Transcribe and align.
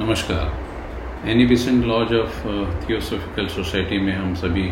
नमस्कार। 0.00 1.28
Annie 1.30 1.44
Besant 1.46 1.84
lodge 1.84 2.12
of 2.14 2.38
theosophical 2.86 3.46
society 3.46 3.98
में 3.98 4.12
हम 4.12 4.34
सभी 4.34 4.62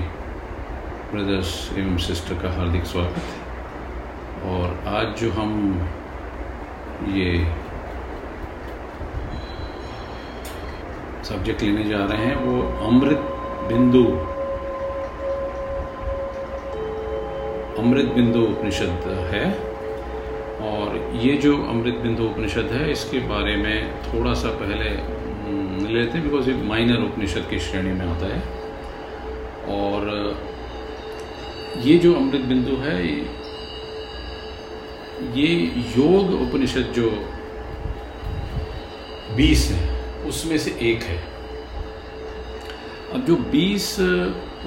ब्रदर्स 1.13 1.71
एवं 1.79 1.97
सिस्टर 1.97 2.35
का 2.35 2.51
हार्दिक 2.57 2.85
स्वागत 2.85 3.19
है। 3.19 4.53
और 4.53 4.83
आज 4.87 5.21
जो 5.21 5.31
हम 5.31 5.53
ये 7.09 7.45
सब्जेक्ट 11.25 11.63
लेने 11.63 11.85
जा 11.85 12.05
रहे 12.05 12.27
हैं, 12.27 12.37
वो 12.37 12.87
अमृत 12.87 13.19
बिंदु। 13.69 14.05
अमृत 17.83 18.13
बिंदु 18.15 18.41
उपनिषद 18.41 19.09
है। 19.33 19.72
और 20.63 21.11
ये 21.23 21.37
जो 21.37 21.57
अमृत 21.63 21.95
बिंदु 21.95 22.25
उपनिषद 22.25 22.67
है, 22.73 22.93
इसके 22.93 23.19
बारे 23.19 23.57
में 23.57 24.03
थोड़ा 24.05 24.35
सा 24.35 24.49
पहले 24.49 24.91
लेते 25.93 26.19
हैं 26.19 26.23
बिकॉज़ 26.23 26.51
ये 26.51 26.57
माइनर 26.63 27.03
उपनिषद 27.03 27.47
की 27.51 27.59
श्रेणी 27.59 27.93
में 27.93 28.07
आता 28.07 28.27
है। 28.27 28.41
और 29.69 30.01
ये 31.79 31.99
जो 31.99 32.15
अमृत 32.15 32.41
बिंदु 32.41 32.77
है, 32.77 32.97
ये 35.39 35.49
योग 35.99 36.33
उपनिषद 36.43 36.93
जो 36.97 37.11
20 39.37 39.71
है, 39.71 39.83
उसमें 40.27 40.59
से 40.59 40.71
एक 40.83 41.03
है। 41.03 41.19
अब 43.15 43.25
जो 43.27 43.37
20 43.37 44.01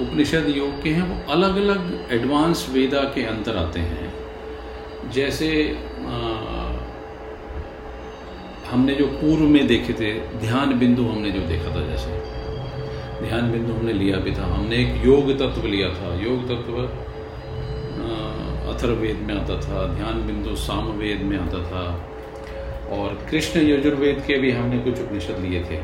उपनिषद 0.00 0.52
योग 0.56 0.82
के 0.82 0.90
हैं, 0.90 1.02
वो 1.02 1.32
अलग 1.32 1.56
अलग 1.56 2.08
एडवांस 2.12 2.66
वेदा 2.70 3.00
के 3.00 3.22
अंतर 3.22 3.56
आते 3.56 3.80
हैं। 3.80 4.15
जैसे 5.12 5.78
आ, 5.98 6.18
हमने 8.70 8.94
जो 8.94 9.06
पूर्व 9.06 9.42
में 9.42 9.66
देखे 9.66 9.92
थे 9.92 10.12
ध्यान 10.38 10.78
बिंदु 10.78 11.02
हमने 11.02 11.30
जो 11.30 11.40
देखा 11.40 11.74
था 11.74 11.86
जैसे। 11.86 12.10
ध्यान 13.26 13.52
बिंदु 13.52 13.72
हमने 13.72 13.92
लिया 13.92 14.16
भी 14.16 14.32
था। 14.32 14.44
हमने 14.44 14.76
एक 14.76 15.04
योग 15.06 15.32
तत्व 15.32 15.66
लिया 15.66 15.88
था। 15.88 16.14
योग 16.22 16.44
तत्व 16.44 16.88
अथर्वेद 18.66 19.16
में 19.16 19.34
आता 19.34 19.54
था 19.56 19.86
ध्यान 19.86 20.26
बिंदु 20.26 20.56
सामवेद 20.56 21.20
में 21.22 21.38
आता 21.38 21.58
था 21.58 21.84
और 22.96 23.18
कृष्ण 23.30 23.60
यजुर्वेद 23.60 24.22
के 24.26 24.38
भी 24.38 24.50
हमने 24.50 24.78
कुछ 24.78 25.00
उपनिषद 25.02 25.38
लिए 25.40 25.60
थे। 25.64 25.76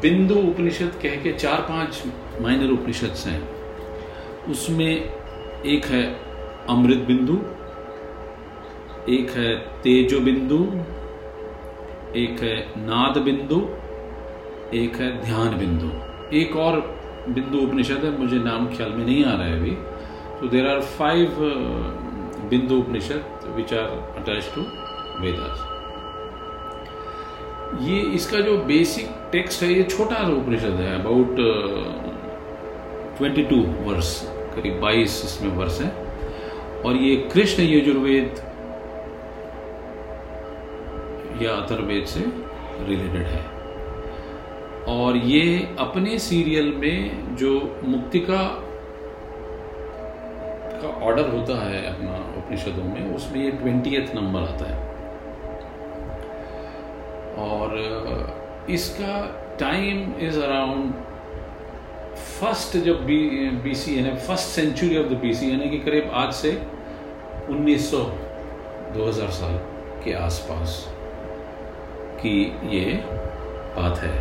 बिंदु 0.00 0.34
उपनिषद 0.34 0.92
कह 1.02 1.16
के 1.16 1.32
चार 1.32 1.60
पाँच 1.60 2.02
माइनर 2.40 2.70
उपनिषद 2.70 3.14
हैं। 3.26 3.48
उसमें 4.48 5.10
एक 5.66 5.84
है 5.84 6.25
अमृत 6.70 7.06
बिंदु, 7.06 7.34
एक 9.12 9.30
है 9.30 9.54
तेजो 9.82 10.20
बिंदु, 10.20 10.58
एक 12.18 12.42
है 12.42 12.56
नाद 12.78 13.18
बिंदु, 13.24 13.58
एक 14.74 14.96
है 15.00 15.10
ध्यान 15.20 15.56
बिंदु। 15.58 15.90
एक 16.36 16.56
और 16.56 16.80
बिंदु 17.28 17.58
उपनिषद 17.58 18.04
है, 18.04 18.10
मुझे 18.18 18.38
नाम 18.40 18.66
ख्याल 18.68 18.90
में 18.92 19.04
नहीं 19.04 19.24
आ 19.24 19.32
रहा 19.32 19.46
है 19.46 19.58
अभी। 19.58 19.70
तो 20.40 20.48
देर 20.48 20.66
आर 20.68 20.80
फाइव 20.98 21.36
बिंदु 22.50 22.78
Upanishad 22.78 23.52
which 23.56 23.72
are 23.74 23.88
attach 24.18 24.50
to 24.54 24.60
Vedas 25.20 25.64
ये 27.82 28.00
इसका 28.14 28.40
जो 28.40 28.56
बेसिक 28.64 29.08
टेक्स्ट 29.32 29.62
है, 29.62 29.72
ये 29.72 29.82
छोटा 29.84 30.16
उपनिषद 30.32 30.80
है 30.80 31.00
अबाउट 31.00 31.36
ट्वेंटी 33.18 33.42
टू 33.44 33.56
वर्ष 33.84 34.20
करीब 34.54 34.80
बाईस 34.80 35.22
इसमें 35.24 35.56
वर्ष 35.56 35.80
है। 35.80 36.05
और 36.86 36.96
ये 36.96 37.14
कृष्ण 37.32 37.62
यजुर्वेद 37.62 38.42
या 41.42 41.52
अथर्वेद 41.52 42.04
से 42.06 42.20
रिलेटेड 42.88 43.26
है। 43.26 43.44
और 44.88 45.16
ये 45.16 45.46
अपने 45.78 46.18
सीरियल 46.18 46.72
में 46.74 47.36
जो 47.36 47.50
मुक्तिका 47.84 48.42
का 50.82 50.88
ऑर्डर 51.06 51.28
होता 51.30 51.54
है 51.62 51.80
अपना 51.86 52.18
उपनिषदों 52.38 52.84
में, 52.84 53.14
उसमें 53.16 53.42
ये 53.44 53.50
ट्वेंटियथ 53.52 54.14
नंबर 54.14 54.40
आता 54.42 54.70
है। 54.70 54.78
और 57.46 57.74
इसका 58.70 59.18
टाइम 59.60 60.14
इज़ 60.20 60.40
अराउंड 60.40 60.92
फ़र्स्ट 62.16 62.76
जब 62.84 63.04
बी 63.06 63.18
बी 63.64 63.74
सी 63.74 63.96
यानी 63.98 64.14
first 64.26 64.48
century 64.50 64.96
of 64.98 65.06
the 65.06 65.18
B 65.20 65.34
C 65.34 65.50
यानी 65.50 65.70
कि 65.70 65.78
करीब 65.80 66.10
आज 66.14 66.32
से 66.34 66.52
1900 67.50 67.98
2000 68.94 69.30
साल 69.30 69.56
के 70.04 70.12
आसपास 70.14 70.84
की 72.20 72.38
ये 72.68 72.84
बात 73.76 73.98
है। 73.98 74.14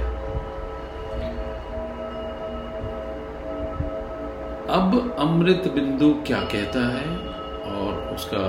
अब 4.69 5.15
अमृत 5.19 5.71
बिंदु 5.75 6.09
क्या 6.27 6.39
कहता 6.53 6.79
है 6.89 7.07
और 7.71 8.15
उसका 8.15 8.43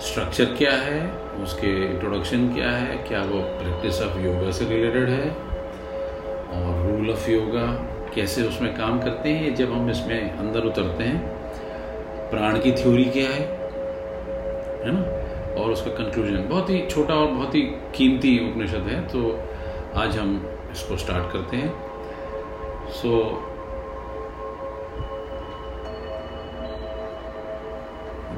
स्ट्रक्चर 0.00 0.54
क्या 0.58 0.72
है, 0.72 1.00
उसके 1.42 1.72
इंट्रोडक्शन 1.86 2.48
क्या 2.54 2.70
है, 2.70 2.96
क्या 3.08 3.22
वो 3.22 3.40
प्रैक्टिस 3.58 4.00
ऑफ़ 4.02 4.18
योगा 4.18 4.50
से 4.50 4.64
रिलेटेड 4.64 5.08
है 5.08 5.30
और 6.50 6.86
रूल 6.86 7.10
ऑफ़ 7.10 7.30
योगा 7.30 7.66
कैसे 8.14 8.46
उसमें 8.48 8.72
काम 8.76 9.00
करते 9.00 9.28
हैं, 9.30 9.54
जब 9.54 9.72
हम 9.72 9.90
इसमें 9.90 10.38
अंदर 10.38 10.64
उतरते 10.64 11.04
हैं 11.04 11.37
प्राण 12.30 12.58
की 12.60 12.72
थ्योरी 12.72 13.04
क्या 13.04 13.30
है? 13.30 13.40
है 14.84 14.92
ना? 14.94 15.00
और 15.62 15.70
उसका 15.72 15.90
कंक्लूजन 15.90 16.48
बहुत 16.48 16.70
ही 16.70 16.86
छोटा 16.90 17.14
और 17.14 17.26
बहुत 17.26 17.54
ही 17.54 17.60
कीमती 17.94 18.32
उपनिषद 18.50 18.88
है 18.88 19.00
तो 19.08 19.20
आज 20.00 20.18
हम 20.18 20.34
इसको 20.72 20.96
स्टार्ट 20.96 21.32
करते 21.32 21.56
हैं। 21.56 21.72
So 23.00 23.10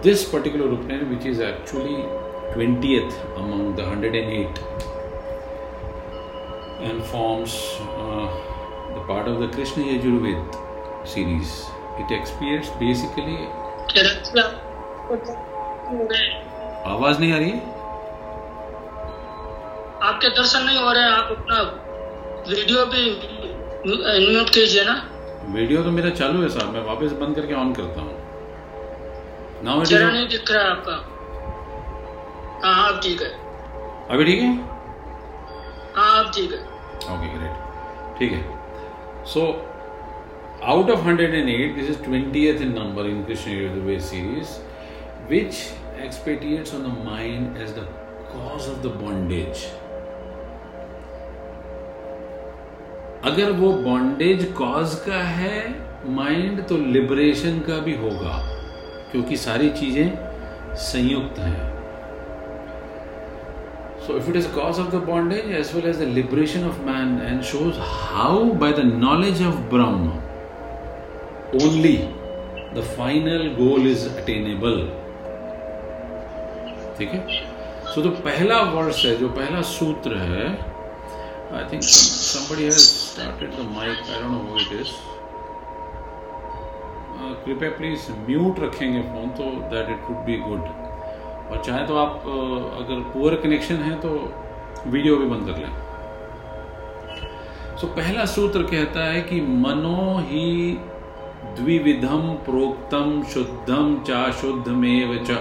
this 0.02 0.24
particular 0.24 0.72
Upanayana 0.72 1.04
which 1.04 1.26
is 1.26 1.42
actually 1.42 1.96
twentieth 2.52 3.10
among 3.38 3.74
the 3.76 3.88
hundred 3.88 4.14
and 4.14 4.32
eight 4.32 4.58
forms 7.08 7.54
uh, 8.02 8.26
the 8.94 9.00
part 9.08 9.26
of 9.30 9.40
the 9.40 9.48
Krishna 9.48 9.82
Yajurved 9.84 10.54
series. 11.06 11.50
It 12.02 12.12
expiates 12.16 12.70
basically 12.82 13.36
आवाज़ 16.86 17.20
नहीं 17.20 17.32
आ 17.32 17.38
रही 17.38 17.52
आपके 20.08 20.28
दर्शन 20.36 20.62
नहीं 20.64 20.78
हो 20.78 20.92
रहे 20.92 21.02
हैं 21.02 21.10
आप 21.10 21.30
अपना 21.30 21.56
वीडियो 22.48 22.84
भी 22.92 23.02
म्यूट 23.86 24.50
कीजिए 24.54 24.84
ना। 24.84 24.94
वीडियो 25.54 25.82
तो 25.82 25.90
मेरा 25.90 26.10
चालू 26.20 26.42
है 26.42 26.48
साहब 26.48 26.72
मैं 26.74 26.82
वापस 26.84 27.12
बंद 27.20 27.36
करके 27.36 27.54
ऑन 27.54 27.72
करता 27.74 28.00
हूँ। 28.00 28.14
नाउ 29.64 29.84
चेहरा 29.84 30.10
नहीं 30.10 30.28
दिख 30.28 30.50
रहा 30.50 30.62
है 30.62 30.70
आपका। 30.70 30.96
हाँ 32.64 32.74
हाँ 32.74 32.88
अब 32.92 33.00
ठीक 33.02 33.22
है। 33.22 33.30
अभी 34.10 34.24
ठीक 34.24 34.40
है? 34.40 34.50
हाँ 35.96 36.24
अब 36.24 36.30
ठीक 36.34 36.52
है। 36.52 36.60
ओके 37.14 37.28
ग्रेट 37.34 37.54
ठीक 38.18 38.32
है। 38.32 38.40
सो 39.32 39.40
out 40.62 40.90
of 40.90 40.98
108 41.06 41.74
this 41.74 41.88
is 41.88 41.96
20th 41.98 42.60
in 42.60 42.74
number 42.74 43.04
in 43.08 43.24
krishna 43.24 43.52
yajurveda 43.52 44.00
series 44.08 44.50
which 45.28 45.60
expatiates 46.06 46.74
on 46.74 46.82
the 46.82 46.92
mind 47.06 47.56
as 47.56 47.72
the 47.72 47.84
cause 48.32 48.68
of 48.72 48.82
the 48.82 48.92
bondage 49.04 49.62
अगर 53.24 53.50
वो 53.52 53.72
बॉन्डेज 53.82 54.44
कॉज 54.58 54.94
का 55.06 55.22
है 55.38 55.56
माइंड 56.18 56.66
तो 56.68 56.76
लिबरेशन 56.92 57.58
का 57.66 57.78
भी 57.88 57.96
होगा 57.96 58.38
क्योंकि 59.10 59.36
सारी 59.36 59.70
चीज़ें 59.80 60.76
संयुक्त 60.86 61.38
हैं 61.38 61.70
if 64.16 64.28
it 64.28 64.36
is 64.36 64.46
a 64.46 64.50
cause 64.50 64.78
of 64.78 64.90
the 64.90 64.98
bondage 64.98 65.50
as 65.50 65.72
well 65.74 65.86
as 65.86 65.98
the 65.98 66.06
liberation 66.06 66.64
of 66.64 66.84
man, 66.84 67.20
and 67.20 67.44
shows 67.44 67.76
how 67.78 68.52
by 68.54 68.72
the 68.72 68.84
knowledge 68.84 69.40
of 69.40 69.70
Brahma, 69.70 70.20
only 71.54 72.08
the 72.74 72.82
final 72.96 73.54
goal 73.56 73.86
is 73.92 74.06
attainable. 74.06 74.80
ठीक 76.98 77.10
है? 77.14 77.20
सो 77.94 78.02
जो 78.02 78.10
पहला 78.24 78.60
वर्ष 78.72 79.04
है 79.04 79.16
जो 79.16 79.28
पहला 79.38 79.60
सूत्र 79.68 80.16
है 80.16 80.48
I 81.58 81.64
think 81.72 81.82
somebody 81.82 82.64
has 82.66 82.82
started 82.88 83.56
the 83.60 83.64
mic 83.76 83.96
i 83.96 84.18
don't 84.18 84.32
know 84.32 84.42
who 84.48 84.58
it 84.64 84.72
is. 84.80 84.90
Uh, 87.16 87.32
कृपया 87.44 87.70
प्लीज़ 87.78 88.10
म्यूट 88.28 88.60
रखेंगे 88.60 89.00
फ़ोन 89.00 89.30
तो 89.38 89.44
that 89.74 89.90
it 89.90 90.10
would 90.10 90.24
be 90.26 90.36
good 90.44 90.62
और 91.50 91.62
चाहे 91.66 91.86
तो 91.86 91.96
आप 91.96 92.22
अगर 92.82 93.00
पुअर 93.14 93.34
कनेक्शन 93.42 93.82
है 93.88 93.94
तो 94.00 94.10
वीडियो 94.86 95.16
भी 95.16 95.26
बंद 95.30 95.46
कर 95.46 95.56
लें। 95.58 95.72
सो 97.76 97.86
so, 97.86 97.92
पहला 97.96 98.24
सूत्र 98.36 98.62
कहता 98.70 99.04
है 99.04 99.20
कि 99.22 99.40
मनो 99.66 100.18
ही 100.28 100.46
द्विविधम 101.44 102.32
प्रोक्तम 102.46 103.22
शुद्धम 103.22 103.96
चा 104.06 104.30
शुद्धमेव 104.30 105.24
च। 105.30 105.36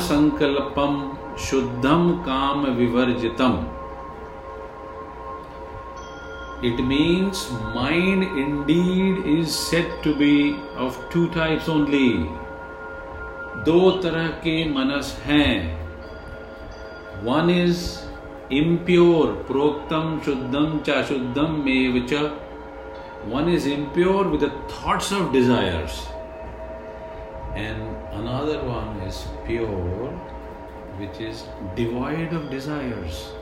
संकल्पम 0.00 1.12
शुद्धम 1.38 2.10
काम 2.26 2.66
विवर्जितम 2.66 3.64
It 6.64 6.78
means 6.80 7.40
mind 7.74 8.22
indeed 8.42 9.26
is 9.32 9.56
said 9.56 9.90
to 10.04 10.12
be 10.20 10.54
of 10.78 10.94
two 11.14 11.24
types 11.34 11.68
only. 11.68 12.08
दो 13.64 13.90
तरह 13.90 14.26
के 14.26 14.54
मनस 14.70 15.22
हैं। 15.24 15.88
वन 17.24 17.50
इज़ 17.50 17.84
इम्प्योर 18.52 19.26
प्रोक्तम 19.26 20.20
शुद्धम 20.24 20.78
च। 20.88 21.04
शुद्धम 21.04 21.62
में 21.64 21.92
च 23.26 23.32
one 23.32 23.48
is 23.48 23.68
impure 23.68 24.26
with 24.26 24.42
thoughts 24.42 25.12
of 25.12 25.32
desires 25.32 26.08
and 27.56 27.82
another 27.96 28.58
one 28.64 29.06
is 29.06 29.28
pure 29.46 30.26
which 30.98 31.20
is 31.20 31.42
divide 31.76 32.34
of 32.34 32.50
desires 32.50 33.36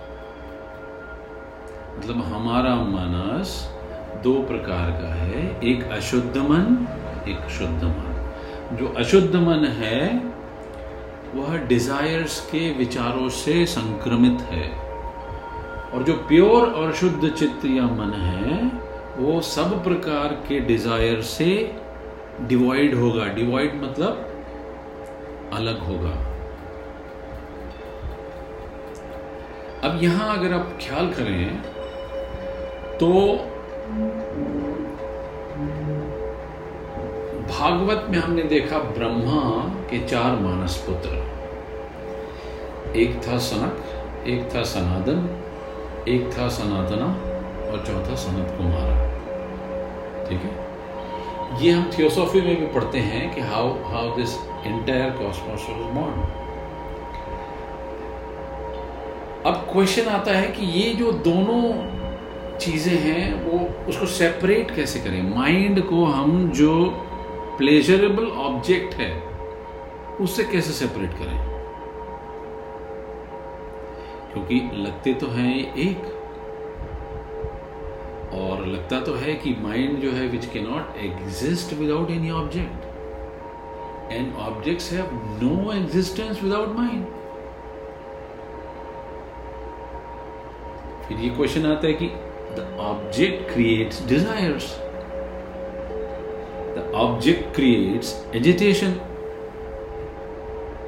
मतलब 1.99 2.25
हमारा 2.25 2.75
मनस 2.75 3.75
दो 4.23 4.43
प्रकार 4.43 4.91
का 4.91 5.15
है, 5.15 5.61
एक 5.61 5.85
अशुद्ध 5.85 6.37
मन, 6.37 6.89
एक 7.29 7.49
शुद्ध 7.49 7.85
मन। 7.85 8.77
जो 8.77 8.89
अशुद्ध 8.89 9.37
मन 9.37 9.65
है, 9.65 10.23
वह 11.35 11.57
डिजायर्स 11.57 12.41
के 12.41 12.73
विचारों 12.73 13.29
से 13.29 13.67
संक्रमित 13.67 14.41
है। 14.41 14.71
और 15.91 16.03
जो 16.03 16.13
प्योर 16.13 16.73
और 16.73 16.93
शुद्ध 16.93 17.29
चित्त 17.29 17.65
या 17.65 17.83
मन 17.83 18.13
है 18.13 18.84
वो 19.17 19.41
सब 19.43 19.83
प्रकार 19.85 20.33
के 20.49 20.59
डिज़ायर 20.69 21.21
से 21.23 21.47
डिवाइड 22.49 22.95
होगा। 22.95 23.27
डिवाइड 23.35 23.75
मतलब 23.83 25.51
अलग 25.55 25.79
होगा। 25.81 26.15
अब 29.85 30.03
यहाँ 30.03 30.37
अगर 30.39 30.53
आप 30.55 30.79
ख्याल 30.81 31.13
करें 31.13 31.63
तो 32.99 33.11
भागवत 37.49 38.07
में 38.11 38.19
हमने 38.19 38.43
देखा 38.45 38.79
ब्रह्मा 38.91 39.41
के 39.91 39.99
चार 40.07 40.37
मानस 40.41 40.77
पुत्र 40.87 41.23
एक 42.97 43.21
था 43.27 43.39
सनक, 43.41 43.85
एक 44.27 44.49
था 44.55 44.63
सनातन, 44.65 45.29
एक 46.09 46.31
था 46.33 46.49
सनातना 46.51 47.07
और 47.71 47.85
चौथा 47.87 48.15
सनत 48.17 48.55
कुमार। 48.59 49.04
ठीक 50.29 50.41
है? 50.41 50.65
ये 51.65 51.71
हम 51.71 51.91
थियोसॉफी 51.99 52.41
में 52.41 52.61
भी 52.61 52.67
पढ़ते 52.67 52.99
हैं 52.99 53.35
कि 53.35 53.41
how 53.41 53.69
how 53.69 54.17
this 54.17 54.35
entire 54.67 55.11
cosmos 55.11 55.67
was 55.71 55.95
born 55.95 56.41
अब 59.47 59.55
क्वेश्चन 59.73 60.07
आता 60.07 60.33
है 60.33 60.49
कि 60.49 60.67
ये 60.67 60.95
जो 60.95 61.13
दोनों 61.13 61.95
चीज़ें 62.59 62.99
हैं, 62.99 63.45
वो 63.45 63.85
उसको 63.89 64.07
सेपरेट 64.07 64.71
कैसे 64.71 65.01
करें? 65.01 65.37
माइंड 65.37 65.83
को 65.83 66.05
हम 66.05 66.51
जो 66.51 66.87
प्लेजरेबल 67.59 68.27
ऑब्जेक्ट 68.27 68.95
है, 68.95 69.23
उससे 70.21 70.45
कैसे 70.45 70.73
सेपरेट 70.73 71.11
करें? 71.11 71.55
क्योंकि 74.33 74.71
लगते 74.75 75.15
तो 75.15 75.27
हैं 75.27 75.75
एक 75.75 76.14
लगता 78.67 79.01
तो 79.01 79.15
है 79.15 79.35
कि 79.35 79.55
माइंड 79.63 79.99
जो 80.01 80.11
है 80.11 80.27
which 80.29 80.47
can 80.53 80.61
not 80.61 80.97
exist 81.01 81.73
without 81.79 82.11
any 82.11 82.31
object 82.33 84.13
and 84.13 84.35
object 84.39 84.93
have 84.93 85.11
no 85.43 85.73
existence 85.73 86.43
without 86.43 86.77
mind 86.77 87.05
फिर 91.09 91.19
ये 91.19 91.31
क्वेश्चन 91.31 91.67
आता 91.67 91.87
है 91.87 91.93
कि 91.95 92.07
the 92.57 92.67
object 92.81 93.53
creates 93.53 94.07
desire 94.07 94.59
the 96.77 96.91
object 96.97 97.55
creates 97.55 98.15
agitation 98.35 98.93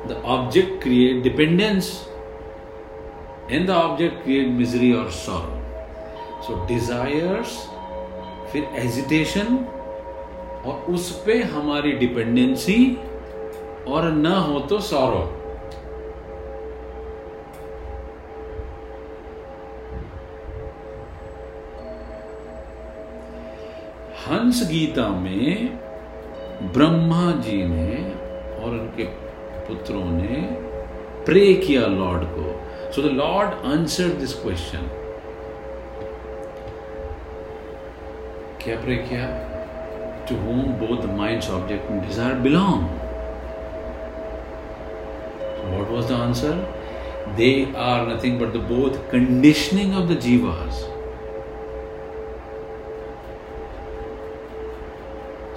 the 0.08 0.22
object 0.26 0.82
create 0.82 1.22
dependence 1.22 1.90
and 3.50 3.66
the 3.66 3.70
object 3.70 4.22
create 4.22 4.48
misery 4.48 4.92
और 4.92 5.10
sorrow 5.12 5.55
So 6.46 6.56
desires, 6.66 7.52
फिर 8.52 8.64
agitation 8.74 9.56
और 10.66 10.92
उस 10.92 11.10
पे 11.24 11.42
हमारी 11.42 11.92
डिपेंडेंसी 11.92 12.76
और 13.88 14.04
न 14.12 14.26
हो 14.26 14.60
तो 14.60 14.78
सौरव 14.80 15.24
हंस 24.28 24.62
गीता 24.70 25.08
में 25.08 25.78
ब्रह्मा 26.72 27.32
जी 27.32 27.62
ने 27.64 27.96
और 28.60 28.70
उनके 28.70 29.04
पुत्रों 29.66 30.04
ने 30.04 30.40
प्रे 31.26 31.54
किया 31.54 31.86
लॉर्ड 31.86 32.24
को. 32.24 32.46
So 32.92 33.02
the 33.02 33.12
lord 33.12 33.66
answer 33.72 34.08
this 34.08 34.34
question 34.34 34.88
क्या 38.66 38.76
प्रे 38.80 38.96
किया? 39.08 39.26
To 40.28 40.36
whom 40.36 40.62
both 40.78 41.02
the 41.02 41.10
mind 41.18 41.42
object 41.54 41.90
and 41.90 42.02
desire 42.06 42.34
belong 42.46 42.82
what 45.74 45.90
was 45.90 46.08
the 46.08 46.12
answer 46.12 46.54
they 47.36 47.52
are 47.84 48.06
nothing 48.08 48.40
but 48.40 48.52
the 48.52 48.62
both 48.72 48.98
conditioning 49.12 49.94
of 49.96 50.12
the 50.12 50.18
jivas 50.26 50.84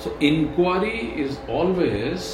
So, 0.03 0.11
inquiry 0.25 0.99
is 1.21 1.39
always 1.49 2.27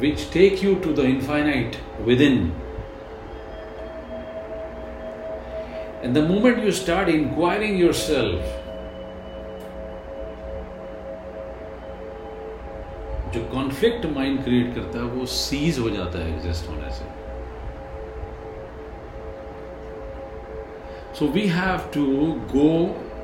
which 0.00 0.24
take 0.30 0.62
you 0.62 0.74
to 0.80 0.92
the 0.92 1.06
infinite 1.06 1.78
within. 2.04 2.36
And 6.04 6.16
the 6.16 6.22
moment 6.28 6.64
you 6.64 6.72
start 6.72 7.08
inquiring 7.08 7.76
yourself, 7.80 8.40
जो 13.34 13.42
conflict 13.52 14.06
mind 14.14 14.42
create 14.44 14.74
करता 14.74 14.98
है 14.98 15.04
वो 15.12 15.26
cease 15.34 15.78
हो 15.78 15.90
जाता 15.90 16.18
है 16.18 16.32
exist 16.34 16.68
होने 16.68 16.90
से। 16.96 17.04
So 21.18 21.26
we 21.34 21.46
have 21.48 21.78
to 21.94 22.04
go 22.56 22.72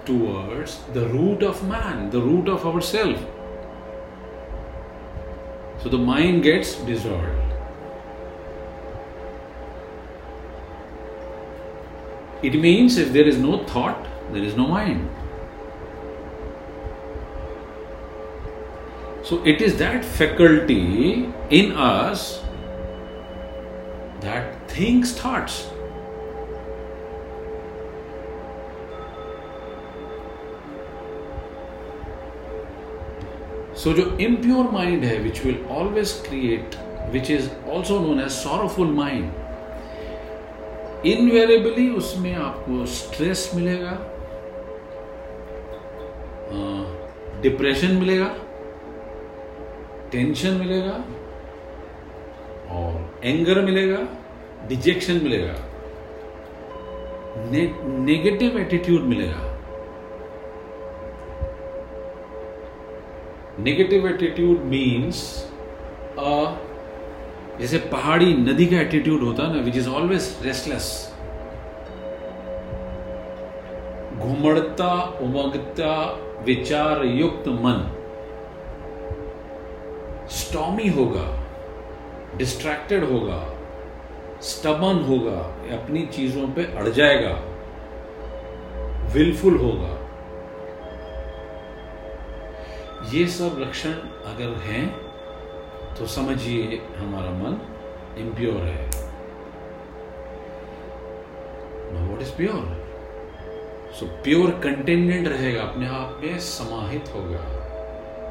towards 0.07 0.79
the 0.95 1.11
root 1.12 1.45
of 1.50 1.64
man 1.64 2.09
the 2.11 2.25
root 2.29 2.49
of 2.55 2.67
our 2.69 2.81
self 2.93 3.19
so 5.83 5.97
the 5.97 6.00
mind 6.07 6.43
gets 6.43 6.71
dissolve 6.87 7.48
It 12.42 12.54
means 12.54 12.99
if 12.99 13.12
there 13.12 13.26
is 13.26 13.37
no 13.37 13.64
thought, 13.64 14.07
there 14.33 14.42
is 14.42 14.57
no 14.57 14.66
mind. 14.66 15.09
So 19.25 19.45
it 19.45 19.61
is 19.61 19.76
that 19.78 20.04
faculty 20.04 21.33
in 21.50 21.73
us 21.73 22.42
that 24.21 24.71
thinks 24.71 25.12
thoughts. 25.12 25.68
So 33.75 33.92
जो 33.95 34.18
impure 34.21 34.71
mind 34.73 35.04
which 35.25 35.45
will 35.45 35.66
always 35.66 36.14
create, 36.28 36.75
which 37.11 37.30
is 37.30 37.50
also 37.66 38.00
known 38.00 38.18
as 38.21 38.40
sorrowful 38.40 38.87
mind. 38.87 39.33
Invariably 41.07 41.88
उसमें 41.97 42.35
आपको 42.35 42.85
stress 42.87 43.50
मिलेगा 43.55 43.93
depression 47.43 47.93
मिलेगा 47.97 48.28
tension 50.12 50.55
मिलेगा, 50.55 50.93
और 52.71 53.21
anger 53.25 53.61
मिलेगा 53.62 53.99
dejection 54.69 55.21
मिलेगा। 55.23 55.55
Negative 58.05 58.59
attitude 58.59 59.02
मिलेगा। 59.02 59.47
नेगेटिव 63.59 64.09
एटीट्यूड 64.09 64.64
मीन्स 64.64 65.21
जैसे 67.61 67.79
पहाड़ी 67.93 68.35
नदी 68.35 68.67
का 68.67 68.81
एटीट्यूड 68.81 69.23
होता 69.23 69.43
है 69.43 69.55
ना 69.55 69.62
विच 69.62 69.77
इज़ 69.77 69.88
ऑलवेज 69.91 70.37
रेस्टलेस 70.43 70.87
घुमड़ता, 74.19 74.93
उमगता, 75.23 75.95
विचार 76.45 77.05
युक्त 77.05 77.49
मन 77.65 77.79
स्टॉमी 80.31 80.88
होगा 80.88 81.27
डिस्ट्रैक्टेड 82.38 83.05
होगा 83.05 83.38
स्टबन 84.43 85.05
होगा, 85.05 85.38
अपनी 85.77 86.07
चीज़ों 86.07 86.47
पे 86.49 86.65
अड़ 86.77 86.88
जाएगा 86.88 87.35
विलफुल 89.15 89.57
होगा। 89.57 89.95
ये 93.12 93.27
सब 93.29 93.57
लक्षण 93.61 93.93
अगर 94.33 94.57
हैं 94.62 94.85
तो 95.99 96.07
समझिए 96.07 96.83
हमारा 96.97 97.31
मन 97.31 97.61
इम्प्योर 98.19 98.57
है। 98.57 98.87
What 102.09 102.23
is 102.23 102.37
pure 102.37 102.88
so 103.93 104.07
pure 104.07 104.50
contentment 104.50 105.28
रहेगा, 105.28 105.62
अपने 105.62 105.88
आप 105.88 106.21
में 106.25 106.38
समाहित 106.38 107.05
होगा। 107.14 107.38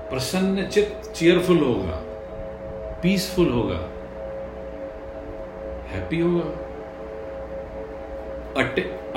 प्रसन्न 0.09 0.67
चित्त 0.67 1.11
चेयरफुल 1.11 1.57
होगा। 1.57 2.03
पीसफुल 3.03 3.49
होगा। 3.49 3.77
हैप्पी 5.87 6.19
होगा। 6.19 6.45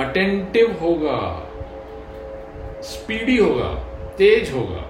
अटेंटिव 0.04 0.78
होगा। 0.80 1.48
स्पीडी 2.82 3.36
होगा। 3.36 3.74
तेज 4.18 4.54
होगा। 4.54 4.89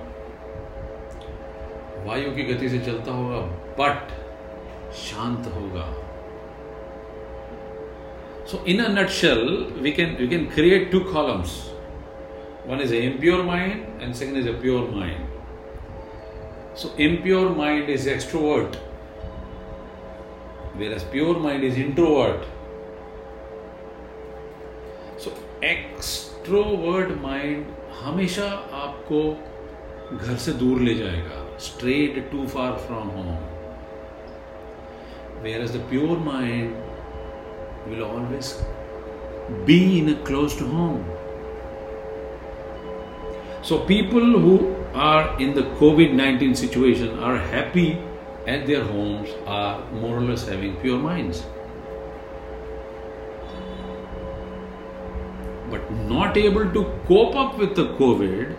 वायु 2.11 2.31
की 2.37 2.43
गति 2.53 2.69
से 2.69 2.79
चलता 2.87 3.13
होगा 3.13 3.41
बट 3.81 4.13
शांत 5.01 5.47
होगा। 5.57 5.89
So 8.51 8.65
in 8.69 8.79
a 8.85 8.89
nutshell 8.93 9.43
we 9.83 9.91
can 9.93 10.17
we 10.21 10.27
can 10.29 10.45
create 10.55 10.91
two 10.93 11.01
columns 11.13 11.51
one 12.69 12.81
is 12.81 12.95
impure 12.95 13.43
mind 13.45 14.03
and 14.03 14.15
second 14.15 14.37
is 14.39 14.49
a 14.49 14.53
pure 14.63 14.89
mind 14.95 15.21
so 16.79 16.89
impure 17.03 17.49
mind 17.57 17.91
is 17.91 18.09
extrovert 18.11 18.77
whereas 20.93 21.03
pure 21.13 21.39
mind 21.45 21.65
is 21.65 21.79
introvert 21.81 22.41
so 25.25 25.31
extrovert 25.67 27.11
mind 27.23 27.67
हमेशा 28.03 28.49
आपको 28.83 29.23
घर 30.17 30.37
से 30.45 30.53
दूर 30.61 30.81
ले 30.81 30.95
जाएगा। 30.95 31.40
Strayed 31.61 32.31
too 32.31 32.49
far 32.49 32.79
from 32.79 33.11
home. 33.11 33.37
Whereas 35.43 35.73
the 35.73 35.81
pure 35.91 36.19
mind 36.19 36.75
will 37.87 38.05
always 38.05 38.63
be 39.67 39.99
in 39.99 40.09
a 40.11 40.15
closed 40.25 40.61
home. 40.61 41.05
So 43.63 43.79
people 43.81 44.21
who 44.21 44.75
are 44.95 45.39
in 45.39 45.55
the 45.55 45.63
COVID 45.81 46.15
19 46.15 46.55
situation 46.55 47.19
are 47.19 47.37
happy 47.37 47.99
at 48.47 48.67
their 48.67 48.83
homes, 48.83 49.29
are 49.47 49.85
more 49.93 50.17
or 50.17 50.23
less 50.23 50.47
having 50.49 50.77
pure 50.77 50.99
minds. 50.99 51.43
But 55.71 55.91
not 55.93 56.37
able 56.37 56.73
to 56.73 56.85
cope 57.07 57.37
up 57.37 57.59
with 57.59 57.77
the 57.77 57.89
COVID 57.99 58.57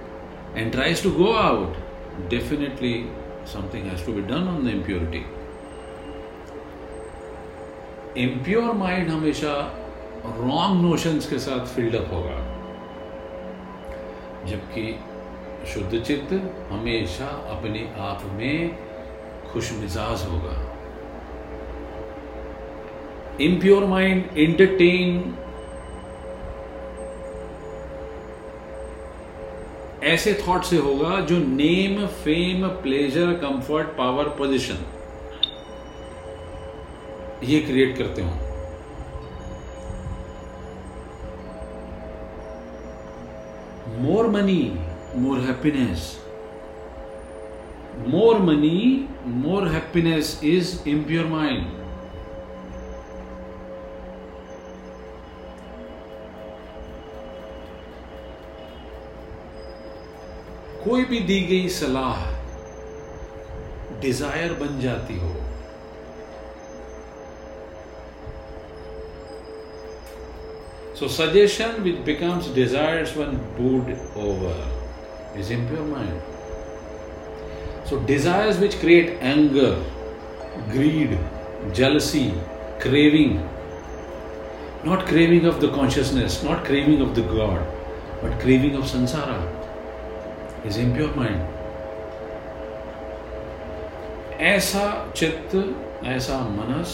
and 0.56 0.72
tries 0.72 1.02
to 1.02 1.18
go 1.18 1.36
out, 1.36 1.76
definitely 2.30 3.08
something 3.46 3.86
has 3.86 4.04
to 4.04 4.14
be 4.14 4.22
done 4.22 4.48
on 4.48 4.64
the 4.64 4.72
impurity. 4.72 5.24
Impure 8.18 8.74
mind 8.78 9.10
हमेशा 9.10 9.52
wrong 10.26 10.82
notions 10.86 11.30
के 11.30 11.38
साथ 11.40 11.66
field 11.76 11.96
होगा 12.08 12.40
जबकि 14.50 14.84
शुद्ध 15.74 16.02
चित्त 16.02 16.34
हमेशा 16.72 17.28
अपने 17.56 17.86
आप 18.08 18.24
में 18.34 18.76
खुश 19.52 19.72
मिजाज 19.74 20.26
होगा 20.32 20.58
इम्प्योर 23.46 23.86
माइंड 23.86 24.38
एंटरटेन 24.38 25.22
ऐसे 30.04 30.34
थॉट 30.48 30.64
से 30.64 30.78
होगा 30.78 31.20
जो 31.22 31.38
name 31.38 32.06
fame 32.08 32.68
pleasure 32.68 33.34
comfort 33.34 33.88
power 33.88 34.30
position 34.38 34.86
ये 37.44 37.60
क्रिएट 37.60 37.98
करते 37.98 38.22
हो। 38.22 38.30
More 44.02 44.28
money 44.28 44.62
more 45.16 45.40
happiness 45.40 46.18
more 48.08 48.40
money 48.40 49.08
more 49.28 49.68
happiness 49.68 50.40
is 50.44 50.90
impure 50.90 51.26
mind 51.26 51.81
कोई 60.84 61.04
भी 61.06 61.20
दी 61.26 61.40
गई 61.48 61.68
सलाह 61.70 62.30
डिज़ायर 64.02 64.54
बन 64.62 64.80
जाती 64.80 65.18
हो 65.20 65.34
so 71.00 71.08
suggestion 71.10 71.82
which 71.84 72.00
becomes 72.06 72.54
desire 72.56 73.14
one 73.18 73.38
brood 73.60 73.94
over 74.24 75.40
is 75.40 75.54
impure 75.68 75.86
mind 75.88 76.18
so 77.90 78.04
desire 78.08 78.52
which 78.60 78.80
create 78.82 79.20
anger 79.24 79.72
greed 80.70 81.18
jealousy 81.76 82.28
craving 82.82 83.40
not 84.86 85.08
craving 85.08 85.48
of 85.48 85.60
the 85.60 85.72
consciousness 85.76 86.42
not 86.46 86.66
craving 86.68 87.02
of 87.02 87.16
the 87.16 87.28
God 87.30 87.60
but 88.24 88.42
craving 88.42 88.76
of 88.76 88.88
samsara 88.88 89.61
is 90.68 90.78
impure 90.78 91.16
mind 91.18 91.40
ऐसा 94.42 95.14
चित्त, 95.18 95.56
ऐसा 96.06 96.38
मनस 96.50 96.94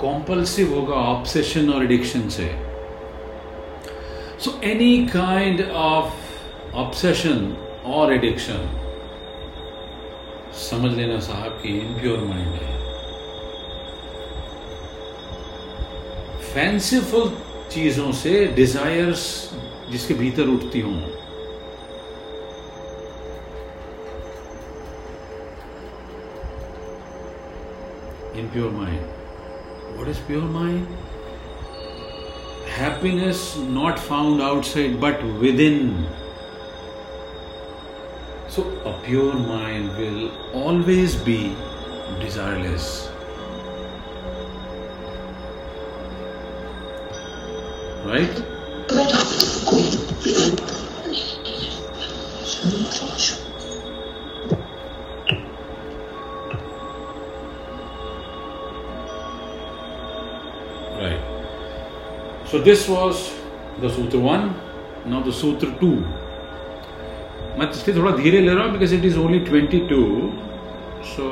कॉम्पल्सिव 0.00 0.74
होगा 0.74 0.94
obsession 0.94 1.70
और 1.72 1.84
addiction 1.84 2.28
से। 2.28 2.48
So 4.40 4.60
any 4.64 5.06
kind 5.06 5.60
of 5.70 6.74
obsession 6.76 7.38
और 7.86 8.12
addiction 8.14 8.68
समझ 10.60 10.92
लेना 10.92 11.18
साहब 11.20 11.60
की 11.62 11.78
इम्प्योर 11.78 12.18
माइंड 12.18 12.54
है। 12.54 12.74
फैंसीफुल 16.54 17.30
चीज़ों 17.70 18.12
से 18.12 18.46
डिजायर्स 18.46 19.22
जिसके 19.90 20.14
भीतर 20.14 20.48
उठती 20.48 20.80
हों। 20.80 21.15
Impure 28.38 28.70
mind. 28.70 29.00
What 29.96 30.08
is 30.08 30.18
pure 30.18 30.42
mind? 30.42 30.86
Happiness 32.66 33.56
not 33.56 33.98
found 33.98 34.40
outside 34.40 35.00
but 35.00 35.22
within. 35.44 36.06
So, 38.48 38.64
a 38.84 38.98
pure 39.04 39.34
mind 39.34 39.96
will 39.96 40.30
always 40.52 41.16
be 41.16 41.54
desireless. 42.20 43.10
Right? 48.04 48.55
This 62.66 62.88
was 62.88 63.18
the 63.80 63.88
Sutra 63.88 64.18
1, 64.18 64.54
now 65.06 65.20
the 65.22 65.32
Sutra 65.32 65.70
2. 65.80 65.90
मैं 67.58 67.70
इसलिए 67.70 67.96
थोड़ा 67.96 68.10
धीरे 68.16 68.40
ले 68.40 68.54
रहा 68.54 68.64
हूँ 68.64 68.72
because 68.72 68.94
it 68.94 69.04
is 69.04 69.18
only 69.18 69.38
22 69.42 70.00
so 71.10 71.28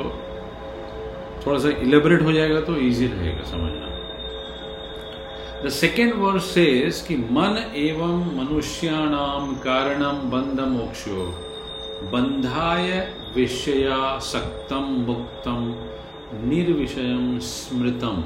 थोड़ा 1.45 1.57
सा 1.59 1.69
elaborate 1.83 2.21
हो 2.21 2.31
जाएगा 2.31 2.61
तो 2.69 2.75
इजी 2.85 3.07
रहेगा 3.07 3.43
समझना 3.49 3.91
द 5.65 5.69
सेकेंड 5.71 6.13
वर्स 6.21 6.45
सेज 6.53 7.01
कि 7.07 7.17
मन 7.37 7.57
एवं 7.83 8.23
मनुष्याणाम 8.37 9.53
कारणम 9.65 10.29
बंध 10.31 10.59
मोक्षो 10.71 11.27
बंधाय 12.11 12.89
विषया 13.35 13.99
सक्तम 14.31 14.89
मुक्तम 15.07 15.61
निर्विषयम 16.49 17.37
स्मृतम 17.43 18.23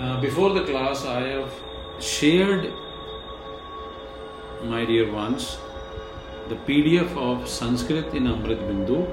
Uh, 0.00 0.20
before 0.20 0.52
the 0.52 0.64
class, 0.64 1.04
I 1.04 1.20
have 1.28 1.52
shared, 2.00 2.72
my 4.64 4.84
dear 4.84 5.10
ones, 5.12 5.58
the 6.48 6.56
PDF 6.66 7.16
of 7.16 7.48
Sanskrit 7.48 8.14
in 8.14 8.24
Amrit 8.24 8.60
Bindu 8.68 9.06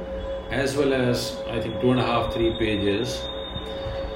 as 0.51 0.75
well 0.77 0.93
as 0.93 1.37
I 1.49 1.59
think 1.59 1.79
two 1.81 1.91
and 1.91 1.99
a 1.99 2.05
half, 2.05 2.33
three 2.33 2.51
pages 2.57 3.21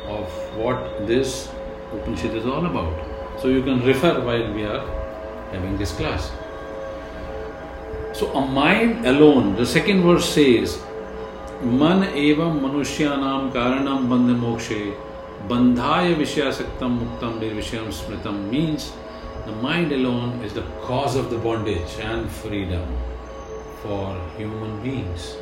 of 0.08 0.28
what 0.56 1.08
this 1.08 1.50
Upanishad 1.94 2.36
is 2.36 2.46
all 2.46 2.66
about. 2.66 2.94
So 3.42 3.48
you 3.48 3.64
can 3.64 3.84
refer 3.86 4.20
while 4.24 4.54
we 4.54 4.64
are 4.64 4.86
having 5.52 5.78
this 5.78 5.94
class. 5.94 6.32
So 8.14 8.32
a 8.34 8.46
mind 8.46 9.06
alone, 9.06 9.56
the 9.56 9.66
second 9.66 10.04
verse 10.04 10.30
says, 10.30 10.78
मन 11.58 12.04
एवं 12.14 12.60
मनुष्यानाम 12.62 13.50
कारणम 13.52 14.06
बंध 14.10 14.36
मोक्षे 14.40 14.82
Bandhaya 15.49 16.15
vishyasaktam 16.15 17.01
Muktam 17.01 17.41
Nirvishayam 17.41 17.89
Smritam 17.91 18.49
means 18.49 18.93
the 19.45 19.51
mind 19.51 19.91
alone 19.91 20.41
is 20.45 20.53
the 20.55 20.63
cause 20.83 21.17
of 21.17 21.31
the 21.31 21.39
bondage 21.39 21.99
and 22.01 22.31
freedom 22.31 22.87
for 23.83 24.17
human 24.37 24.81
beings. 24.85 25.37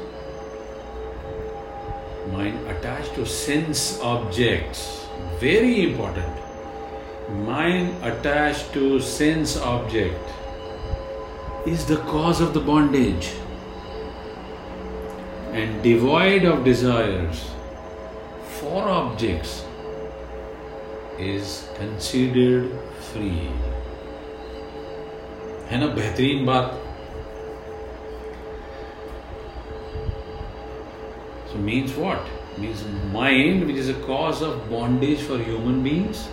Mind 2.33 2.67
attached 2.67 3.15
to 3.15 3.27
sense 3.27 4.01
objects, 4.01 5.07
very 5.39 5.85
important. 5.91 6.35
Mind 7.45 7.95
attached 8.03 8.73
to 8.73 9.01
sense 9.01 9.59
object 9.59 10.31
is 11.67 11.85
the 11.85 11.99
cause 12.15 12.41
of 12.41 12.55
the 12.55 12.61
bondage 12.61 13.35
and 15.53 15.83
devoid 15.83 16.45
of 16.45 16.65
desires 16.65 17.51
for 18.61 18.89
objects 18.89 19.67
is 21.21 21.69
considered 21.79 22.71
free 23.09 23.49
है 25.71 25.79
ना 25.81 25.87
बेहतरीन 25.97 26.45
बात 26.47 26.79
so 31.51 31.59
means 31.69 31.97
what 32.03 32.31
means 32.59 32.83
mind 33.15 33.67
which 33.67 33.81
is 33.85 33.89
a 33.89 33.99
cause 34.09 34.43
of 34.49 34.59
bondage 34.71 35.23
for 35.31 35.39
human 35.39 35.83
beings 35.83 36.29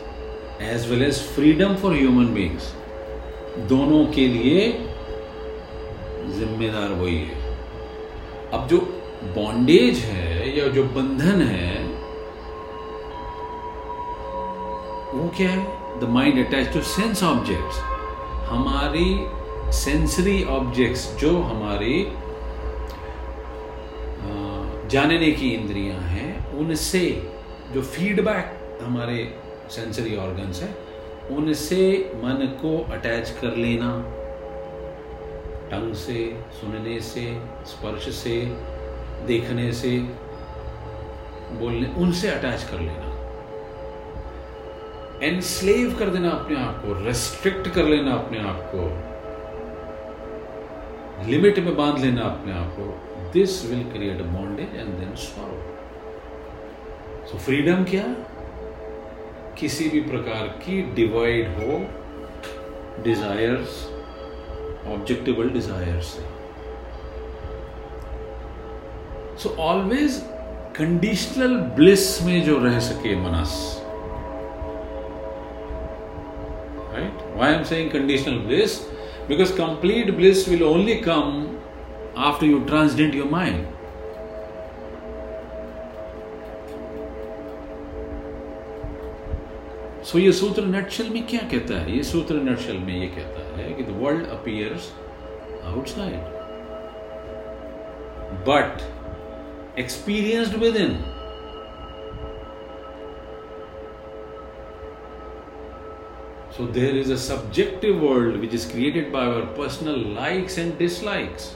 as 0.72 0.88
well 0.90 1.04
as 1.04 1.22
freedom 1.36 1.76
for 1.84 1.94
human 1.96 2.34
beings 2.40 2.74
दोनों 3.70 4.06
के 4.14 4.28
लिए 4.28 4.62
जिम्मेदार 6.38 6.92
वही 7.02 7.18
है 7.18 7.46
अब 8.54 8.68
जो 8.70 8.80
बॉन्डेज 9.36 10.00
है 10.10 10.58
या 10.58 10.68
जो 10.76 10.84
बंधन 10.98 11.42
है 11.42 11.77
वो 15.28 15.34
क्या 15.38 15.50
है। 15.50 16.00
The 16.00 16.04
mind 16.10 16.38
attach 16.46 16.74
to 16.74 16.82
sense 16.82 17.24
objects 17.24 17.78
हमारी 18.50 19.08
सेंसरी 19.76 20.44
ऑब्जेक्ट्स 20.44 21.02
जो 21.16 21.32
हमारी 21.42 21.96
जानने 24.90 25.32
की 25.32 25.50
इंद्रियाँ 25.50 26.00
हैं, 26.00 26.30
उनसे 26.58 27.02
जो 27.74 27.82
फीडबैक 27.82 28.54
हमारे 28.82 29.18
सेंसरी 29.70 30.16
ऑर्गन्स 30.18 30.62
है, 30.64 30.70
उनसे 31.32 31.82
मन 32.16 32.46
को 32.62 32.72
अटैच 32.94 33.30
कर 33.42 33.56
लेना। 33.56 33.92
टंग 35.72 35.94
से, 35.96 36.24
सुनने 36.54 37.00
से, 37.02 37.26
स्पर्श 37.66 38.10
से, 38.16 38.38
देखने 39.28 39.72
से, 39.74 39.98
बोलने, 41.60 41.94
उनसे 41.98 42.30
अटैच 42.30 42.64
कर 42.64 42.80
लेना। 42.80 43.07
एनस्लेव 45.24 45.96
कर 46.00 46.10
देना 46.10 46.30
अपने 46.30 46.56
आप 46.60 46.82
को 46.86 46.94
रेस्ट्रिक्ट 47.06 47.68
कर 47.68 47.86
लेना 47.86 48.12
अपने 48.14 48.40
आप 48.40 48.60
को 48.74 48.82
लिमिट 51.30 51.60
में 51.60 51.76
बाँध 51.76 51.98
लेना 52.00 52.22
अपने 52.22 52.54
आप 52.54 52.76
को 52.80 53.32
this 53.34 53.66
will 53.66 53.84
create 53.84 54.22
a 54.22 54.24
bondage 54.24 54.76
and 54.76 54.90
then 54.90 55.16
sorrow 55.16 55.58
so 57.28 57.38
freedom 57.38 57.84
क्या? 57.84 58.04
किसी 59.60 59.90
भी 59.90 60.02
प्रकार 60.02 60.48
की 60.48 60.82
डिवाइड 60.96 61.48
हो 61.48 61.80
डिजायर्स 63.04 63.84
ऑब्जेक्टिबल 64.88 65.50
डिजायर्स 65.50 66.06
से। 66.06 66.22
सो 69.38 69.56
ऑलवेज 69.60 70.22
कंडीशनल 70.78 71.58
ब्लिस 71.76 72.22
में 72.22 72.44
जो 72.44 72.58
रह 72.60 72.80
सके 72.80 73.16
मनस। 73.16 73.54
Why 77.38 77.54
am 77.54 77.64
saying 77.64 77.90
conditional 77.92 78.38
bliss 78.38 78.80
because 79.28 79.52
complete 79.58 80.12
bliss 80.16 80.48
will 80.50 80.64
only 80.64 80.96
come 81.08 81.48
after 82.18 82.46
you 82.46 82.60
transcend 82.60 83.16
your 83.16 83.28
mind 83.32 83.66
so 90.04 90.20
ये 90.20 90.32
सूत्र 90.32 90.64
नटशल 90.66 91.10
में 91.10 91.26
क्या 91.28 91.40
कहता 91.52 91.80
है? 91.80 91.96
ये 91.98 92.04
सूत्र 92.04 92.36
नटशल 92.36 92.78
में 92.78 92.94
ये 93.00 93.08
कहता 93.08 93.58
है 93.58 93.74
कि 93.74 93.84
the 93.84 93.98
world 94.02 94.28
appears 94.28 94.92
outside 95.66 96.36
but 98.48 99.80
experienced 99.80 100.56
with 100.56 100.76
within. 100.76 101.17
So 106.58 106.66
there 106.66 106.96
is 106.96 107.12
a 107.12 107.18
subjective 107.20 108.02
world 108.02 108.40
which 108.40 108.52
is 108.52 108.66
created 108.66 109.12
by 109.12 109.28
our 109.28 109.46
personal 109.58 109.96
likes 109.96 110.58
and 110.58 110.76
dislikes. 110.80 111.56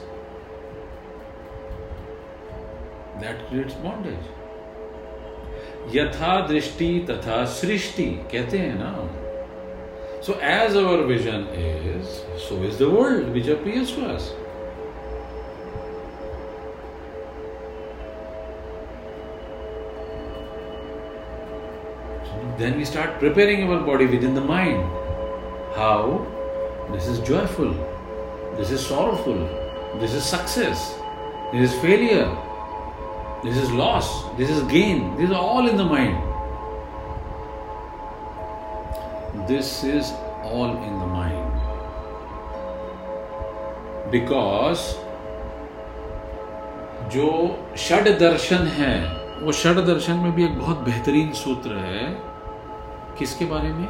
That 3.20 3.48
creates 3.48 3.74
bondage. 3.74 4.28
यथा 5.94 6.34
दृष्टि 6.48 6.88
तथा 7.10 7.44
सृष्टि 7.54 8.06
कहते 8.32 8.58
हैं 8.58 8.78
ना 8.78 8.92
So 10.22 10.34
as 10.34 10.76
our 10.76 11.02
vision 11.04 11.48
is, 11.48 12.22
so 12.48 12.62
is 12.62 12.78
the 12.78 12.88
world 12.88 13.34
which 13.34 13.48
appears 13.48 13.90
to 13.96 14.06
us. 14.06 14.30
Then 22.58 22.76
we 22.76 22.84
start 22.84 23.18
preparing 23.18 23.68
our 23.68 23.80
body 23.80 24.06
within 24.06 24.34
the 24.34 24.40
mind. 24.40 24.82
How? 25.74 26.26
This 26.92 27.06
is 27.06 27.20
joyful. 27.20 27.72
This 28.56 28.70
is 28.70 28.84
sorrowful. 28.86 29.38
This 29.98 30.12
is 30.14 30.24
success. 30.24 30.98
This 31.52 31.72
is 31.72 31.80
failure. 31.80 32.28
This 33.44 33.56
is 33.56 33.70
loss. 33.70 34.24
This 34.36 34.50
is 34.50 34.62
gain. 34.64 35.16
This 35.16 35.30
is 35.30 35.34
all 35.34 35.68
in 35.68 35.76
the 35.76 35.84
mind. 35.84 36.16
This 39.48 39.82
is 39.84 40.12
all 40.42 40.76
in 40.76 40.98
the 40.98 41.06
mind. 41.06 41.52
Because 44.10 44.94
जो 47.12 47.28
षड 47.76 48.08
दर्शन 48.18 48.66
है 48.76 49.21
वो 49.42 49.52
षड 49.52 49.74
दर्शन 49.74 50.12
में 50.12 50.32
भी 50.32 50.44
एक 50.44 50.58
बहुत 50.58 50.78
बेहतरीन 50.78 51.32
सूत्र 51.32 51.70
है। 51.70 52.18
किसके 53.18 53.44
बारे 53.44 53.68
में? 53.68 53.88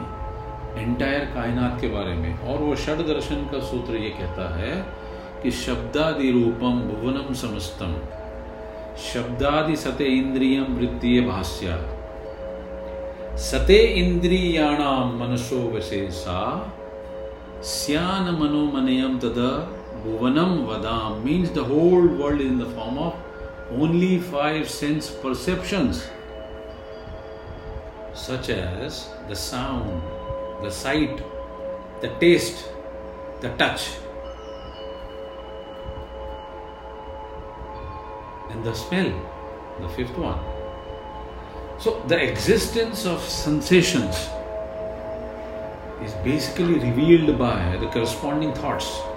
एंटायर 0.77 1.19
कायनात 1.19 1.81
के 1.81 1.89
बारे 1.89 2.15
में। 2.15 2.39
और 2.41 2.59
वो 2.59 2.77
षड 2.77 2.97
दर्शन 3.07 3.37
का 3.37 3.61
सूत्र 3.61 3.95
ये 3.95 4.11
कहता 4.11 4.57
है 4.57 4.87
कि 5.43 5.51
शब्दादि 5.51 6.31
रूपम 6.31 6.81
भुवनम 6.81 7.35
समस्तम 7.35 7.95
शब्दादि 8.97 9.77
सते 9.77 10.05
इंद्रियम 10.05 10.65
वृत्तीय 10.65 11.21
भाष्य। 11.21 11.67
सते 13.39 13.77
इंद्रियाणाम 13.77 15.21
मनसो 15.21 15.77
वशेषा। 15.77 16.73
स्यान 17.63 18.35
मनोमनयम 18.35 19.19
तद 19.19 19.39
भुवनम 20.07 20.67
वदाम। 20.67 21.13
Means 21.13 21.55
the 21.55 21.59
whole 21.59 22.09
world 22.09 22.41
in 22.41 22.59
the 22.59 22.63
form 22.63 22.99
of 22.99 23.15
only 23.81 24.19
five 24.19 24.69
sense 24.69 25.11
perceptions, 25.11 26.09
such 28.15 28.49
as 28.51 29.09
the 29.29 29.37
sound, 29.37 30.03
the 30.63 30.71
sight, 30.71 31.23
the 32.01 32.09
taste, 32.21 32.69
the 33.41 33.49
touch, 33.57 33.91
and 38.51 38.65
the 38.65 38.75
smell, 38.75 39.13
the 39.81 39.89
fifth 39.89 40.17
one. 40.19 40.39
So, 41.79 42.03
the 42.07 42.23
existence 42.23 43.07
of 43.07 43.21
sensations 43.21 44.15
is 46.05 46.13
basically 46.25 46.75
revealed 46.75 47.39
by 47.39 47.77
the 47.79 47.89
corresponding 47.89 48.53
thoughts. 48.55 49.12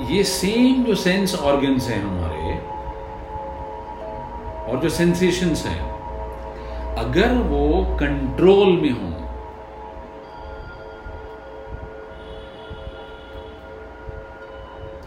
ये 0.00 0.22
same 0.24 0.84
जो 0.84 0.94
sense 0.94 1.34
organs 1.34 1.88
हैं 1.88 2.02
हमारे, 2.02 2.54
और 4.70 4.80
जो 4.80 4.88
sensations 4.88 5.64
हैं, 5.66 5.80
अगर 6.96 7.32
वो 7.48 7.84
control 8.00 8.76
में 8.80 8.90
हो 8.90 9.08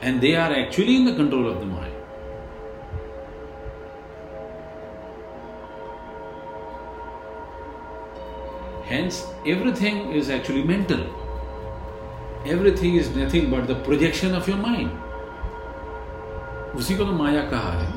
and 0.04 0.20
they 0.22 0.34
are 0.36 0.54
actually 0.54 0.96
in 0.96 1.12
the 1.12 1.18
control 1.18 1.48
of 1.48 1.64
the 1.64 1.68
mind 1.68 1.98
hence 8.92 9.24
everything 9.48 10.16
is 10.16 10.32
actually 10.32 10.64
mental 10.64 11.29
everything 12.48 12.98
is 12.98 13.10
nothing 13.20 13.52
but 13.52 13.68
the 13.68 13.72
projection 13.86 14.36
of 14.36 14.50
your 14.50 14.60
mind 14.60 14.92
उसी 16.78 16.96
को 16.98 17.06
तो 17.06 17.12
माया 17.14 17.42
कहा 17.52 17.72
है। 17.72 17.88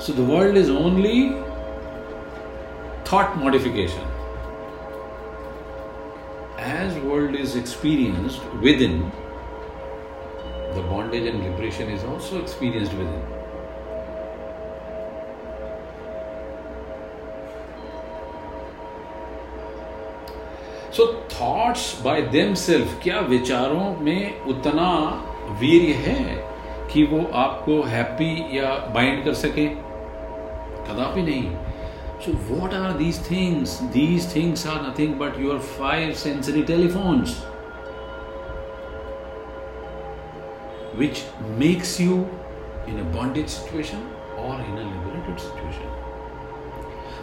So 0.00 0.12
the 0.12 0.28
world 0.30 0.56
is 0.56 0.70
only 0.72 1.20
thought 3.12 3.36
modification 3.42 4.06
as 6.66 6.98
world 7.04 7.36
is 7.36 7.58
experienced 7.58 8.40
within 8.82 9.00
the 10.74 10.88
bondage 10.92 11.26
and 11.26 11.42
liberation 11.42 11.92
is 11.94 12.06
also 12.06 12.36
experienced 12.36 12.92
within 13.08 13.35
so 20.96 21.06
thoughts 21.32 22.02
by 22.02 22.22
them 22.22 22.54
self 22.54 23.00
क्या 23.02 23.20
विचारों 23.20 23.96
में 24.00 24.40
उतना 24.40 24.90
वीर 25.60 25.96
है 25.96 26.22
कि 26.92 27.02
वो 27.04 27.24
आपको 27.38 27.80
हैप्पी 27.82 28.58
या 28.58 28.70
बाइंड 28.94 29.24
कर 29.24 29.34
सके? 29.34 29.66
कदापि 30.86 31.22
नहीं। 31.22 31.56
So 32.24 32.32
what 32.50 32.74
are 32.74 32.92
these 32.92 33.30
things 33.30 33.82
these 33.96 34.34
things 34.36 34.66
are 34.66 34.80
nothing 34.86 35.14
but 35.14 35.38
your 35.40 35.58
five 35.58 36.12
sensory 36.22 36.62
telephones 36.62 37.36
which 40.98 41.18
makes 41.56 41.90
you 42.00 42.14
in 42.90 43.00
a 43.00 43.02
bondage 43.14 43.48
situation 43.54 44.04
or 44.42 44.52
in 44.66 44.78
a 44.82 44.84
liberated 44.84 45.42
situation. 45.42 45.90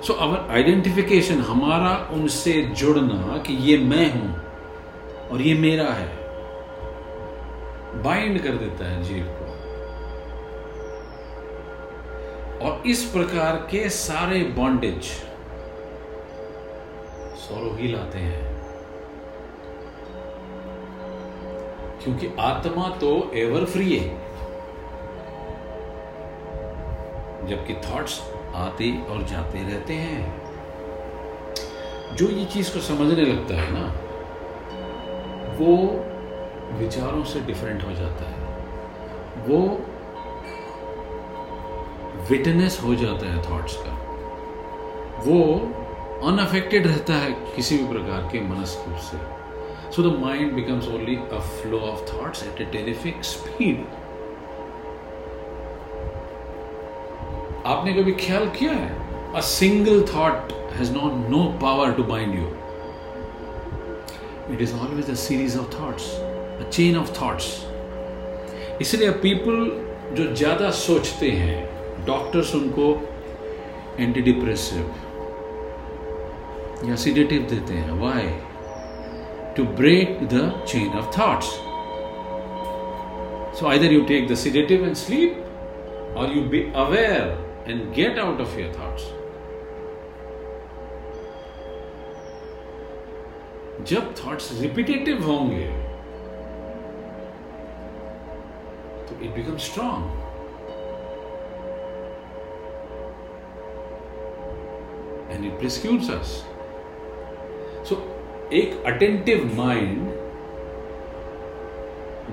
So 0.07 0.13
our 0.13 0.51
identification 0.51 1.39
हमारा 1.39 2.09
उनसे 2.11 2.53
जुड़ना 2.53 3.37
कि 3.37 3.53
ये 3.53 3.77
मैं 3.77 4.13
हूँ 4.13 4.41
और 5.29 5.41
ये 5.41 5.53
मेरा 5.53 5.87
है 5.89 6.07
बाइंड 8.03 8.41
कर 8.43 8.49
देता 8.49 8.85
है 8.85 9.03
जीव 9.03 9.25
को। 9.29 9.45
और 12.65 12.83
इस 12.87 13.03
प्रकार 13.03 13.55
के 13.71 13.89
सारे 13.89 14.43
बॉन्डेज 14.43 15.03
सौरव 17.39 17.77
ही 17.77 17.87
लाते 17.87 18.19
हैं। 18.19 18.41
क्योंकि 22.03 22.29
आत्मा 22.39 22.89
तो 22.89 23.31
एवर 23.33 23.65
फ्री 23.65 23.97
है। 23.97 24.09
जबकि 27.47 27.73
थॉट्स 27.73 28.32
आते 28.55 29.01
और 29.01 29.23
जाते 29.23 29.59
रहते 29.59 29.93
हैं। 29.93 30.43
जो 32.15 32.27
ये 32.27 32.45
चीज़ 32.45 32.73
को 32.73 32.79
समझने 32.79 33.25
लगता 33.25 33.55
है 33.55 33.71
ना, 33.71 33.85
वो 35.53 35.75
विचारों 36.79 37.23
से 37.23 37.39
डिफरेंट 37.39 37.83
हो 37.83 37.91
जाता 37.91 38.29
है। 38.29 38.43
वो 39.47 39.59
विटनेस 42.29 42.81
हो 42.83 42.95
जाता 42.95 43.25
है 43.25 43.51
थॉट्स 43.51 43.75
का। 43.77 43.93
वो 45.19 45.59
अनअफेक्टेड 46.27 46.87
रहता 46.87 47.13
है 47.13 47.31
किसी 47.31 47.77
भी 47.77 47.87
प्रकार 47.87 48.29
के 48.31 48.41
मनस्क 48.41 49.01
से। 49.01 49.43
So 49.91 50.03
the 50.03 50.19
mind 50.19 50.53
becomes 50.53 50.87
only 50.87 51.15
a 51.15 51.39
flow 51.39 51.79
of 51.79 52.01
thoughts 52.13 52.43
at 52.43 52.61
a 52.61 52.65
terrific 52.65 53.23
speed 53.23 53.85
आपने 57.65 57.93
कभी 57.93 58.11
ख्याल 58.19 58.45
किया 58.57 58.71
है? 58.71 58.87
A 59.35 59.39
single 59.41 60.01
thought 60.07 60.51
has 60.77 60.91
not 60.93 61.29
no 61.29 61.43
power 61.61 61.91
to 61.97 62.03
bind 62.03 62.33
you 62.35 62.47
it 64.53 64.61
is 64.61 64.73
always 64.75 65.09
a 65.09 65.13
series 65.21 65.57
of 65.59 65.69
thoughts 65.75 66.09
a 66.15 66.69
chain 66.69 66.97
of 66.97 67.11
thoughts 67.21 67.45
इसलिए 68.81 69.11
people 69.25 69.55
जो 70.15 70.23
ज़्यादा 70.35 70.69
सोचते 70.79 71.29
हैं 71.31 72.05
डॉक्टर्स 72.05 72.53
उनको 72.55 72.87
एंटी 73.99 74.21
डिप्रेसिव 74.21 74.83
या 76.89 76.95
सीडेटिव 77.05 77.47
देते 77.49 77.73
हैं. 77.73 77.99
Why 78.01 78.27
to 79.57 79.63
break 79.79 80.19
the 80.33 80.51
chain 80.67 80.97
of 80.99 81.07
thoughts 81.19 81.47
so 83.59 83.67
either 83.69 83.93
you 83.93 84.01
take 84.11 84.27
the 84.27 84.37
sedative 84.43 84.85
and 84.89 84.97
sleep, 84.97 85.41
or 86.17 86.27
you 86.35 86.41
be 86.51 86.61
aware 86.83 87.25
and 87.65 87.93
get 87.95 88.17
out 88.17 88.41
of 88.41 88.57
your 88.59 88.71
thoughts. 88.73 89.11
जब 93.89 94.13
थॉट्स 94.17 94.51
रिपीटेटिव 94.61 95.23
होंगे 95.23 95.65
तो 99.07 99.15
it 99.23 99.31
become 99.35 99.57
strong 99.65 100.03
and 105.31 105.45
it 105.45 105.57
persecutes 105.59 106.11
us 106.11 106.37
so 107.89 107.97
एक 108.53 108.83
attentive 108.93 109.45
mind 109.57 110.07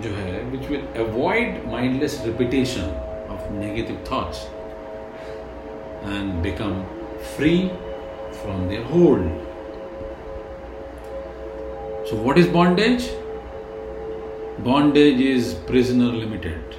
जो 0.03 0.15
है 0.15 0.43
which 0.51 0.69
will 0.71 0.87
avoid 1.07 1.67
mindless 1.73 2.23
repetition 2.27 2.97
of 3.35 3.53
negative 3.53 4.05
thoughts 4.13 4.49
and 6.04 6.42
become 6.44 6.86
free 7.36 7.72
from 8.42 8.68
their 8.68 8.84
hold. 8.84 9.22
So, 12.08 12.16
what 12.16 12.38
is 12.38 12.48
bondage? 12.48 13.10
Bondage 14.60 15.20
is 15.20 15.54
prisoner 15.68 16.12
limited. 16.12 16.76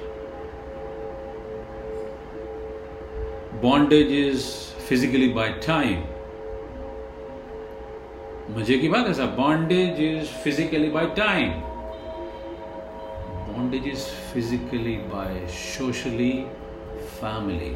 Bondage 3.61 4.11
is 4.11 4.73
physically 4.87 5.33
by 5.33 5.51
time. 5.59 6.05
मजे 8.55 8.77
की 8.77 8.89
बात 8.89 9.07
है 9.07 9.13
sir 9.13 9.25
bondage 9.37 9.99
is 10.01 10.27
physically 10.43 10.89
by 10.89 11.05
time 11.15 11.49
bondage 13.47 13.87
is 13.87 14.05
physically 14.33 14.95
by 15.13 15.45
socially 15.55 16.31
family 17.19 17.73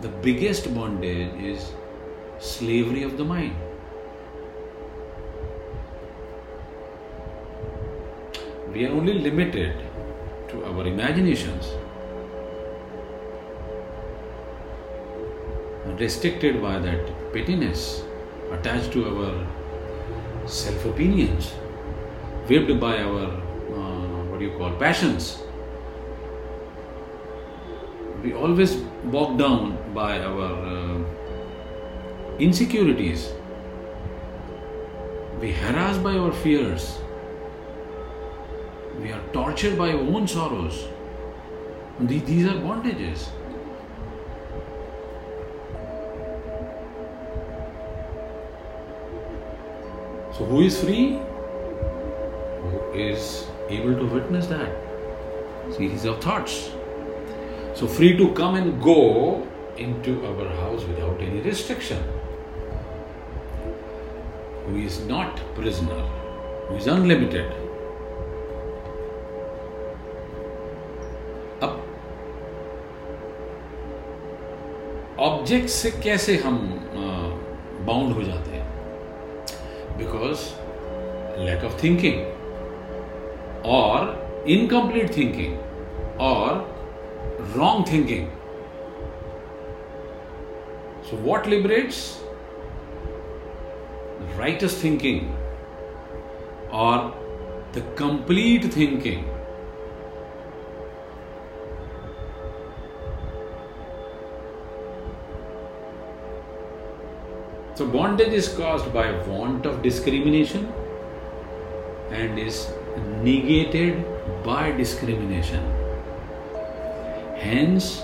the 0.00 0.08
biggest 0.08 0.72
bondage 0.74 1.34
is 1.42 1.72
slavery 2.38 3.02
of 3.02 3.16
the 3.16 3.24
mind. 3.24 3.56
We 8.72 8.86
are 8.86 8.92
only 8.92 9.14
limited 9.14 9.74
to 10.50 10.64
our 10.66 10.86
imaginations, 10.86 11.72
restricted 15.98 16.62
by 16.62 16.78
that 16.78 17.32
pettiness, 17.32 18.04
attached 18.52 18.92
to 18.92 19.04
our 19.08 19.46
self 20.46 20.84
opinions, 20.84 21.50
whipped 22.46 22.78
by 22.78 22.98
our 23.02 23.24
uh, 23.24 24.22
what 24.30 24.38
do 24.38 24.44
you 24.44 24.56
call 24.56 24.70
passions 24.76 25.42
we 28.22 28.34
always 28.34 28.76
bogged 29.12 29.38
down 29.38 29.76
by 29.94 30.20
our 30.20 30.52
uh, 30.66 30.98
insecurities. 32.38 33.32
We 35.40 35.52
harassed 35.52 36.02
by 36.02 36.16
our 36.18 36.32
fears. 36.32 36.98
We 39.00 39.12
are 39.12 39.22
tortured 39.32 39.78
by 39.78 39.92
our 39.92 40.00
own 40.00 40.26
sorrows. 40.26 40.88
These 42.00 42.46
are 42.46 42.54
bondages. 42.54 43.28
So, 50.36 50.44
who 50.44 50.62
is 50.62 50.80
free? 50.80 51.20
Who 52.62 52.92
is 52.94 53.46
able 53.68 53.94
to 53.94 54.06
witness 54.06 54.46
that? 54.48 54.70
See, 55.76 55.88
are 55.88 56.20
thoughts. 56.20 56.70
So, 57.78 57.86
free 57.86 58.16
to 58.16 58.32
come 58.32 58.56
and 58.56 58.82
go 58.82 59.46
into 59.76 60.12
our 60.26 60.46
house 60.60 60.84
without 60.84 61.20
any 61.20 61.40
restriction. 61.40 61.98
Who 64.66 64.78
is 64.78 64.96
not 65.06 65.42
prisoner, 65.58 66.00
who 66.68 66.78
is 66.80 66.88
unlimited. 66.94 67.52
अब 71.62 71.78
object 75.28 75.68
से 75.76 75.90
कैसे 76.04 76.36
हम 76.46 76.58
bound 77.86 78.12
हो 78.14 78.22
जाते 78.22 78.50
हैं 78.50 78.66
because 79.98 80.48
lack 81.46 81.64
of 81.70 81.82
thinking 81.84 82.26
or 83.64 84.16
incomplete 84.56 85.10
thinking 85.14 85.56
or 86.26 86.47
wrong 87.58 87.84
thinking. 87.84 88.30
So, 91.08 91.16
what 91.16 91.46
liberates? 91.46 92.20
Righteous 94.36 94.80
thinking 94.80 95.34
or 96.70 97.14
the 97.72 97.80
complete 98.02 98.64
thinking. 98.72 99.24
So, 107.74 107.86
bondage 107.86 108.32
is 108.42 108.48
caused 108.48 108.92
by 108.92 109.10
want 109.32 109.66
of 109.66 109.82
discrimination 109.82 110.72
and 112.10 112.38
is 112.38 112.72
negated 113.22 114.04
by 114.44 114.72
discrimination. 114.72 115.77
Hence, 117.38 118.00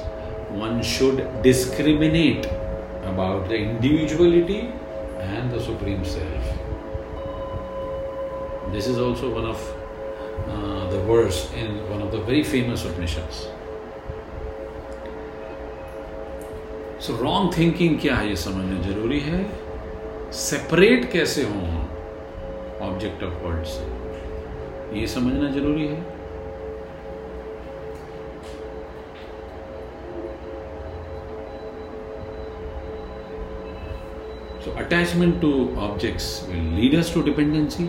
one 0.51 0.83
should 0.83 1.43
discriminate 1.43 2.47
about 3.03 3.49
the 3.49 3.57
individuality 3.57 4.71
and 5.21 5.51
the 5.51 5.61
Supreme 5.61 6.05
Self. 6.05 6.45
This 8.73 8.87
is 8.87 8.99
also 8.99 9.35
one 9.35 9.47
of 9.47 9.59
uh, 10.49 10.91
the 10.91 11.01
verse 11.01 11.53
in 11.55 11.89
one 11.91 12.03
of 12.03 12.13
the 12.13 12.21
very 12.21 12.43
famous 12.45 12.85
Upanishads. 12.85 13.47
So 17.05 17.17
wrong 17.17 17.53
thinking 17.57 17.99
क्या 18.01 18.15
है 18.17 18.29
ये 18.29 18.37
समझना 18.43 18.81
ज़रूरी 18.83 19.19
है 19.21 19.39
separate 20.33 21.11
कैसे 21.13 21.43
हो 21.45 22.87
object 22.87 23.25
of 23.25 23.35
world 23.43 23.65
से 23.73 25.01
ये 25.01 25.07
समझना 25.15 25.51
ज़रूरी 25.53 25.87
है 25.87 26.14
attachment 34.85 35.41
to 35.41 35.53
objects 35.79 36.45
will 36.49 36.65
lead 36.79 36.95
us 36.95 37.11
to 37.11 37.23
dependency. 37.23 37.89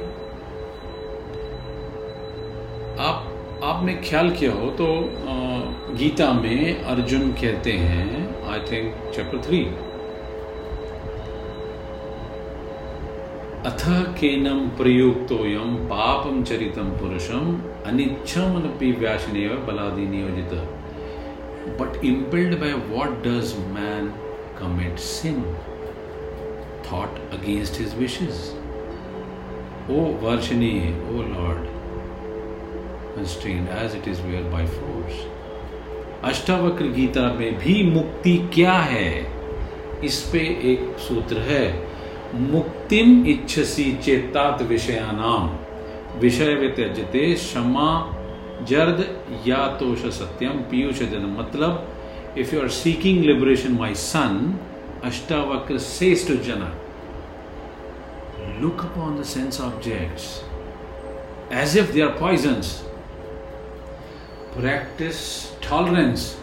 आप, 2.97 3.31
आपने 3.63 3.93
ख्याल 4.03 4.29
किया 4.31 4.51
हो 4.53 4.69
तो 4.79 4.85
गीता 5.97 6.31
में 6.33 6.83
अर्जुन 6.83 7.31
कहते 7.41 7.71
हैं 7.71 8.07
आई 8.51 8.59
थिंक 8.71 8.93
चैप्टर 9.15 9.41
थ्री 9.47 9.59
अथ 13.69 13.83
केनम 14.19 14.67
प्रयुक्तोयम 14.77 15.75
पापम 15.89 16.43
चरितम 16.43 16.89
पुरुषम 16.97 17.53
अनिच्छम 17.85 18.57
व्यासने 18.99 19.47
बलादि 19.67 20.07
नियोजित 20.07 20.53
but 21.79 22.03
impelled 22.05 22.59
by 22.59 22.73
what 22.89 23.23
does 23.23 23.55
man 23.69 24.13
commit 24.59 24.99
sin 25.05 25.43
thought 26.85 27.19
against 27.31 27.75
his 27.75 27.95
wishes. 27.95 28.53
O 29.89 30.01
Varshini, 30.21 30.75
O 31.09 31.23
Lord, 31.31 31.67
constrained 33.15 33.69
as 33.69 33.93
it 33.93 34.07
is 34.07 34.21
where 34.21 34.43
by 34.51 34.65
force. 34.67 35.23
Ashtavakra 36.23 36.85
Gita 36.91 37.31
में 37.33 37.57
भी 37.59 37.81
मुक्ति 37.91 38.37
क्या 38.53 38.73
है 38.91 39.09
इस 40.03 40.19
पे 40.31 40.39
एक 40.71 40.97
सूत्र 40.99 41.39
है 41.49 41.65
मुक्तिम 42.35 43.25
इच्छसी 43.29 43.91
चेतात 44.03 44.61
विषयानाम 44.69 45.49
विषय 46.21 46.53
व्यत्यजते 46.55 47.33
क्षमा 47.33 47.89
जर्द 48.69 49.05
या 49.47 49.65
तोष 49.79 50.05
सत्यम 50.17 50.61
पीयूष 50.71 51.01
जन 51.11 51.25
मतलब 51.37 52.37
if 52.39 52.55
you 52.55 52.61
are 52.61 52.69
seeking 52.77 53.23
liberation 53.25 53.77
my 53.79 53.93
son 54.03 54.37
Ashtavakra 55.05 55.79
says 55.79 56.25
to 56.25 56.41
Jana, 56.41 56.73
look 58.59 58.83
upon 58.83 59.17
the 59.17 59.23
sense 59.23 59.59
objects 59.59 60.43
as 61.51 61.75
if 61.75 61.93
they 61.93 62.01
are 62.01 62.13
poisons. 62.17 62.83
Practice 64.53 65.55
tolerance. 65.61 66.37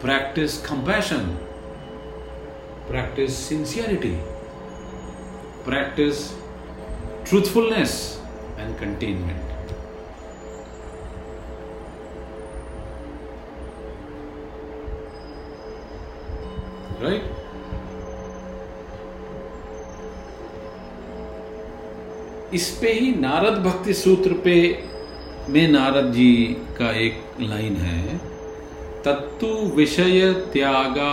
Practice 0.00 0.64
compassion. 0.64 1.36
Practice 2.88 3.36
sincerity. 3.36 4.18
Practice 5.64 6.34
truthfulness 7.26 8.22
and 8.56 8.78
containment. 8.78 9.51
Right 17.02 17.40
इस 22.54 22.68
पे 22.80 22.92
ही 22.92 23.14
नारद 23.14 23.62
भक्ति 23.64 23.94
सूत्र 23.94 24.32
पे 24.44 24.56
में 25.48 25.66
नारद 25.68 26.12
जी 26.12 26.34
का 26.78 26.90
एक 27.00 27.22
line 27.40 27.76
है। 27.76 28.18
तत्तु 29.04 29.46
विषय 29.76 30.32
त्यागा 30.52 31.12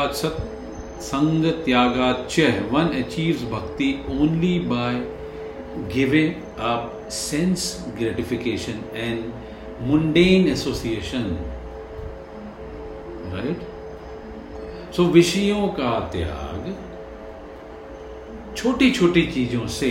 संग 1.01 1.45
त्यागा 1.65 2.11
च 2.31 2.49
वन 2.71 2.87
अचीव्स 3.03 3.43
भक्ति 3.51 3.89
only 4.11 4.57
by 4.69 4.95
giving 5.95 6.33
up 6.71 7.09
sense 7.11 7.65
gratification 7.99 8.83
and 8.95 9.87
mundane 9.87 10.47
association 10.47 11.25
right 13.33 13.67
so 14.99 15.03
विषयों 15.07 15.67
का 15.75 15.89
त्याग 16.13 16.65
छोटी 18.55 18.89
छोटी 18.91 19.21
चीज़ों 19.33 19.67
से 19.75 19.89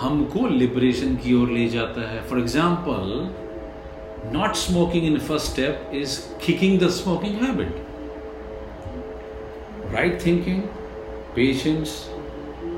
हमको 0.00 0.46
लिबरेशन 0.48 1.14
की 1.22 1.34
ओर 1.34 1.50
ले 1.50 1.68
जाता 1.74 2.08
है। 2.08 2.18
For 2.28 2.38
example 2.38 3.06
not 4.34 4.56
smoking 4.62 5.06
in 5.06 5.16
first 5.28 5.50
step 5.52 5.90
is 6.00 6.18
kicking 6.44 6.78
the 6.80 6.88
smoking 6.96 7.40
habit 7.42 7.72
right 9.94 10.20
thinking 10.26 10.60
patience 11.36 11.96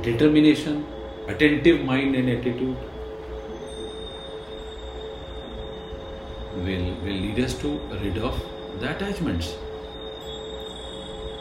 determination 0.05 0.77
attentive 1.35 1.85
mind 1.91 2.17
and 2.17 2.29
attitude 2.29 2.77
will 6.63 6.89
will 7.05 7.21
lead 7.27 7.45
us 7.49 7.61
to 7.61 7.77
rid 8.01 8.25
of 8.31 8.41
the 8.81 8.91
attachments. 8.95 9.53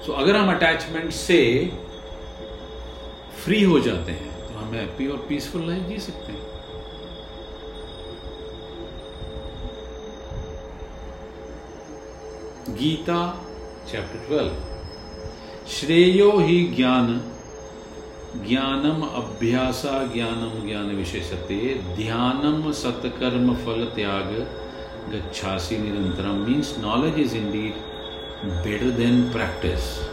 So 0.05 0.11
so, 0.11 0.17
अगर 0.19 0.35
हम 0.35 0.51
attachment 0.51 1.11
से 1.13 1.41
free 3.43 3.61
हो 3.63 3.79
जाते 3.79 4.11
हैं 4.11 4.47
तो 4.47 4.59
हम 4.59 4.73
happy 4.75 5.07
और 5.07 5.17
peaceful 5.29 5.67
life 5.67 5.87
जी 5.87 5.97
सकते 5.99 6.31
हैं। 6.31 6.49
गीता 12.77 13.19
चैप्टर 13.91 14.25
ट्वेल्व 14.27 15.67
श्रेयो 15.71 16.31
ही 16.39 16.63
ज्ञान 16.75 17.07
ज्ञानम 18.47 19.01
अभ्यासा 19.21 19.95
ज्ञानम 20.13 20.67
ज्ञान 20.67 20.95
विशेषते 20.95 21.57
ध्यानम 21.95 22.71
सत्कर्म 22.81 23.53
फल 23.65 23.85
त्याग 23.95 24.33
गच्छासी 25.13 25.77
निरंतरम 25.77 26.45
means 26.47 26.75
knowledge 26.79 27.19
is 27.19 27.35
indeed 27.37 27.90
better 28.41 28.89
than 28.89 29.29
practice. 29.29 30.03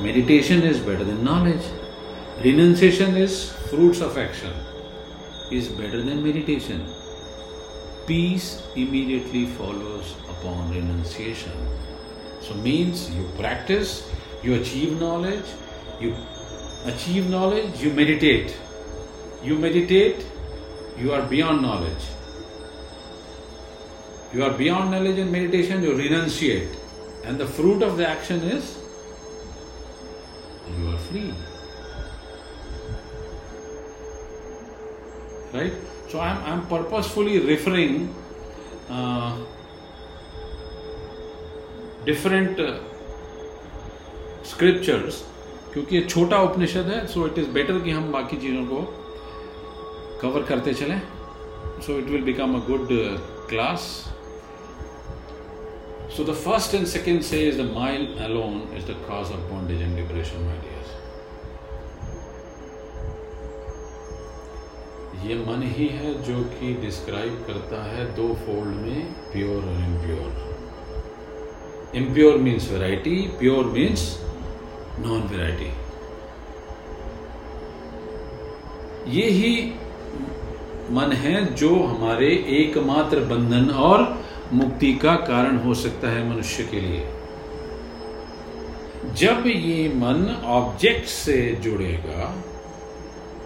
Meditation 0.00 0.62
is 0.62 0.78
better 0.80 1.02
than 1.02 1.24
knowledge. 1.24 1.64
Renunciation 2.44 3.16
is 3.16 3.52
fruits 3.70 4.00
of 4.00 4.18
action, 4.18 4.52
is 5.50 5.68
better 5.68 6.02
than 6.02 6.22
meditation. 6.22 6.86
Peace 8.06 8.62
immediately 8.76 9.46
follows 9.46 10.14
upon 10.28 10.70
renunciation. 10.70 11.52
So, 12.42 12.54
means 12.54 13.10
you 13.10 13.26
practice, 13.38 14.10
you 14.42 14.54
achieve 14.54 15.00
knowledge, 15.00 15.46
you 16.00 16.14
achieve 16.84 17.30
knowledge, 17.30 17.80
you 17.80 17.92
meditate. 17.94 18.58
You 19.42 19.56
meditate, 19.56 20.26
you 20.98 21.12
are 21.12 21.22
beyond 21.22 21.62
knowledge. 21.62 22.04
You 24.34 24.44
are 24.44 24.52
beyond 24.52 24.90
knowledge 24.90 25.18
and 25.18 25.32
meditation, 25.32 25.82
you 25.82 25.92
renunciate 25.92 26.81
and 27.24 27.38
the 27.38 27.46
fruit 27.46 27.82
of 27.82 27.96
the 27.96 28.06
action 28.08 28.40
is 28.42 28.78
you 30.78 30.88
are 30.90 30.98
free. 30.98 31.32
Right? 35.52 35.72
So 36.08 36.20
I'm, 36.20 36.42
I'm 36.44 36.66
purposefully 36.66 37.38
referring 37.40 38.14
uh, 38.90 39.36
different 42.04 42.60
uh, 42.60 42.80
scriptures 44.42 45.24
क्योंकि 45.72 45.96
ये 45.96 46.02
छोटा 46.04 46.40
उपनिषद 46.42 46.88
है 46.90 47.06
so 47.08 47.26
it 47.26 47.38
is 47.38 47.48
better 47.50 47.78
कि 47.80 47.90
हम 47.90 48.10
बाकी 48.12 48.36
चीज़ों 48.36 48.64
को 48.66 48.80
कवर 50.22 50.42
करते 50.48 50.74
चलें 50.74 51.00
so 51.82 51.98
it 51.98 52.08
will 52.08 52.22
become 52.22 52.54
a 52.54 52.60
good 52.60 52.92
uh, 52.92 53.18
class. 53.48 54.11
So 56.14 56.22
the 56.22 56.34
first 56.34 56.74
and 56.74 56.86
second 56.86 57.22
says 57.24 57.56
the 57.56 57.64
mind 57.64 58.20
alone 58.20 58.68
is 58.76 58.84
the 58.84 58.94
cause 59.06 59.30
of 59.30 59.48
bondage 59.48 59.80
and 59.80 59.96
liberation, 59.96 60.44
my 60.44 60.56
dears. 60.64 60.90
ये 65.24 65.34
मन 65.46 65.62
ही 65.76 65.86
है 65.88 66.12
जो 66.22 66.42
कि 66.52 66.72
डिस्क्राइब 66.82 67.44
करता 67.46 67.82
है 67.84 68.04
दो 68.14 68.26
फोल्ड 68.46 68.76
में 68.76 69.12
प्योर 69.32 69.64
और 69.64 69.78
impure 69.82 70.30
impure 71.96 72.38
means 72.46 72.70
variety 72.70 73.16
pure 73.38 73.64
means 73.76 74.02
non 75.06 75.22
variety 75.32 75.70
ये 79.18 79.28
ही 79.38 79.54
मन 80.98 81.12
है 81.22 81.44
जो 81.54 81.72
हमारे 81.82 82.28
एकमात्र 82.58 83.24
बंधन 83.32 83.70
और 83.86 84.04
मुक्ति 84.52 84.92
का 84.94 85.14
कारण 85.26 85.56
हो 85.58 85.74
सकता 85.74 86.08
है 86.10 86.28
मनुष्य 86.30 86.64
के 86.64 86.80
लिए। 86.80 87.06
जब 89.16 89.46
ये 89.46 89.88
मन 89.96 90.24
ऑब्जेक्ट 90.48 91.06
से 91.08 91.36
जुड़ेगा 91.62 92.34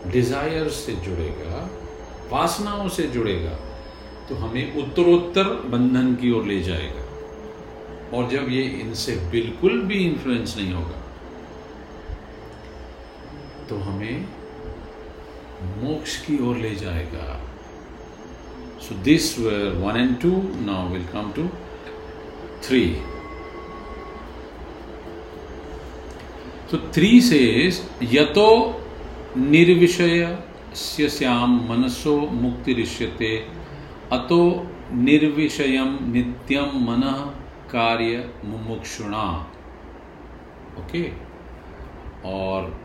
डिज़ायर 0.07 0.69
से 0.71 0.93
जुड़ेगा, 1.05 1.61
वासनाओं 2.31 2.89
से 2.89 3.07
जुड़ेगा 3.09 3.55
तो 4.29 4.35
हमें 4.37 4.77
उत्तरोत्तर 4.77 5.49
बंधन 5.71 6.15
की 6.15 6.31
ओर 6.33 6.45
ले 6.45 6.61
जाएगा। 6.63 7.05
और 8.17 8.29
जब 8.31 8.49
ये 8.51 8.63
इनसे 8.81 9.17
बिल्कुल 9.31 9.81
भी 9.83 10.05
इन्फ्लुएंस 10.05 10.57
नहीं 10.57 10.73
होगा 10.73 11.03
तो 13.69 13.77
हमें 13.81 14.27
मोक्ष 15.83 16.17
की 16.27 16.39
ओर 16.49 16.57
ले 16.57 16.75
जाएगा। 16.77 17.41
So 18.89 18.95
this 18.95 19.39
where 19.39 19.73
one 19.73 19.97
and 19.97 20.21
two 20.21 20.31
now 20.65 20.89
will 20.89 21.07
come 21.07 21.33
to 21.33 21.49
three 22.63 22.97
तो 26.71 26.79
थ्री 26.79 27.21
से 27.21 27.71
यतो 28.03 28.81
निर्विषय 29.37 30.39
श्याम 30.75 31.55
मनसो 31.69 32.17
मुक्तिरिष्यते, 32.17 33.37
अतो 34.13 34.67
निर्विषय 34.93 35.79
नित्यम 36.07 36.65
मन 36.65 37.03
कार्य 37.71 38.31
मुमुक्षुणा 38.45 39.53
ओके? 40.79 41.13
और 42.25 42.81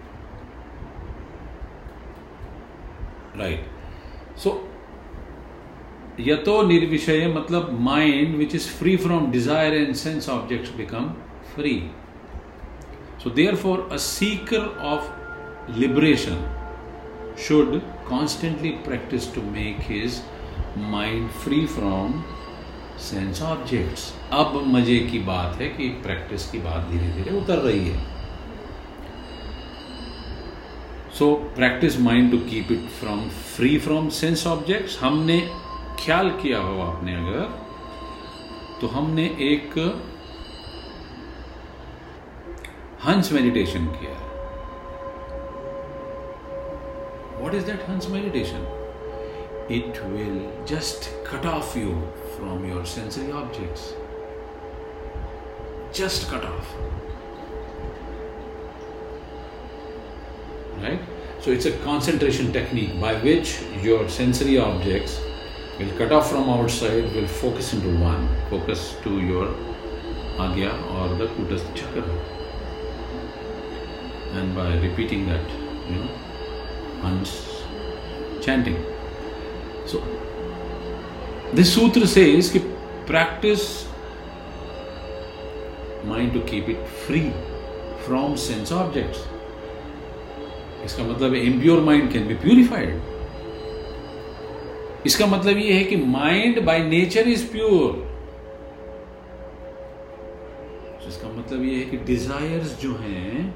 राइट 3.37 3.65
सो 4.37 4.70
यतो 6.27 6.61
निर्विषय 6.67 7.27
मतलब 7.35 7.69
mind 7.81 8.35
which 8.37 8.55
is 8.55 8.67
free 8.69 8.95
from 8.97 9.31
desire 9.31 9.73
and 9.73 9.93
sense 9.95 10.29
objects 10.29 10.75
become 10.77 11.05
free 11.55 11.73
so 13.23 13.29
therefore 13.55 13.87
a 13.91 13.97
seeker 13.97 14.65
of 14.91 15.79
liberation 15.79 16.37
should 17.47 17.79
constantly 18.09 18.69
practice 18.85 19.33
to 19.35 19.41
make 19.51 19.77
his 19.89 20.21
mind 20.91 21.29
free 21.43 21.65
from 21.67 22.23
sense 22.99 23.41
objects 23.41 24.13
अब 24.33 24.61
मज़े 24.67 24.99
की 25.11 25.19
बात 25.27 25.61
है 25.61 25.67
कि 25.67 25.87
प्रैक्टिस 26.03 26.49
की 26.51 26.59
बात 26.59 26.89
धीरे 26.89 27.07
धीरे 27.13 27.37
उतर 27.37 27.57
रही 27.59 27.87
है। 27.87 28.09
So 31.19 31.33
practice 31.55 31.99
mind 31.99 32.31
to 32.31 32.37
keep 32.49 32.71
it 32.71 32.89
from 32.99 33.27
free 33.55 33.77
from 33.79 34.09
sense 34.19 34.45
objects 34.47 34.99
हमने 34.99 35.39
ख्याल 36.03 36.29
किया 36.41 36.59
हो 36.59 36.79
आपने 36.81 37.15
अगर 37.15 37.43
तो 38.81 38.87
हमने 38.87 39.25
एक 39.47 39.77
हंस 43.05 43.31
मेडिटेशन 43.31 43.85
किया 43.97 44.15
वॉट 47.41 47.55
इज़ 47.55 47.65
दैट 47.65 47.87
हंस 47.89 48.09
meditation 48.09 48.65
it 49.75 50.01
will 50.05 50.41
just 50.69 51.09
cut 51.27 51.45
off 51.45 51.77
you 51.79 51.93
from 52.35 52.65
your 52.69 52.85
sensory 52.95 53.31
objects 53.43 53.93
just 56.01 56.29
cut 56.33 56.45
off 56.49 56.75
right? 60.81 61.01
So, 61.41 61.51
it's 61.51 61.65
a 61.65 61.71
concentration 61.79 62.51
technique 62.53 62.99
by 63.01 63.13
which 63.21 63.51
your 63.83 64.07
sensory 64.09 64.57
objects 64.59 65.19
will 65.81 65.97
cut 65.97 66.11
off 66.11 66.29
from 66.31 66.49
outside 66.49 67.13
will 67.15 67.27
focus 67.27 67.73
into 67.73 67.91
one 67.97 68.27
focus 68.49 68.95
to 69.03 69.19
your 69.19 69.47
agya 70.45 70.71
or 70.95 71.05
the 71.21 71.27
kutastha 71.35 71.75
chakra 71.79 72.03
and 74.39 74.55
by 74.55 74.67
repeating 74.87 75.25
that 75.31 75.55
you 75.89 75.97
know 76.01 76.09
and 77.09 77.31
chanting 78.47 78.77
so 79.93 80.03
this 81.59 81.73
sutra 81.75 82.07
says 82.15 82.51
ki 82.55 82.63
practice 83.11 83.67
mind 86.13 86.33
to 86.39 86.41
keep 86.53 86.69
it 86.75 86.87
free 87.05 87.27
from 88.07 88.37
sense 88.47 88.71
objects 88.85 89.27
इसका 90.85 91.03
मतलब 91.03 91.33
impure 91.35 91.79
mind 91.87 92.11
can 92.11 92.27
be 92.27 92.35
purified 92.43 93.10
इसका 95.05 95.25
मतलब 95.25 95.57
यह 95.57 95.75
है 95.75 95.83
कि 95.83 95.95
mind 95.95 96.63
by 96.65 96.83
nature 96.83 97.27
is 97.27 97.45
pure 97.51 98.09
इसका 101.07 101.29
मतलब 101.29 101.63
यह 101.63 101.77
है 101.77 101.85
कि 101.85 101.97
डिजायर्स 101.97 102.79
जो 102.81 102.93
हैं, 102.95 103.53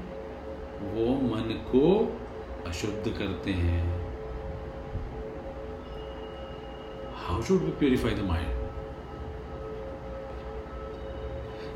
वो 0.84 1.14
मन 1.26 1.52
को 1.70 1.86
अशुद्ध 2.66 3.12
करते 3.18 3.50
हैं. 3.52 3.84
How 7.16 7.42
should 7.42 7.62
we 7.62 7.70
purify 7.78 8.14
the 8.14 8.26
mind 8.28 8.64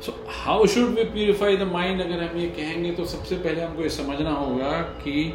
so 0.01 0.13
how 0.35 0.67
should 0.67 0.89
we 0.89 1.03
purify 1.05 1.57
the 1.57 1.71
mind 1.71 2.01
अगर 2.01 2.23
हम 2.23 2.37
ये 2.37 2.47
कहेंगे 2.49 2.91
तो 2.91 3.05
सबसे 3.05 3.35
पहले 3.37 3.61
हमको 3.61 3.83
ये 3.83 3.89
समझना 3.89 4.31
होगा 4.31 4.71
कि 5.03 5.33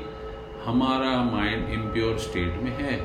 हमारा 0.64 1.12
माइंड 1.24 1.70
इम्प्योर 1.72 2.18
स्टेट 2.18 2.62
में 2.62 2.72
है. 2.78 2.96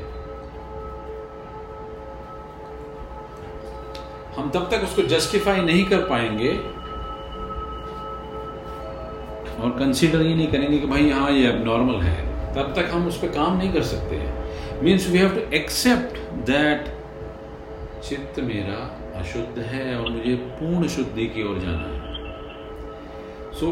हम 4.41 4.49
तब 4.49 4.67
तक 4.71 4.83
उसको 4.83 5.01
जस्टिफाई 5.07 5.61
नहीं 5.61 5.83
कर 5.85 5.99
पाएँगे 6.09 6.51
और 9.55 9.69
कंसीडर 9.79 10.21
ही 10.21 10.33
नहीं 10.35 10.47
करेंगे 10.47 10.77
कि 10.77 10.87
भाई 10.87 11.09
हाँ 11.09 11.31
ये 11.31 11.45
अब 11.47 11.63
नॉर्मल 11.65 12.01
है। 12.01 12.15
तब 12.55 12.73
तक 12.75 12.89
हम 12.93 13.07
उस 13.07 13.17
पर 13.21 13.27
काम 13.27 13.57
नहीं 13.57 13.71
कर 13.73 13.83
सकते 13.89 14.17
means 14.83 15.07
we 15.09 15.17
have 15.17 15.35
to 15.35 15.41
accept 15.57 16.17
that 16.47 16.89
चित्त 18.09 18.39
मेरा 18.39 18.79
अशुद्ध 19.19 19.63
है 19.63 19.95
और 19.97 20.09
मुझे 20.09 20.35
पूर्ण 20.59 20.87
शुद्धि 20.87 21.25
की 21.35 21.43
ओर 21.49 21.59
जाना 21.59 21.87
है। 21.87 21.99
So 23.59 23.67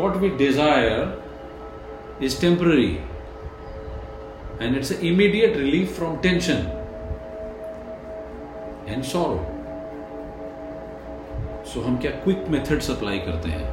what 0.00 0.16
we 0.16 0.28
desire 0.38 2.24
is 2.24 2.40
temporary 2.40 2.92
and 4.60 4.76
it's 4.76 4.92
immediate 4.92 5.56
relief 5.56 5.96
from 5.98 6.16
tension 6.18 6.68
and 8.88 9.02
sorrow 9.04 9.51
so 11.74 11.80
हम 11.80 11.96
क्या 11.98 12.10
क्विक 12.24 12.48
मेथड्स 12.50 12.90
अप्लाई 12.90 13.18
करते 13.28 13.48
हैं? 13.48 13.70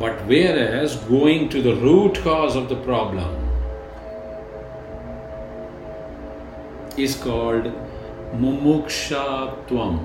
But 0.00 0.22
whereas 0.58 0.98
going 1.10 1.48
to 1.50 1.62
the 1.62 1.78
root 1.82 2.18
cause 2.24 2.56
of 2.56 2.72
the 2.74 2.84
problem 2.84 3.42
is 6.98 7.14
called 7.22 7.64
मुमुक्षात्वम 8.40 9.96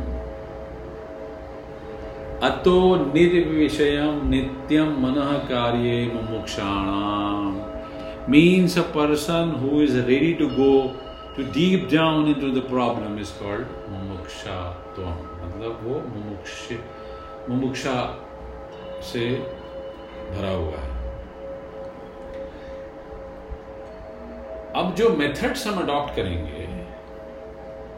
अतो 2.47 2.80
निर्विषय 3.14 3.97
नित्यम 4.30 4.89
मन 5.03 5.16
कार्य 5.49 6.05
मुमुक्षाणाम 6.14 7.55
means 8.32 8.78
a 8.78 8.82
person 8.95 9.53
who 9.62 9.82
is 9.82 9.97
ready 10.07 10.34
to 10.34 10.47
ready 10.49 11.09
to 11.39 11.45
go 11.45 11.53
to 11.53 11.59
deep 11.59 11.89
down 11.89 12.27
into 12.27 12.51
the 12.51 12.67
problem 12.69 13.17
is 13.17 13.31
called 13.31 13.65
मुमुक्षात्वम। 13.89 15.11
मतलब 15.45 15.79
वो 15.83 15.99
मुमुक्ष, 16.09 16.71
मुमुक्षा 17.49 17.95
से 19.01 19.29
भरा 20.31 20.49
हुआ 20.49 20.77
है। 20.77 20.97
अब 24.75 24.95
जो 24.95 25.09
मेथड्स 25.09 25.67
हम 25.67 25.81
अडॉप्ट 25.81 26.15
करेंगे 26.15 26.67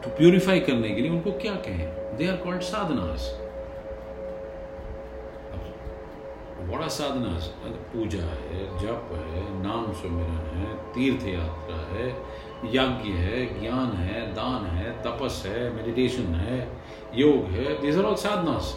तो 0.02 0.10
प्यूरिफाई 0.16 0.60
करने 0.60 0.90
के 0.90 1.00
लिए 1.00 1.10
उनको 1.10 1.32
क्या 1.32 1.54
कहें? 1.54 2.16
दे 2.16 2.26
आर 2.28 2.36
कॉल्ड 2.36 2.60
साधनास 2.60 3.38
बड़ा 6.62 6.88
साधना 6.88 7.38
पूजा 7.92 8.18
है, 8.18 8.78
जप 8.78 9.08
है, 9.12 9.62
नाम 9.62 9.92
सुमिरन 9.92 10.44
है, 10.56 10.92
तीर्थ 10.94 11.26
यात्रा 11.26 11.76
है 11.76 12.06
यज्ञ 12.64 13.10
है, 13.12 13.44
ज्ञान 13.60 13.92
है, 13.96 14.20
दान 14.34 14.66
है, 14.66 14.92
तपस 15.02 15.42
है 15.46 15.68
मेडिटेशन 15.74 16.34
है, 16.34 16.60
योग 17.14 17.44
है 17.54 17.80
this 17.82 17.98
are 17.98 18.04
all 18.04 18.16
साधनास 18.24 18.74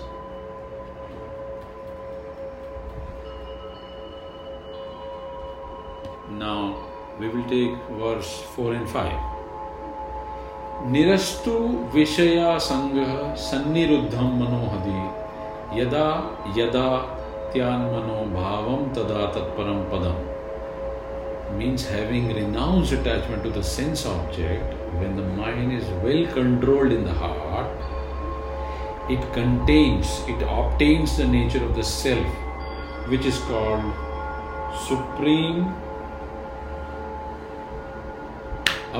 Now, 6.38 6.76
we 7.20 7.28
will 7.30 7.44
take 7.46 7.76
verse 7.98 8.32
4 8.56 8.74
and 8.74 8.90
5. 8.90 9.14
निरस्तु 10.92 11.52
विषया 11.94 12.58
संग 12.60 12.98
सन्निरुद्धम 13.44 14.34
मनोहदि 14.40 15.80
यदा 15.80 16.08
यदा 16.58 16.88
त्यान्मनोभावम 17.54 18.84
तदा 18.96 19.26
तत्परम 19.36 19.80
पदम 19.92 20.35
means 21.58 21.86
having 21.86 22.28
renounced 22.36 22.91
attachment 22.91 23.43
to 23.43 23.49
the 23.49 23.64
sense 23.64 24.06
object 24.06 24.74
when 24.99 25.16
the 25.16 25.28
mind 25.39 25.74
is 25.74 25.88
well 26.03 26.26
controlled 26.34 26.91
in 26.91 27.03
the 27.03 27.14
heart 27.14 29.12
it 29.16 29.24
contains 29.34 30.14
it 30.34 30.41
obtains 30.58 31.16
the 31.18 31.28
nature 31.28 31.64
of 31.64 31.76
the 31.76 31.84
self 31.84 33.10
which 33.10 33.26
is 33.26 33.39
called 33.49 33.86
supreme 34.88 35.66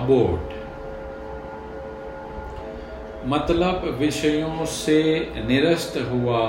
abode 0.02 0.52
मतलब 3.28 3.86
विषयों 4.00 4.66
से 4.72 5.00
निरस्त 5.48 5.98
हुआ 6.12 6.42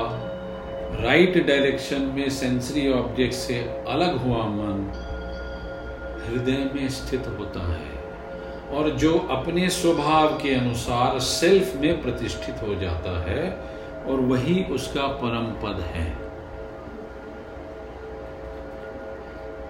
right 1.03 1.37
direction 1.47 2.03
में 2.17 2.29
sensory 2.31 2.89
object 2.93 3.35
से 3.35 3.59
अलग 3.95 4.17
हुआ 4.25 4.43
मन 4.49 4.83
हृदय 6.29 6.71
में 6.75 6.89
स्थित 6.89 7.27
होता 7.39 7.61
है 7.73 7.95
और 8.77 8.89
जो 8.91 9.13
अपने 9.31 9.69
स्वभाव 9.71 10.37
के 10.43 10.55
अनुसार 10.55 11.19
सेल्फ 11.21 11.75
में 11.81 12.03
प्रतिष्ठित 12.03 12.63
हो 12.63 12.75
जाता 12.75 13.19
है 13.29 13.51
और 14.07 14.21
वही 14.31 14.63
उसका 14.75 15.07
परम 15.23 15.47
पद 15.63 15.81
है। 15.95 16.11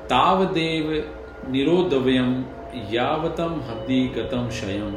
तावदेव 0.09 0.93
निरोधव्यम 1.51 2.33
यावतम 2.93 3.61
हद्दी 3.69 4.07
गतम 4.17 4.49
शयम 4.61 4.97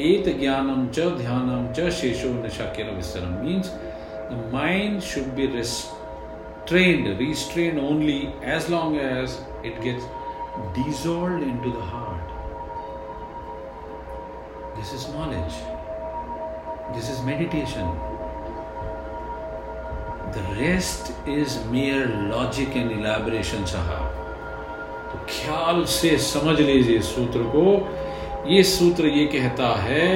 एत 0.00 0.28
ज्ञानम 0.40 0.88
च 0.88 1.08
ध्यानम 1.18 1.72
च 1.72 1.90
शेषो 2.00 2.32
निशाक्य 2.42 2.82
विस्तरम 2.96 3.38
means 3.44 3.72
the 4.28 4.36
mind 4.52 5.02
should 5.02 5.34
be 5.34 5.46
restrained, 5.46 7.06
restrained 7.18 7.78
only 7.78 8.34
as 8.44 8.68
long 8.68 8.98
as 8.98 9.38
it 9.64 9.80
gets 9.82 10.04
dissolved 10.74 11.42
into 11.42 11.70
the 11.70 11.80
heart. 11.82 12.28
This 14.76 14.92
is 14.92 15.08
knowledge. 15.08 15.54
This 16.94 17.10
is 17.10 17.22
meditation. 17.22 17.88
The 20.32 20.44
rest 20.56 21.12
is 21.26 21.64
mere 21.66 22.06
logic 22.30 22.76
and 22.76 22.92
elaboration 22.92 23.64
साहब 23.66 24.16
तो 25.10 25.18
ख्याल 25.28 25.84
से 25.92 26.16
समझ 26.24 26.58
लीजिए 26.60 27.00
सूत्र 27.02 27.42
को 27.54 27.64
ये 28.50 28.62
सूत्र 28.70 29.06
ये 29.08 29.26
कहता 29.34 29.68
है 29.82 30.10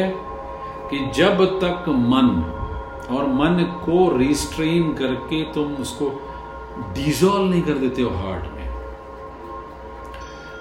कि 0.91 0.99
जब 1.17 1.45
तक 1.61 1.89
मन 2.13 2.29
और 3.17 3.27
मन 3.39 3.63
को 3.85 3.99
रिस्ट्रेन 4.17 4.93
करके 4.95 5.43
तुम 5.55 5.75
उसको 5.83 6.11
डिजोल्व 6.95 7.51
नहीं 7.51 7.63
कर 7.63 7.79
देते 7.79 8.03
हो 8.03 8.11
हार्ट 8.19 8.52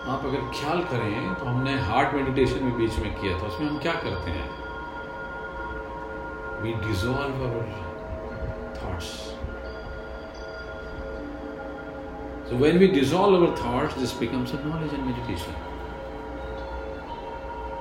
आप 0.08 0.26
अगर 0.26 0.42
ख्याल 0.60 0.82
करें 0.84 1.34
तो 1.36 1.46
हमने 1.46 1.74
हार्ट 1.80 2.14
मेडिटेशन 2.16 2.64
में 2.64 2.78
बीच 2.78 2.98
में 3.00 3.14
किया 3.22 3.38
था। 3.42 3.48
उसमें 3.48 3.68
हम 3.70 3.78
क्या 3.78 3.94
करते 3.94 4.32
हैं? 4.32 4.50
We 6.62 6.74
dissolve 6.74 7.44
our 7.50 7.66
thoughts 8.82 9.32
So 12.52 12.58
when 12.58 12.80
we 12.80 12.88
dissolve 12.88 13.34
our 13.34 13.56
thoughts, 13.56 13.94
this 13.96 14.12
becomes 14.12 14.52
a 14.52 14.58
knowledge 14.64 14.94
and 14.94 15.06
meditation. 15.06 15.54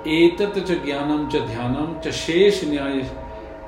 एतत 0.06 0.58
च 0.58 0.70
ज्ञानम 0.84 1.28
च 1.28 1.36
ध्यानम 1.36 1.98
च 2.00 2.12
शेष 2.12 2.64
न्याय 2.64 3.10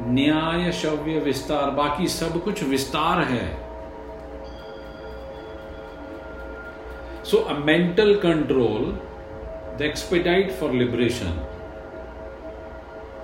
न्याय 0.02 0.72
शव्य 0.72 1.18
विस्तार। 1.18 1.70
बाकी 1.70 2.06
सब 2.08 2.42
कुछ 2.44 2.62
विस्तार 2.62 3.22
है। 3.24 3.61
So, 7.24 7.46
a 7.46 7.58
mental 7.58 8.18
control, 8.18 8.98
the 9.78 9.84
expedite 9.84 10.50
for 10.52 10.72
liberation. 10.72 11.38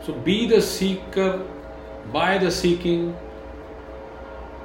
So, 0.02 0.12
be 0.12 0.46
the 0.46 0.62
seeker 0.62 1.44
by 2.12 2.38
the 2.38 2.50
seeking. 2.50 3.16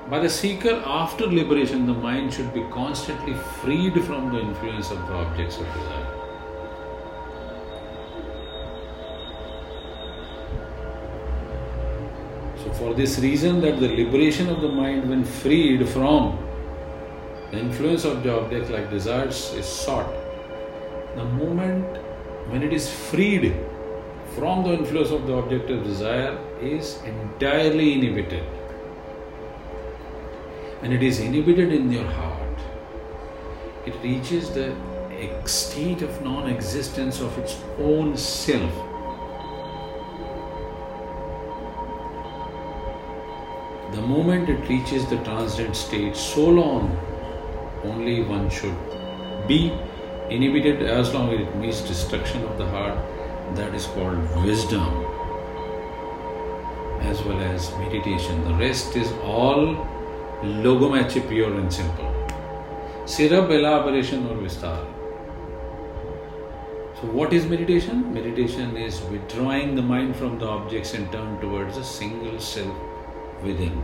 By 0.08 0.20
the 0.20 0.30
seeker 0.30 0.84
after 0.86 1.26
liberation, 1.26 1.88
the 1.88 1.94
mind 1.94 2.32
should 2.34 2.54
be 2.54 2.64
constantly 2.72 3.34
freed 3.62 4.04
from 4.04 4.32
the 4.32 4.40
influence 4.40 4.92
of 4.92 5.00
the 5.08 5.14
objects 5.14 5.58
of 5.58 5.66
desire. 5.74 6.20
So, 12.64 12.74
for 12.74 12.94
this 12.94 13.18
reason, 13.18 13.62
that 13.62 13.80
the 13.80 13.88
liberation 13.88 14.48
of 14.50 14.62
the 14.62 14.70
mind, 14.70 15.10
when 15.10 15.24
freed 15.24 15.90
from 15.90 16.38
the 17.54 17.60
influence 17.60 18.04
of 18.04 18.24
the 18.24 18.36
object 18.36 18.72
like 18.72 18.89
desires 18.89 19.54
is 19.54 19.66
sought. 19.66 20.12
The 21.16 21.24
moment 21.24 21.97
when 22.49 22.64
it 22.64 22.74
is 22.74 22.89
freed 22.91 23.56
from 24.36 24.64
the 24.64 24.74
influence 24.74 25.12
of 25.12 25.28
the 25.28 25.36
object 25.36 25.70
of 25.70 25.84
desire 25.84 26.36
is 26.60 26.99
entirely 27.04 27.93
inhibited. 27.93 28.43
And 30.82 30.91
it 30.91 31.04
is 31.04 31.20
inhibited 31.20 31.72
in 31.72 31.91
your 31.91 32.06
heart 32.06 32.43
it 33.86 33.93
reaches 34.01 34.49
the 34.49 34.74
state 35.45 36.01
of 36.01 36.22
non-existence 36.24 37.20
of 37.20 37.38
its 37.38 37.58
own 37.78 38.16
self. 38.18 38.74
The 43.93 44.01
moment 44.01 44.49
it 44.49 44.68
reaches 44.70 45.06
the 45.08 45.18
transient 45.18 45.76
state, 45.76 46.16
so 46.16 46.47
long 46.47 46.97
only 47.84 48.24
one 48.24 48.50
should 48.50 48.76
be 49.48 49.72
inhibited 50.30 50.82
as 50.84 51.14
long 51.14 51.34
as 51.34 51.42
it 51.42 51.56
means 51.56 51.82
destruction 51.82 52.44
of 52.44 52.58
the 52.58 52.66
heart. 52.66 52.98
That 53.56 53.76
is 53.76 53.86
called 53.88 54.46
wisdom 54.46 55.06
as 57.12 57.22
well 57.24 57.40
as 57.40 57.72
meditation. 57.78 58.44
The 58.46 58.54
rest 58.56 58.96
is 58.96 59.12
all 59.24 59.76
logomachi 60.42 61.28
pure 61.30 61.54
and 61.54 61.72
simple. 61.72 62.12
Sirab 63.06 63.52
elaboration 63.52 64.26
or 64.28 64.36
vistar. 64.36 64.86
So, 67.00 67.10
what 67.20 67.34
is 67.34 67.46
meditation? 67.46 68.14
Meditation 68.14 68.78
is 68.78 69.02
withdrawing 69.16 69.76
the 69.76 69.82
mind 69.82 70.16
from 70.16 70.40
the 70.40 70.48
objects 70.48 70.94
and 70.94 71.12
turn 71.12 71.40
towards 71.42 71.78
a 71.78 71.84
single 71.84 72.40
self 72.40 73.44
within. 73.44 73.84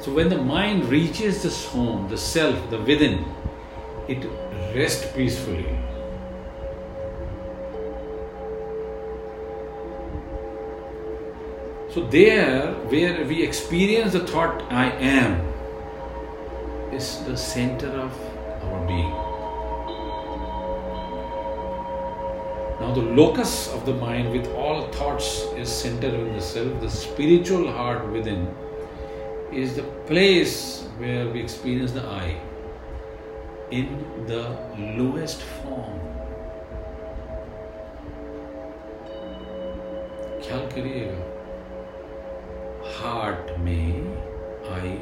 So 0.00 0.14
when 0.14 0.30
the 0.30 0.38
mind 0.38 0.86
reaches 0.86 1.42
this 1.42 1.66
home, 1.66 2.08
the 2.08 2.16
self, 2.16 2.70
the 2.70 2.78
within, 2.78 3.22
it 4.08 4.24
rests 4.74 5.06
peacefully. 5.14 5.76
So 11.92 12.06
there, 12.06 12.72
where 12.88 13.26
we 13.26 13.42
experience 13.42 14.12
the 14.12 14.20
thought 14.20 14.62
I 14.72 14.90
am, 14.92 15.40
is 16.94 17.22
the 17.24 17.36
center 17.36 17.88
of 17.88 18.18
our 18.62 18.86
being. 18.86 19.10
Now, 22.80 22.94
the 22.94 23.02
locus 23.02 23.68
of 23.68 23.84
the 23.84 23.92
mind 23.92 24.32
with 24.32 24.46
all 24.54 24.88
thoughts 24.92 25.42
is 25.58 25.68
centered 25.68 26.14
in 26.14 26.32
the 26.32 26.40
self. 26.40 26.80
The 26.80 26.88
spiritual 26.88 27.70
heart 27.70 28.10
within 28.10 28.48
is 29.51 29.75
the 29.75 29.83
place 30.07 30.83
where 30.97 31.27
we 31.29 31.41
experience 31.41 31.91
the 31.91 32.05
I 32.05 32.37
in 33.71 33.87
the 34.27 34.43
lowest 34.97 35.41
form. 35.41 35.99
ख्याल 40.45 40.65
करिएगा 40.73 41.21
heart 42.97 43.57
में 43.59 43.85
आई 44.73 44.97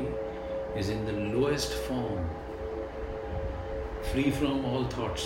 is 0.82 0.90
in 0.90 1.06
the 1.06 1.14
lowest 1.34 1.74
form, 1.88 2.22
free 4.12 4.32
from 4.32 4.66
all 4.66 4.86
thoughts. 4.94 5.26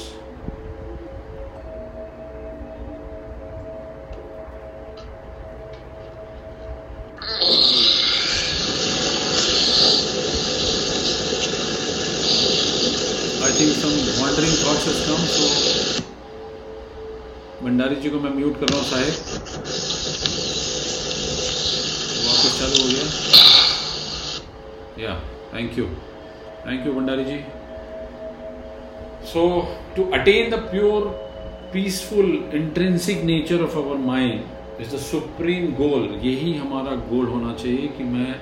जी 18.03 18.11
को 18.11 18.18
मैं 18.20 18.30
mute 18.34 18.61
कर 18.61 18.68
रहा 18.68 18.78
हूँ 18.78 18.86
साहेब। 18.86 19.12
वापस 22.26 22.53
चालू 22.59 22.76
हो 22.82 22.86
गया। 22.88 23.05
Yeah 25.03 25.12
thank 25.53 25.78
you 25.78 25.84
thank 26.66 26.86
you 26.86 26.92
Bhandari 26.92 27.24
ji 27.24 27.38
so 29.32 29.42
to 29.96 30.05
attain 30.18 30.50
the 30.50 30.55
pure 30.70 31.07
peaceful 31.72 32.30
intrinsic 32.55 33.22
nature 33.24 33.62
of 33.64 33.76
our 33.78 33.96
mind 34.07 34.80
is 34.80 34.94
the 34.94 34.98
supreme 35.00 35.66
goal 35.74 36.09
यही 36.24 36.55
हमारा 36.57 36.96
गोल 37.11 37.26
होना 37.26 37.53
चाहिए 37.55 37.88
कि 37.98 38.05
मैं 38.14 38.32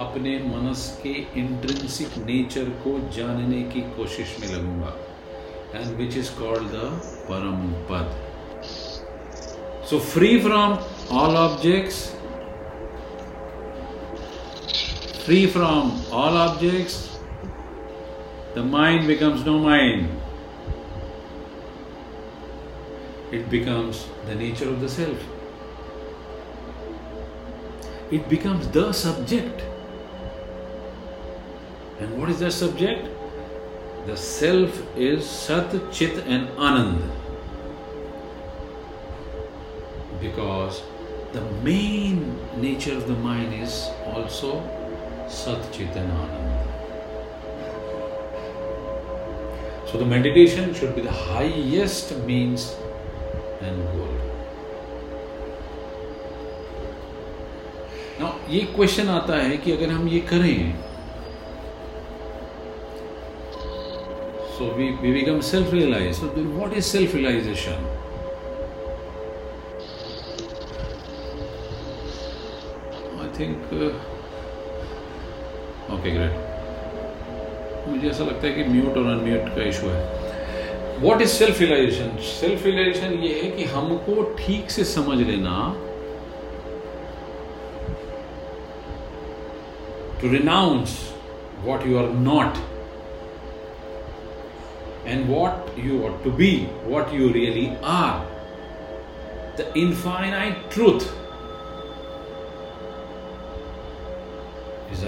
अपने 0.00 0.36
मनस 0.46 0.86
के 1.02 1.14
इंट्रेंसिक 1.40 2.16
नेचर 2.26 2.70
को 2.84 2.98
जानने 3.16 3.62
की 3.72 3.80
कोशिश 3.96 4.36
में 4.40 4.48
लगूँगा 4.48 4.94
and 5.74 5.96
which 5.96 6.16
is 6.16 6.30
called 6.38 6.70
the 6.70 6.86
परम 7.28 7.60
पद 7.90 8.08
So 9.86 9.98
free 10.00 10.40
from 10.40 10.78
all 11.10 11.36
objects, 11.36 12.16
free 15.24 15.46
from 15.46 16.00
all 16.10 16.36
objects, 16.36 17.18
the 18.54 18.62
mind 18.62 19.06
becomes 19.06 19.44
no 19.44 19.58
mind. 19.58 20.08
It 23.30 23.50
becomes 23.50 24.06
the 24.26 24.34
nature 24.34 24.68
of 24.68 24.80
the 24.80 24.88
self. 24.88 25.18
It 28.10 28.28
becomes 28.28 28.68
the 28.68 28.92
subject. 28.92 29.60
And 32.00 32.18
what 32.18 32.30
is 32.30 32.38
that 32.40 32.52
subject? 32.52 33.08
The 34.06 34.16
self 34.16 34.80
is 34.96 35.28
Sat, 35.28 35.70
Chit, 35.92 36.18
and 36.26 36.48
Anand. 36.56 37.13
Because 40.24 40.82
the 41.34 41.42
main 41.62 42.38
nature 42.56 42.96
of 42.96 43.06
the 43.06 43.14
mind 43.14 43.52
is 43.62 43.90
also 44.06 44.62
Sat, 45.28 45.70
Chit, 45.70 45.94
and 45.96 46.10
So 49.90 49.98
the 49.98 50.06
meditation 50.06 50.72
should 50.72 50.94
be 50.94 51.02
the 51.02 51.12
highest 51.12 52.16
means 52.20 52.74
and 53.60 53.76
goal. 53.92 54.16
Now, 58.18 58.32
ये 58.48 58.60
question 58.76 59.08
आता 59.08 59.36
है 59.42 59.56
कि 59.58 59.72
अगर 59.72 59.90
हम 59.90 60.08
ये 60.08 60.20
करें 60.32 60.74
So 64.56 64.74
we, 64.76 64.92
we 65.02 65.12
become 65.12 65.42
self 65.42 65.72
realized. 65.72 66.20
So, 66.20 66.28
then 66.28 66.56
what 66.56 66.72
is 66.72 66.86
think 73.38 73.72
okay 75.94 76.10
great 76.10 76.52
मुझे 77.88 78.08
ऐसा 78.08 78.24
लगता 78.24 78.46
है 78.46 78.52
कि 78.52 78.64
म्यूट 78.64 78.96
और 78.96 79.06
अनम्यूट 79.06 79.48
का 79.56 79.62
इशू 79.68 79.88
है। 79.88 80.22
What 81.00 81.22
is 81.22 81.30
self 81.30 81.60
realization 81.60 82.16
self 82.26 82.66
realization 82.66 83.12
ये 83.22 83.32
है 83.42 83.50
कि 83.50 83.64
हमको 83.72 84.22
ठीक 84.38 84.70
से 84.70 84.84
समझ 84.90 85.18
लेना 85.20 85.56
to 90.20 90.30
renounce 90.32 90.98
what 91.64 91.86
you 91.86 91.98
are 91.98 92.08
not 92.28 92.62
and 95.08 95.28
what 95.30 95.78
you 95.78 95.98
what 95.98 96.22
to 96.24 96.30
be 96.38 96.52
what 96.84 97.14
you 97.14 97.28
really 97.32 97.68
are 97.96 98.14
the 99.58 99.72
infinite 99.76 100.72
truth 100.74 101.00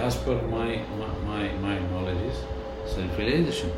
as 0.07 0.17
per 0.17 0.41
my, 0.43 0.81
my, 0.99 1.09
my, 1.27 1.49
my 1.67 1.79
knowledge, 1.91 2.23
is 2.31 2.39
self 2.95 3.19
realization. 3.19 3.73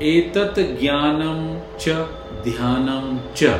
Etat 0.00 0.54
jnanam 0.82 1.42
cha 1.78 1.98
dhyanam 2.44 3.18
cha. 3.34 3.58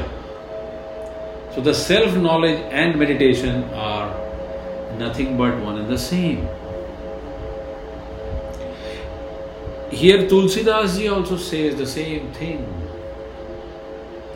So 1.55 1.63
the 1.63 1.75
self 1.75 2.15
knowledge 2.17 2.61
and 2.71 2.99
meditation 2.99 3.65
are 3.89 4.09
nothing 4.99 5.37
but 5.37 5.59
one 5.59 5.79
and 5.79 5.89
the 5.89 5.99
same. 5.99 6.47
Here 9.91 10.29
Tulsidas 10.29 10.99
ji 10.99 11.09
also 11.09 11.37
says 11.37 11.77
the 11.77 11.87
same 11.87 12.33
thing. 12.33 12.65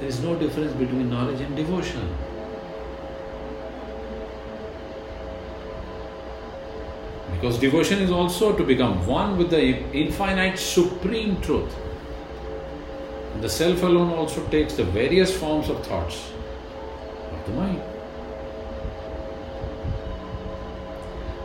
There 0.00 0.08
is 0.08 0.20
no 0.22 0.34
difference 0.36 0.72
between 0.72 1.10
knowledge 1.10 1.40
and 1.40 1.54
devotion. 1.54 2.08
Because 7.41 7.59
devotion 7.59 7.99
is 7.99 8.11
also 8.11 8.55
to 8.57 8.63
become 8.63 9.05
one 9.05 9.37
with 9.37 9.49
the 9.49 9.61
infinite 9.93 10.57
supreme 10.57 11.39
truth. 11.41 11.75
And 13.33 13.43
the 13.43 13.49
self 13.49 13.83
alone 13.83 14.09
also 14.11 14.47
takes 14.49 14.73
the 14.73 14.83
various 14.83 15.37
forms 15.37 15.69
of 15.69 15.85
thoughts 15.85 16.31
of 17.31 17.45
the 17.45 17.53
mind. 17.53 17.81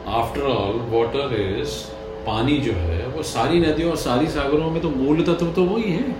After 0.07 0.45
all, 0.45 0.79
water 0.79 1.33
is 1.33 1.91
पानी 2.27 2.57
जो 2.65 2.73
है 2.73 3.07
वो 3.15 3.23
सारी 3.29 3.61
नदियों 3.61 3.91
और 3.91 3.97
सारी 3.97 4.27
सागरों 4.31 4.71
में 4.71 4.81
तो 4.83 4.91
मूल 4.91 5.23
तत्व 5.25 5.51
तो 5.53 5.65
वही 5.65 5.91
है 5.93 6.13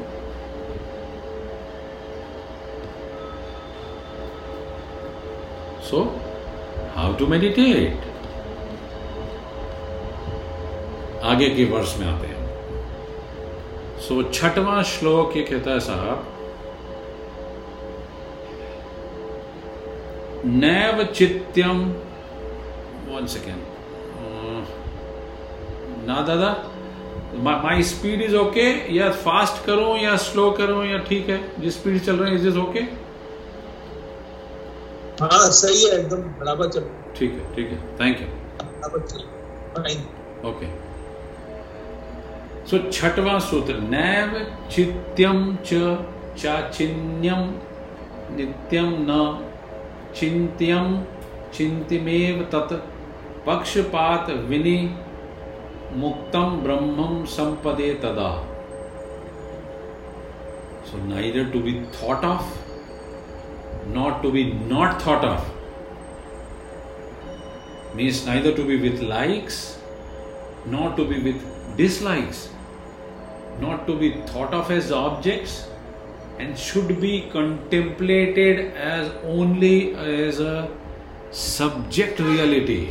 सो 5.91 6.03
हाउ 6.97 7.15
टू 7.19 7.27
मेडिटेट 7.35 8.11
आगे 11.24 11.50
के 11.50 11.66
वर्ष 11.66 11.96
में 12.00 12.08
आते 12.08 12.28
हैं। 12.28 12.46
सो 14.08 14.22
so, 14.22 14.34
छठवां 14.34 14.82
श्लोक 14.84 15.38
ये 15.38 15.44
कहता 15.44 15.72
है 15.72 15.80
साहब 15.80 16.26
नैव 20.46 21.04
चित्यम 21.14 21.80
वन 23.10 23.26
सेकेंड 23.28 23.62
ना 26.08 26.22
दादा 26.28 26.52
माई 27.44 27.84
स्पीड 27.84 28.22
इज़ 28.22 28.36
ओके 28.36 28.68
या 28.96 29.10
फास्ट 29.26 29.66
करूँ 29.66 29.98
या 30.00 30.16
स्लो 30.18 30.50
करूँ 30.60 30.86
या 30.86 30.98
ठीक 31.10 31.30
है? 31.30 31.40
जिस 31.62 31.80
स्पीड 31.80 32.00
चल 32.04 32.16
रहे 32.16 32.30
हैं 32.30 32.38
इज़ 32.38 32.48
इज़ 32.48 32.58
ओके 32.58 32.80
हाँ 35.22 35.50
सही 35.52 35.84
है 35.86 36.00
एकदम 36.00 36.22
बराबर 36.40 36.70
चल 36.70 36.90
ठीक 37.20 37.32
है 37.34 37.56
ठीक 37.56 37.72
है 37.72 37.78
थैंक 38.00 38.22
यू 38.22 38.28
ओके 40.50 40.66
सो 42.70 42.78
छठवां 42.92 43.40
सूत्र 43.50 43.76
नैव 43.94 44.34
चित्यम 44.72 45.40
च 45.66 45.82
चाचिन्यम 46.42 47.44
नित्यम 48.38 48.94
न 49.10 49.20
चिंत्यम 50.20 50.98
चिंतिमेव 51.58 52.44
तत् 52.54 52.74
पक्षपात 53.48 54.30
विनि 54.50 54.78
मुक्तम 56.04 56.62
ब्रह्मम 56.64 57.24
संपदे 57.38 57.94
तदा 58.04 58.32
so 60.90 61.06
neither 61.08 61.52
to 61.52 61.60
be 61.68 61.74
thought 61.98 62.26
of 62.26 62.56
not 63.94 64.22
to 64.22 64.32
be 64.32 64.54
not 64.54 65.02
thought 65.02 65.24
of, 65.24 65.44
means 67.96 68.26
neither 68.26 68.54
to 68.54 68.66
be 68.66 68.80
with 68.80 69.02
likes, 69.02 69.80
nor 70.66 70.96
to 70.96 71.06
be 71.06 71.20
with 71.22 71.42
dislikes. 71.78 72.50
not 73.61 73.87
to 73.87 73.97
be 73.99 74.11
thought 74.33 74.55
of 74.55 74.71
as 74.71 74.91
objects 74.93 75.69
and 76.39 76.59
should 76.59 77.01
be 77.01 77.15
contemplated 77.33 78.75
as 78.75 79.11
only 79.25 79.95
as 79.95 80.41
a 80.41 80.71
subject 81.31 82.19
reality 82.21 82.83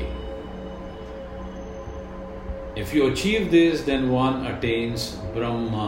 if 2.75 2.93
you 2.93 3.07
achieve 3.07 3.51
this 3.51 3.81
then 3.83 4.09
one 4.11 4.45
attains 4.53 5.07
brahma 5.35 5.87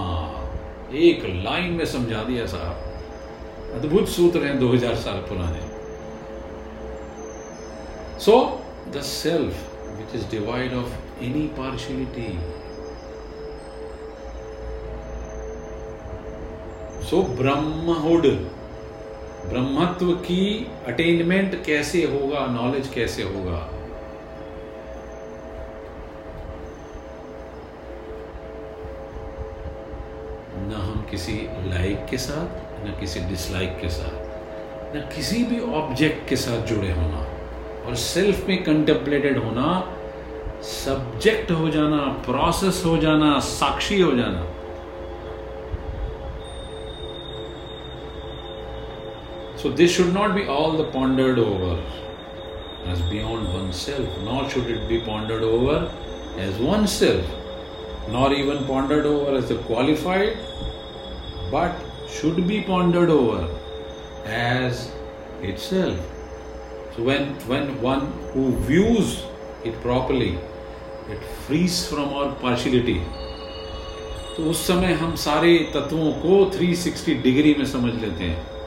एक 1.02 1.24
line 1.44 1.72
में 1.74 1.86
समझा 1.92 2.24
दिया 2.24 2.46
साहब 2.48 3.76
अद्भुत 3.76 4.10
सूत्र 4.16 4.44
हैं 4.46 4.60
2000 4.60 4.96
साल 5.04 5.22
पुराने 5.30 5.62
so 8.26 8.36
the 8.96 9.02
self 9.12 9.64
which 10.00 10.16
is 10.16 10.30
divide 10.32 10.74
of 10.82 11.24
any 11.28 11.48
partiality 11.58 12.28
so 17.11 17.23
ब्रह्महुड 17.37 18.27
ब्रह्मत्व 19.51 20.13
की 20.25 20.45
अटेनमेंट 20.89 21.55
कैसे 21.67 22.03
होगा 22.05 22.47
नॉलेज 22.53 22.89
कैसे 22.95 23.23
होगा 23.23 23.61
न 30.71 31.05
किसी 31.11 31.37
लाइक 31.71 32.07
के 32.11 32.19
साथ 32.19 32.85
न 32.87 32.97
किसी 33.01 33.21
डिसलाइक 33.29 33.79
के 33.81 33.89
साथ 33.91 34.97
न 34.97 35.09
किसी 35.15 35.43
भी 35.45 35.61
ऑब्जेक्ट 35.81 36.29
के 36.29 36.37
साथ 36.37 36.67
जुड़े 36.67 36.91
होना 36.91 37.25
और 37.87 37.95
सेल्फ 38.05 38.47
में 38.49 38.63
कंटेम्पलेटेड 38.65 39.39
होना 39.45 39.69
सब्जेक्ट 40.69 41.51
हो 41.51 41.69
जाना 41.71 42.05
प्रोसेस 42.27 42.83
हो 42.87 42.97
जाना 42.99 43.39
साक्षी 43.49 44.01
हो 44.01 44.13
जाना 44.17 44.47
So 49.61 49.71
this 49.71 49.91
should 49.91 50.15
not 50.15 50.37
be 50.37 50.47
all 50.47 50.77
the 50.77 50.85
pondered 50.85 51.39
over 51.39 51.83
as 52.87 53.01
beyond 53.03 53.53
oneself, 53.53 54.09
nor 54.23 54.49
should 54.49 54.71
it 54.71 54.89
be 54.89 55.01
pondered 55.01 55.43
over 55.43 55.93
as 56.37 56.59
oneself, 56.59 57.25
nor 58.09 58.33
even 58.33 58.65
pondered 58.67 59.05
over 59.05 59.37
as 59.37 59.49
the 59.49 59.57
qualified, 59.57 60.37
but 61.51 61.75
should 62.09 62.47
be 62.47 62.61
pondered 62.61 63.11
over 63.11 63.49
as 64.25 64.93
itself. 65.43 65.99
So 66.95 67.03
when 67.03 67.27
when 67.49 67.83
one 67.83 68.07
who 68.35 68.53
views 68.69 69.25
it 69.65 69.81
properly, 69.81 70.39
it 71.09 71.25
frees 71.47 71.81
from 71.89 72.15
our 72.21 72.35
partiality. 72.45 73.01
तो 74.37 74.45
उस 74.51 74.67
समय 74.67 74.93
हम 75.01 75.15
सारे 75.17 75.53
तत्वों 75.75 76.13
को 76.23 76.35
360 76.57 77.15
degree 77.23 77.55
में 77.59 77.65
समझ 77.67 77.95
लेते 78.03 78.25
हैं 78.25 78.58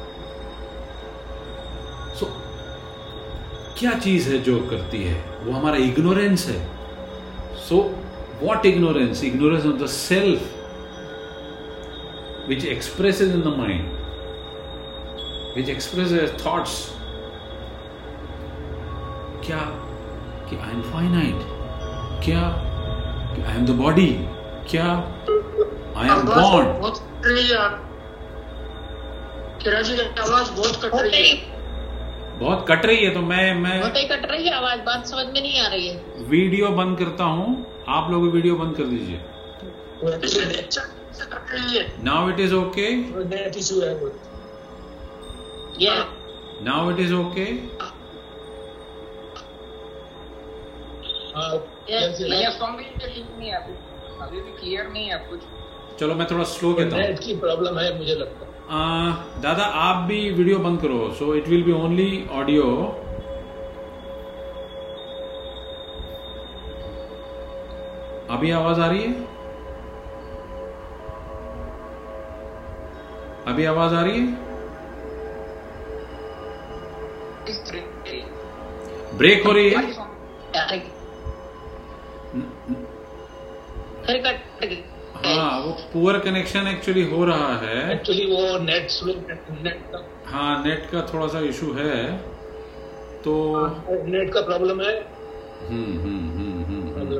क्या 3.81 3.91
चीज़ 3.99 4.29
है 4.29 4.37
जो 4.37 4.57
करती 4.69 5.03
है? 5.03 5.13
वो 5.43 5.51
हमारा 5.51 5.77
इग्नोरेंस 5.77 6.45
है। 6.47 6.57
So 7.57 7.77
what 8.41 8.65
ignorance 8.65 9.23
ignorance 9.23 9.65
of 9.65 9.75
the 9.75 9.85
self 9.85 10.41
which 12.49 12.65
express 12.65 13.21
in 13.21 13.41
the 13.41 13.53
mind 13.57 13.87
which 15.55 15.69
express 15.69 16.11
thoughts 16.45 16.75
क्या? 19.45 19.59
कि 20.49 20.55
आई 20.57 20.71
एम 20.71 20.81
फाइनाइट 20.81 21.39
क्या? 22.25 22.43
कि 23.35 23.41
आई 23.43 23.55
एम 23.57 23.65
द 23.65 23.69
बॉडी 23.69 24.07
क्या? 24.71 24.85
आई 25.97 26.09
एम 26.09 26.21
बॉन्ड 26.27 26.67
आवाज़ 30.19 30.51
बहुत 30.51 30.75
कट 30.85 30.91
रही 30.95 31.29
है। 31.29 31.50
बहुत 32.41 32.65
कट 32.67 32.85
रही 32.85 33.03
है 33.03 33.13
तो 33.13 33.21
मैं 33.23 33.53
मैं 33.55 33.79
बहुत 33.79 33.97
ही 33.97 34.03
कट 34.07 34.23
रही 34.31 34.45
है 34.45 34.53
आवाज़ 34.55 34.79
बात 34.85 35.07
समझ 35.07 35.25
में 35.25 35.41
नहीं 35.41 35.59
आ 35.61 35.67
रही 35.67 35.87
है। 35.87 36.23
वीडियो 36.29 36.69
बंद 36.77 36.97
करता 36.99 37.23
हूँ 37.33 37.49
आप 37.89 38.09
लोग 38.11 38.23
वीडियो 38.33 38.55
बंद 38.55 38.75
कर 38.77 38.83
दीजिए। 38.85 39.19
Now 42.03 42.29
it 42.29 42.39
is 42.39 42.53
okay 42.55 42.87
now 46.63 46.91
it 46.91 46.99
is 46.99 47.13
okay 47.13 47.45
अभी 54.21 54.39
भी 54.39 54.51
क्लियर 54.51 54.87
नहीं 54.87 55.07
है 55.09 55.17
कुछ। 55.29 55.41
चलो 55.99 56.15
मैं 56.15 56.27
थोड़ा 56.31 56.43
स्लो 56.49 56.73
कहता 56.73 56.95
हूँ। 56.95 57.39
प्रॉब्लम 57.39 57.79
है 57.79 57.97
मुझे 57.97 58.15
लगता 58.15 58.45
है। 58.45 58.50
दादा 58.71 59.63
आप 59.77 60.03
भी 60.07 60.17
वीडियो 60.31 60.57
बंद 60.59 60.79
करो 60.81 60.97
so 61.13 61.33
it 61.35 61.47
will 61.47 61.63
be 61.63 61.71
only 61.73 62.27
audio 62.31 62.65
अभी 68.31 68.51
आवाज़ 68.51 68.79
आ 68.81 68.87
रही 68.87 69.01
है 69.01 69.29
अभी 73.47 73.65
आवाज़ 73.65 73.95
आ 73.95 74.01
रही 74.01 74.19
है 74.19 74.49
ब्रेक 79.17 79.45
हो 79.45 79.51
रही 79.51 79.69
है 79.69 80.09
हाँ 85.25 85.59
वो 85.61 85.71
पुअर 85.93 86.17
कनेक्शन 86.19 86.67
एक्चुअली 86.67 87.03
हो 87.09 87.23
रहा 87.25 87.55
है। 87.57 87.91
एक्चुअली 87.91 88.25
वो 88.25 88.57
नेट 88.59 88.89
स्लो 88.89 89.13
नेट 89.63 89.81
का। 89.91 89.99
हाँ 90.27 90.63
नेट 90.65 90.89
का 90.91 91.01
थोड़ा 91.13 91.27
सा 91.27 91.39
इशू 91.49 91.71
है। 91.73 92.17
तो 93.25 93.33
नेट 93.67 94.23
हाँ, 94.23 94.31
का 94.33 94.41
प्रॉब्लम 94.41 94.81
है। 94.81 94.95
हम्म 95.69 95.99
हम्म 96.01 96.29
हम्म 96.31 96.63
हम्म 96.63 97.19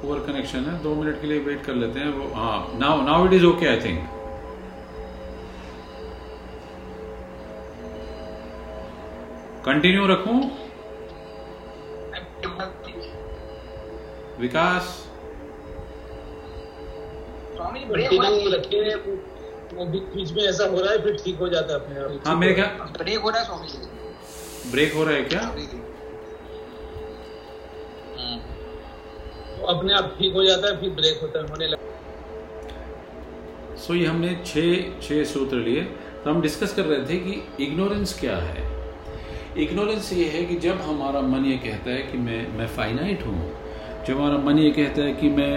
पुअर 0.00 0.18
कनेक्शन 0.20 0.64
है। 0.64 0.82
दो 0.82 0.94
मिनट 0.94 1.20
के 1.20 1.26
लिए 1.26 1.38
वेट 1.40 1.64
कर 1.64 1.74
लेते 1.74 2.00
हैं। 2.00 2.12
वो 2.14 2.34
हाँ 2.34 2.58
now 2.78 3.02
now 3.02 3.26
it 3.26 3.32
is 3.32 3.44
okay 3.46 3.66
I 3.66 3.80
think 3.80 4.04
continue 9.66 10.06
रखूँ? 10.06 10.40
विकास। 14.40 15.02
बीच 20.14 20.30
में 20.32 20.42
ऐसा 20.42 20.64
हो 20.64 20.80
रहा 20.80 20.92
है 20.92 20.98
फिर 21.04 21.16
ठीक 21.24 21.38
हो 21.38 21.48
जाता 21.48 21.72
है 21.72 21.80
अपने 21.80 22.00
आप। 22.00 22.26
हाँ 22.26 22.36
मेरे 22.36 22.54
क्या 22.54 22.66
ब्रेक 22.98 23.18
हो 23.18 23.30
रहा 23.30 23.38
है 23.40 23.44
स्वामी 23.46 23.66
जी। 23.68 24.70
ब्रेक 24.70 24.94
हो 24.94 25.04
रहा 25.04 25.14
है 25.14 25.22
क्या? 25.24 25.40
तो 29.56 29.66
अपने 29.66 29.94
आप 29.94 30.14
ठीक 30.18 30.32
हो 30.34 30.44
जाता 30.44 30.68
है 30.68 30.80
फिर 30.80 30.90
ब्रेक 30.92 31.20
होता 31.22 31.38
है 31.38 31.48
होने 31.48 31.66
लगता 31.66 31.84
सो 33.76 33.94
ये 33.94 34.06
हमने 34.06 34.34
छह 34.46 35.00
छह 35.00 35.24
सूत्र 35.32 35.56
लिए। 35.58 35.82
तो 36.24 36.30
हम 36.30 36.40
डिस्कस 36.42 36.74
कर 36.74 36.84
रहे 36.84 37.00
थे 37.08 37.16
कि 37.20 37.64
इग्नोरेंस 37.64 38.18
क्या 38.20 38.36
है। 38.38 38.64
इग्नोरेंस 39.62 40.12
ये 40.12 40.24
है 40.28 40.44
कि 40.44 40.56
जब 40.60 40.80
हमारा 40.82 41.20
मन 41.28 41.44
ये 41.44 41.56
कहता 41.58 41.90
है 41.90 42.02
कि 42.02 42.18
मैं 42.18 42.40
मैं 42.58 42.66
फाइनाइट 42.76 43.26
हूँ 43.26 43.38
जब 44.08 44.18
हमारा 44.18 44.36
मन 44.38 44.58
ये 44.58 44.70
कहता 44.70 45.02
है 45.02 45.12
कि 45.12 45.28
मैं, 45.28 45.54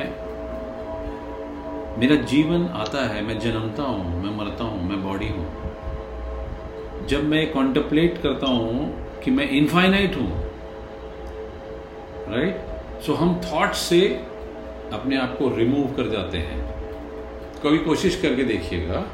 मेरा 1.99 2.15
जीवन 2.23 2.65
आता 2.75 3.03
है, 3.07 3.21
मैं 3.21 3.37
जन्मता 3.39 3.83
हूँ, 3.83 4.23
मैं 4.23 4.31
मरता 4.37 4.63
हूँ, 4.63 4.83
मैं 4.89 5.03
बॉडी 5.03 5.27
हूँ। 5.27 7.07
जब 7.07 7.23
मैं 7.23 7.51
कॉन्टम्पलेट 7.51 8.17
करता 8.21 8.47
हूँ 8.47 9.19
कि 9.23 9.31
मैं 9.31 9.49
इनफाइनाइट 9.49 10.15
हूँ 10.15 10.31
राइट 12.29 13.01
सो 13.05 13.13
हम 13.13 13.39
थॉट 13.45 13.73
से 13.73 14.01
अपने 14.93 15.17
आप 15.17 15.37
को 15.37 15.49
रिमूव 15.55 15.93
कर 15.95 16.09
जाते 16.09 16.37
हैं। 16.37 16.59
कभी 17.63 17.77
कोशिश 17.77 18.19
करके 18.21 18.43
देखिएगा, 18.43 19.05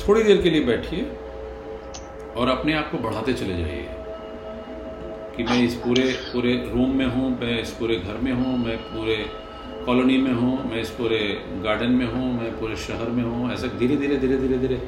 थोड़ी 0.00 0.22
देर 0.22 0.42
के 0.42 0.50
लिए 0.50 0.64
बैठिए 0.64 1.10
और 2.36 2.48
अपने 2.48 2.72
आप 2.72 2.90
को 2.90 2.98
बढ़ाते 2.98 3.32
चले 3.32 3.56
जाइए। 3.58 3.88
कि 5.40 5.44
मैं 5.46 5.62
इस 5.64 5.74
पूरे 5.82 6.02
पूरे 6.32 6.52
रूम 6.72 6.90
में 6.96 7.06
हूँ, 7.06 7.28
मैं 7.40 7.60
इस 7.60 7.70
पूरे 7.74 7.96
घर 7.96 8.16
में 8.22 8.32
हूँ, 8.32 8.56
मैं 8.58 8.76
पूरे 8.78 9.14
कॉलोनी 9.86 10.16
में 10.18 10.32
हूँ, 10.32 10.56
मैं 10.70 10.80
इस 10.80 10.90
पूरे 10.96 11.18
गार्डन 11.64 11.90
में 11.90 12.04
हूँ, 12.06 12.32
मैं 12.32 12.50
पूरे 12.58 12.76
शहर 12.78 13.08
में 13.10 13.22
हूँ, 13.22 13.52
ऐसा 13.52 13.66
धीरे 13.78 13.96
धीरे 13.96 14.16
धीरे 14.16 14.36
धीरे 14.38 14.58
धीरे। 14.58 14.80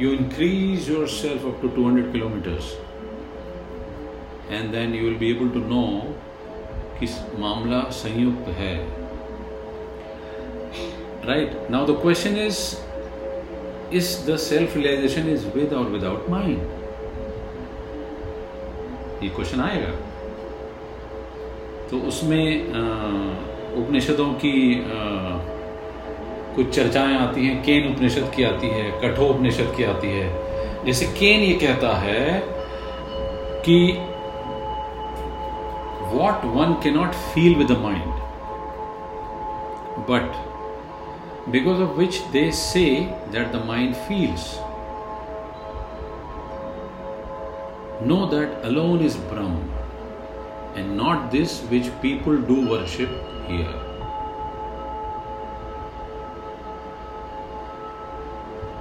You 0.00 0.12
increase 0.12 0.88
yourself 1.08 1.44
up 1.46 1.58
to 1.62 1.68
two 1.68 1.84
hundred 1.88 2.10
kilometres 2.12 2.72
and 4.50 4.70
then 4.72 4.94
you 4.94 5.04
will 5.04 5.18
be 5.18 5.30
able 5.30 5.48
to 5.50 5.60
know 5.74 5.84
कि 7.00 7.08
मामला 7.40 7.82
संयुक्त 7.98 8.48
है। 8.60 8.74
Right 11.28 11.70
now 11.70 11.86
the 11.86 12.00
question 12.02 12.36
is 12.46 12.64
is 13.96 14.16
the 14.30 14.36
self 14.48 14.76
realization 14.76 15.30
is 15.34 15.46
with 15.56 15.72
और 15.74 15.90
विदाउट 15.90 16.30
माइंड 16.30 16.77
ये 19.22 19.28
क्वेश्चन 19.28 19.60
आएगा। 19.60 19.90
तो 21.90 21.98
उसमें 22.08 22.44
उपनिषदों 23.76 24.32
की 24.42 24.56
आ, 24.74 24.84
कुछ 26.56 26.74
चर्चाएँ 26.74 27.16
आती 27.18 27.46
हैं। 27.46 27.62
केन 27.64 27.92
उपनिषद 27.92 28.30
की 28.36 28.44
आती 28.44 28.68
है 28.68 28.90
कठोर 29.00 29.30
उपनिषद 29.30 29.72
की 29.76 29.84
आती 29.84 30.08
है। 30.10 30.84
जैसे 30.84 31.06
केन 31.18 31.40
ये 31.40 31.54
कहता 31.62 31.96
है 31.98 32.24
कि 33.64 33.78
what 36.12 36.44
one 36.54 36.72
cannot 36.90 37.12
feel 37.32 37.54
with 37.54 37.70
the 37.72 37.78
mind 37.78 38.16
but 40.10 41.50
because 41.52 41.82
of 41.82 41.98
which 41.98 42.18
they 42.32 42.50
say 42.54 42.84
that 43.32 43.52
the 43.52 43.62
mind 43.66 43.94
Know 48.09 48.25
that 48.29 48.65
alone 48.65 49.01
is 49.01 49.15
Brahman 49.31 49.71
and 50.75 50.97
not 50.97 51.31
this 51.31 51.61
which 51.71 51.89
people 52.01 52.37
do 52.51 52.59
worship 52.69 53.09
here. 53.47 53.79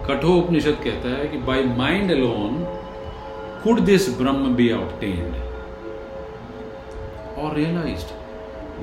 कठोर 0.06 0.42
उपनिषद 0.42 0.80
कहता 0.84 1.16
है 1.18 1.28
कि 1.28 1.38
by 1.48 1.62
mind 1.78 2.12
alone 2.12 2.64
could 3.64 3.80
this 3.90 4.08
Brahma 4.18 4.54
be 4.56 4.70
obtained 4.72 5.40
or 7.42 7.52
realized, 7.54 8.12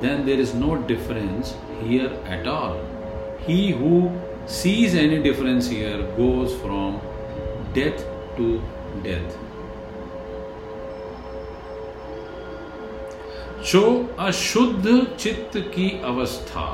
then 0.00 0.26
there 0.26 0.38
is 0.38 0.54
no 0.54 0.76
difference 0.76 1.54
here 1.82 2.10
at 2.26 2.46
all. 2.46 2.80
He 3.46 3.72
who 3.72 4.10
sees 4.46 4.94
any 4.94 5.22
difference 5.22 5.68
here 5.68 6.02
goes 6.16 6.54
from 6.60 7.00
death 7.74 8.04
to 8.36 8.62
death. 9.02 9.36
जो 13.65 14.15
अशुद्ध 14.19 15.07
चित्त 15.19 15.57
की 15.57 16.01
अवस्था। 16.03 16.65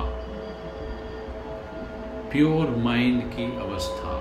pure 2.31 2.75
mind 2.77 3.21
की 3.23 3.45
अवस्था। 3.57 4.15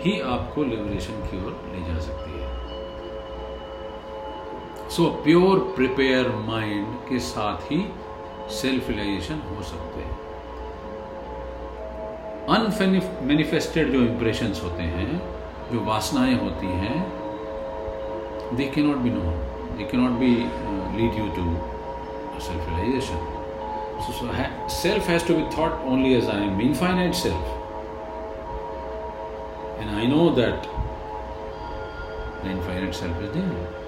ही 0.00 0.20
आपको 0.20 0.64
liberation 0.64 1.12
की 1.12 1.36
ओर 1.36 1.56
ले 1.72 1.92
जा 1.92 2.00
सकती 2.00 2.30
है। 2.40 2.50
सो 4.90 5.06
प्योर 5.24 5.58
प्रिपेयर 5.76 6.28
माइंड 6.28 6.86
के 7.08 7.18
साथ 7.18 7.72
ही 7.72 7.80
सेल्फ 8.50 8.88
रियलाइजेशन 8.88 9.34
हो 9.34 9.62
सकते 9.62 10.00
हैं। 10.00 10.18
अनमेनिफेस्टेड 12.48 13.92
जो 13.92 13.98
इंप्रेशंस 13.98 14.62
होते 14.64 14.82
हैं, 14.82 15.10
जो 15.72 15.80
वासनाएँ 15.80 16.40
होती 16.40 16.66
हैं 16.66 16.96
they 18.56 18.64
cannot 18.82 18.96
be 18.96 19.10
known 19.10 19.53
they 19.76 19.84
cannot 19.84 20.18
be 20.20 20.44
uh, 20.44 20.96
lead 20.96 21.14
you 21.14 21.30
to 21.34 22.40
self-realization. 22.40 23.18
So, 24.06 24.12
so 24.12 24.26
ha- 24.26 24.68
self 24.68 25.06
has 25.06 25.22
to 25.24 25.34
be 25.34 25.50
thought 25.54 25.80
only 25.84 26.14
as 26.14 26.28
I 26.28 26.38
am 26.40 26.60
infinite 26.60 27.14
self. 27.14 27.44
And 29.78 29.90
I 29.90 30.06
know 30.06 30.34
that 30.34 30.68
the 32.42 32.50
infinite 32.50 32.94
self 32.94 33.20
is 33.22 33.32
there. 33.32 33.80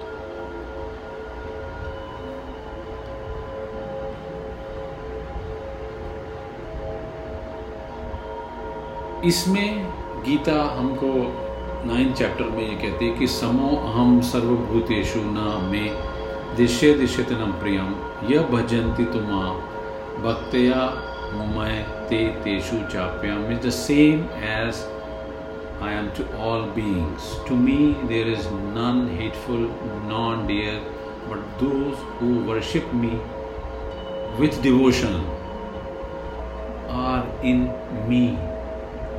इसमें 9.25 10.23
गीता 10.25 10.61
हमको 10.77 11.46
ninth 11.87 12.15
chapter 12.17 12.49
में 12.55 12.61
ये 12.61 12.75
कहती 12.75 13.07
है 13.07 13.17
कि 13.17 13.27
समो 13.27 13.69
अहम 13.77 14.19
सर्वभूतेशु 14.29 15.19
न 15.23 15.43
मे 15.71 15.83
दिश्य 16.57 16.93
दिशे 16.99 17.23
तम 17.23 17.51
प्रियम 17.61 17.93
यह 18.31 18.47
भजंती 18.51 19.05
तो 19.13 19.21
माँ 19.23 19.49
भक्तया 20.23 20.83
मैं 21.55 21.83
ते 22.09 22.17
तेषु 22.43 22.77
चाप्याम। 22.93 23.39
Mean 23.47 23.59
the 23.65 23.69
same 23.77 24.21
as 24.49 24.83
I 25.83 25.93
am 25.93 26.07
to 26.17 26.23
all 26.43 26.61
beings 26.75 27.31
to 27.47 27.55
me 27.55 27.77
there 28.07 28.27
is 28.31 28.47
non 28.53 29.07
hateful 29.19 29.69
non 30.11 30.45
dear 30.47 30.79
but 31.29 31.45
those 31.61 32.05
who 32.21 32.33
worship 32.49 32.91
me 32.95 33.13
with 34.39 34.61
devotion 34.63 35.15
are 37.03 37.47
in 37.47 37.69
me 38.09 38.25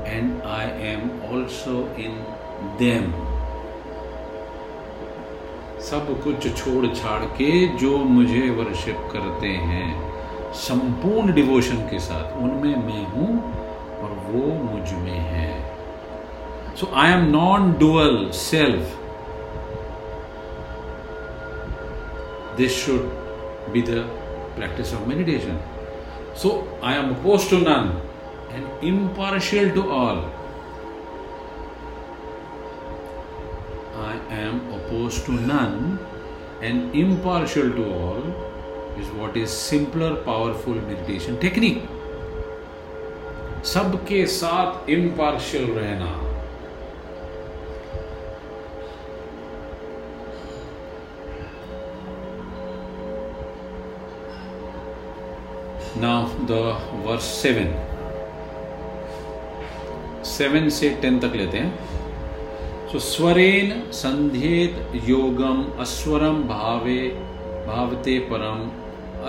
and 0.06 0.42
I 0.56 0.66
am 0.90 1.10
also 1.32 1.78
in 2.02 2.20
them 2.78 3.12
सब 5.82 6.08
कुछ 6.24 6.46
छोड़ 6.56 6.86
छाड़ 6.86 7.24
के 7.36 7.50
जो 7.78 7.96
मुझे 7.96 8.48
worship 8.50 9.08
करते 9.12 9.48
हैं, 9.68 9.86
संपूर्ण 10.60 11.32
डिवोशन 11.34 11.76
के 11.90 11.98
साथ, 11.98 12.36
उनमें 12.36 12.74
मैं 12.76 13.04
हूँ 13.06 13.28
और 13.98 14.10
वो 14.24 14.46
मुझमें 14.64 15.18
है। 15.28 15.52
So 16.76 16.90
I 16.94 17.12
am 17.12 17.24
non 17.30 17.72
dual 17.78 18.28
self 18.34 18.98
this 22.56 22.84
should 22.84 23.72
be 23.72 23.82
the 23.82 24.04
practice 24.56 24.94
of 24.94 25.08
meditation 25.08 25.60
so 26.42 26.50
I 26.84 26.94
am 26.94 27.14
opposed 27.14 27.50
to 27.50 27.56
none 27.58 27.92
and 28.52 28.84
impartial 28.84 29.70
to 29.70 29.82
all 29.92 30.24
I 34.08 34.16
am 34.34 34.60
opposed 34.72 35.24
to 35.26 35.32
none 35.32 35.98
and 36.62 36.94
impartial 36.94 37.70
to 37.78 37.84
all 37.94 38.22
is 39.00 39.10
what 39.18 39.36
is 39.36 39.50
simpler, 39.50 40.16
powerful 40.28 40.74
meditation 40.90 41.38
technique. 41.44 41.82
सबके 43.72 44.24
साथ 44.38 44.88
impartial 44.96 45.66
रहना 45.78 46.14
Now 56.00 56.30
the 56.46 56.62
verse 57.04 57.28
7. 57.44 57.70
7 60.38 60.68
से 60.78 60.90
10 61.02 61.20
तक 61.22 61.34
लेते 61.36 61.58
हैं 61.58 61.97
तो 62.92 62.98
सो 62.98 62.98
स्वरेन 62.98 63.90
संध्येत 63.92 64.92
योगम 65.08 65.64
अस्वरम 65.80 66.36
भावे, 66.48 67.00
भावते 67.66 68.18
परम, 68.30 68.60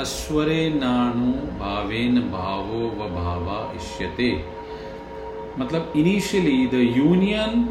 अस्वरे 0.01 0.69
नाणु 0.69 1.31
भावेन 1.59 2.19
भावो 2.31 2.83
व 2.99 3.07
भावा 3.15 3.57
इष्यते। 3.75 4.31
मतलब 5.59 5.93
initially 5.95 6.65
the 6.67 6.81
union 6.97 7.65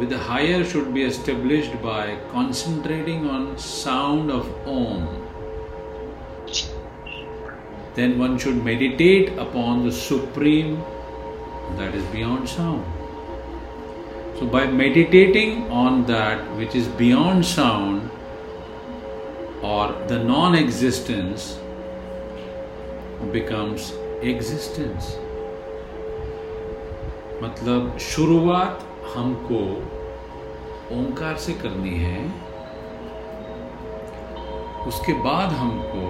with 0.00 0.12
higher 0.28 0.64
should 0.64 0.86
be 0.86 1.02
established 1.02 1.74
by 1.84 2.14
concentrating 2.34 3.30
on 3.30 3.54
sound 3.56 4.30
of 4.30 4.68
Om 4.70 5.04
then 7.96 8.20
one 8.20 8.38
should 8.38 8.62
meditate 8.62 9.38
upon 9.38 9.88
the 9.88 9.92
supreme 9.92 10.74
that 11.78 11.94
is 11.94 12.06
beyond 12.12 12.46
sound 12.46 12.97
So, 14.38 14.46
by 14.46 14.66
meditating 14.68 15.68
on 15.68 16.06
that 16.06 16.38
which 16.56 16.76
is 16.76 16.86
beyond 16.86 17.44
sound 17.44 18.08
or 19.60 19.90
the 20.06 20.22
non 20.22 20.54
existence 20.54 21.58
becomes 23.32 23.92
existence. 24.22 25.16
मतलब 27.42 27.98
शुरुआत 28.00 28.86
हमको 29.16 29.60
ओंकार 30.96 31.36
से 31.46 31.52
करनी 31.64 31.98
है 31.98 32.22
उसके 34.86 35.12
बाद 35.24 35.52
हमको 35.62 36.06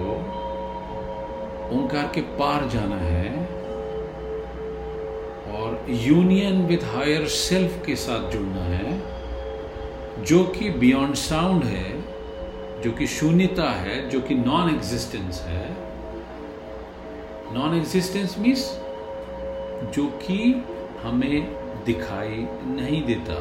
ओंकार 1.76 2.10
के 2.14 2.20
पार 2.38 2.68
जाना 2.74 2.96
है 2.96 3.47
और 5.50 5.86
यूनियन 5.90 6.62
विद 6.66 6.84
हायर 6.84 7.26
सेल्फ 7.26 7.82
के 7.86 7.96
साथ 7.96 8.30
जुड़ना 8.30 8.64
है, 8.64 9.00
जो 10.24 10.42
कि 10.44 10.70
बियॉन्ड 10.70 11.14
साउंड 11.14 11.64
है, 11.64 11.90
जो 12.82 12.92
कि 12.92 13.06
शून्यता 13.06 13.70
है, 13.70 14.08
जो 14.08 14.20
कि 14.20 14.34
नॉन 14.34 14.70
एग्जिस्टेंस 14.70 15.40
है। 15.42 15.66
नॉन 17.54 17.76
एग्जिस्टेंस 17.76 18.38
मीन्स 18.38 18.64
जो 19.94 20.06
कि 20.22 20.64
हमें 21.02 21.54
दिखाई 21.84 22.46
नहीं 22.66 23.02
देता। 23.04 23.34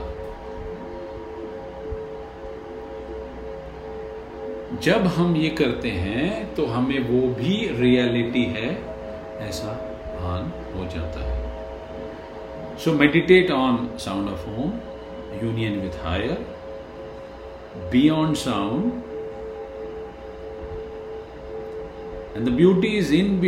जब 4.81 5.07
हम 5.07 5.35
ये 5.35 5.49
करते 5.49 5.89
हैं 5.89 6.55
तो 6.55 6.65
हमें 6.65 6.99
वो 6.99 7.27
भी 7.35 7.55
रियलिटी 7.79 8.43
है, 8.43 8.69
ऐसा 9.39 9.73
भान 10.15 10.51
हो 10.75 10.85
जाता 10.85 11.25
है। 11.25 11.46
So 12.83 12.93
meditate 12.93 13.51
on 13.51 13.89
sound 13.99 14.29
of 14.29 14.45
Om 14.49 14.73
union 15.43 15.79
with 15.81 15.99
higher 16.03 16.45
beyond 17.91 18.35
sound 18.37 18.91
and 22.35 22.45
the 22.47 22.53
beauty 22.55 22.97
is 22.97 23.13
in 23.15 23.39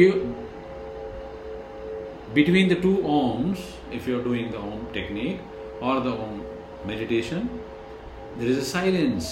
between 2.34 2.68
the 2.70 2.76
two 2.76 2.98
ohms, 3.04 3.62
if 3.92 4.08
you're 4.08 4.24
doing 4.24 4.52
the 4.52 4.60
om 4.60 4.82
technique 4.94 5.40
or 5.82 6.00
the 6.00 6.12
om 6.16 6.34
meditation, 6.86 7.48
there 8.38 8.48
is 8.48 8.60
a 8.60 8.68
silence. 8.68 9.30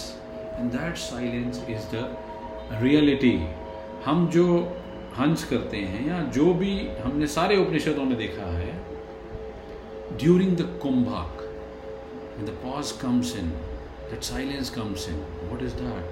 And 0.60 0.72
that 0.72 0.96
silence 0.98 1.58
is 1.70 1.84
the 1.90 2.80
reality 2.82 3.34
हम 4.06 4.28
जो 4.28 4.46
हंस 5.18 5.44
करते 5.50 5.78
हैं 5.92 6.08
या 6.08 6.22
जो 6.38 6.54
भी 6.54 6.72
हमने 7.02 7.28
सारे 7.28 7.58
उपनिषदों 7.58 8.06
में 8.06 8.18
देखा 8.18 8.46
है 8.52 8.72
during 10.14 10.56
the 10.58 10.62
kumbhak 10.82 11.44
the 12.40 12.58
pause 12.64 12.92
comes 12.92 13.36
in 13.36 13.50
that 14.12 14.24
silence 14.24 14.70
comes 14.70 15.08
in 15.10 15.24
what 15.50 15.64
is 15.64 15.76
that 15.76 16.06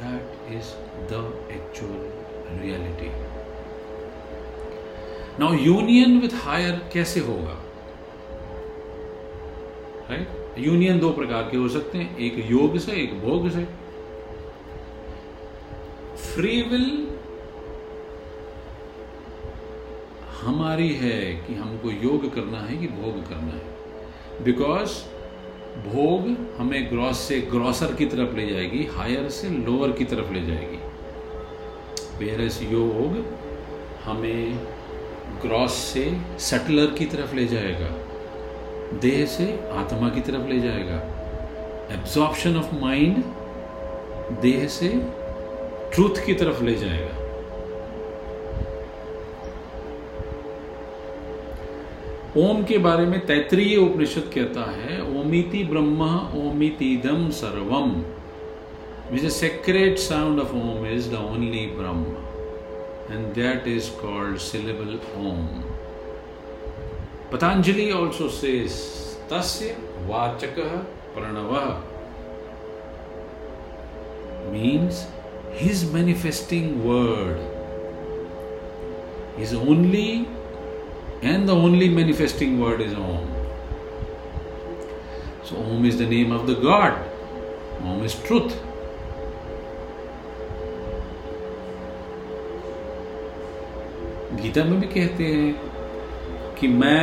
that 0.00 0.52
is 0.52 0.72
the 1.12 1.22
actual 1.50 2.60
reality 2.62 3.10
now 5.40 5.54
union 5.54 6.20
with 6.20 6.34
higher 6.44 6.80
कैसे 6.92 7.20
होगा? 7.20 7.56
राइट 10.10 10.58
यूनियन 10.58 10.98
दो 10.98 11.10
प्रकार 11.12 11.42
के 11.42 11.56
हो 11.56 11.68
सकते 11.68 11.98
हैं, 11.98 12.16
एक 12.16 12.34
योग 12.50 12.78
से, 12.78 12.92
एक 12.92 13.20
भोग 13.20 13.48
से। 13.50 13.64
फ्री 16.16 16.60
विल 16.62 16.86
हमारी 20.46 20.92
है 20.92 21.20
कि 21.34 21.54
हमको 21.54 21.90
योग 21.90 22.34
करना 22.34 22.58
है 22.60 22.76
कि 22.76 22.88
भोग 22.88 23.22
करना 23.28 23.52
है। 23.52 24.44
बिकॉज़ 24.44 24.90
भोग 25.86 26.28
हमें 26.58 26.90
ग्रॉस 26.90 27.18
से 27.18 27.40
ग्रॉसर 27.40 27.94
की 27.94 28.06
तरफ़ 28.06 28.36
ले 28.36 28.46
जाएगी 28.46 28.84
हायर 28.92 29.28
से 29.28 29.48
लोअर 29.48 29.92
की 29.92 30.04
तरफ़ 30.04 30.32
ले 30.32 30.46
जाएगी। 30.46 30.78
वेरस 32.18 32.62
योग 32.62 33.24
हमें 34.04 34.58
ग्रॉस 35.42 35.72
से 35.72 36.16
सटलर 36.38 36.86
की 36.86 37.06
तरफ़ 37.06 37.34
ले 37.34 37.46
जाएगा। 37.46 37.90
देह 39.00 39.26
से 39.26 39.52
आत्मा 39.72 40.08
की 40.08 40.20
तरफ़ 40.20 40.48
ले 40.48 40.60
जाएगा। 40.60 40.96
एब्जॉर्प्शन 41.94 42.56
ऑफ़ 42.56 42.74
माइंड 42.74 43.22
देह 44.42 44.66
से 44.68 44.88
ट्रूथ 45.94 46.26
की 46.26 46.34
तरफ़ 46.34 46.62
ले 46.62 46.74
जाएगा। 46.74 47.25
ओम 52.38 52.62
के 52.64 52.78
बारे 52.78 53.04
में 53.06 53.20
तैतरीय 53.26 53.76
उपनिषद 53.76 54.30
कहता 54.34 54.64
है, 54.70 54.96
ओमिति 55.20 55.62
ब्रह्म, 55.64 56.08
ओमितिदम 56.40 57.28
सर्वम। 57.30 57.90
Which 59.12 59.24
the 59.24 59.28
sacred 59.28 59.98
sound 59.98 60.40
of 60.40 60.52
Om 60.54 60.86
is 60.86 61.08
the 61.10 61.14
only 61.30 61.64
Brahm 61.78 62.04
and 63.12 63.32
that 63.34 63.68
is 63.68 63.88
called 64.02 64.36
syllable 64.48 64.92
Om 65.20 65.40
Patanjali 67.32 67.90
also 67.92 68.28
says 68.28 68.70
तस्य 69.32 69.76
वाचक 70.06 70.56
Pranav. 71.16 71.52
Means 74.52 75.06
his 75.62 75.92
manifesting 75.94 76.68
word 76.84 77.36
is 79.42 79.54
only 79.56 80.10
and 81.21 81.47
the 81.47 81.55
only 81.55 81.87
manifesting 81.89 82.59
word 82.59 82.81
is 82.81 82.93
Om. 82.93 83.27
So, 85.43 85.57
Om 85.57 85.85
is 85.85 85.97
the 85.97 86.05
name 86.05 86.31
of 86.31 86.47
the 86.47 86.55
God, 86.55 86.93
Om 87.83 88.03
is 88.03 88.15
truth. 88.27 88.53
Gita 94.41 94.63
में 94.65 94.79
भी 94.79 94.87
कहते 94.93 95.25
हैं 95.33 96.55
कि 96.59 96.67
मैं 96.67 97.01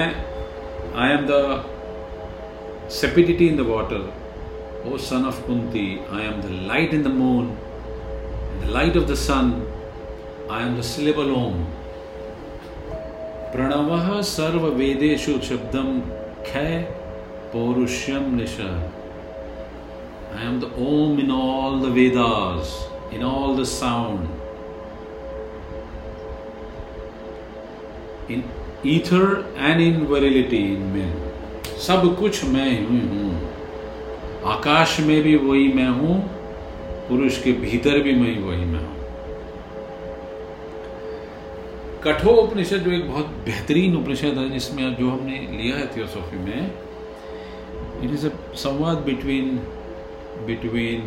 I 1.03 1.11
am 1.17 1.27
the 1.31 1.37
sapidity 3.01 3.47
in 3.49 3.57
the 3.57 3.67
water 3.69 4.07
O 4.87 4.97
son 4.97 5.25
of 5.27 5.45
Kunti, 5.45 6.01
I 6.11 6.23
am 6.23 6.41
the 6.41 6.51
light 6.67 6.95
in 6.95 7.03
the 7.03 7.11
moon, 7.11 7.57
the 8.61 8.71
light 8.71 8.97
of 8.97 9.09
the 9.09 9.17
sun, 9.17 9.67
I 10.49 10.63
am 10.63 10.77
the 10.77 10.83
syllable 10.83 11.35
Om. 11.37 11.67
Pranav 13.54 13.90
सर्ववेदेशु 14.28 15.34
शब्दम 15.48 15.90
खय 16.46 16.72
पौरुष्यम 17.52 18.24
निश। 18.36 18.56
I 18.60 20.46
am 20.46 20.56
the 20.60 20.70
Om 20.86 21.20
in 21.20 21.32
all 21.32 21.80
the 21.82 21.92
Vedas 21.96 22.72
in 23.14 23.24
all 23.24 23.52
the 23.58 23.64
sound 23.72 24.22
in 28.32 28.44
ether 28.96 29.26
and 29.58 29.82
in 29.82 30.02
virility 30.08 30.64
in 30.74 30.82
men 30.96 31.14
सब 31.88 32.02
कुछ 32.20 32.44
मैं 32.54 32.70
ही 32.70 33.00
हूँ। 33.04 33.32
आकाश 34.54 35.00
में 35.02 35.20
भी 35.24 35.36
वही 35.38 35.68
मैं 35.74 35.92
हूँ, 36.00 36.16
पुरुष 37.08 37.42
के 37.44 37.52
भीतर 37.62 38.00
भी 38.04 38.14
मैं 38.16 38.34
वही 38.40 38.66
मैं 38.66 38.80
हूँ। 38.80 38.93
कठोर 42.06 42.38
उपनिषद 42.44 42.84
जो 42.86 42.92
एक 42.92 43.08
बहुत 43.10 43.28
बेहतरीन 43.46 43.96
उपनिषद 43.98 44.38
है 44.38 44.50
जिसमें 44.50 44.96
जो 44.96 45.10
हमने 45.10 45.40
लिया 45.58 45.76
है 45.78 45.86
थियोसॉफी 45.96 46.38
में 46.46 46.62
it 48.04 48.12
is 48.14 48.26
a 48.28 48.32
samvad 48.64 48.98
between 49.10 49.58
between 50.48 51.02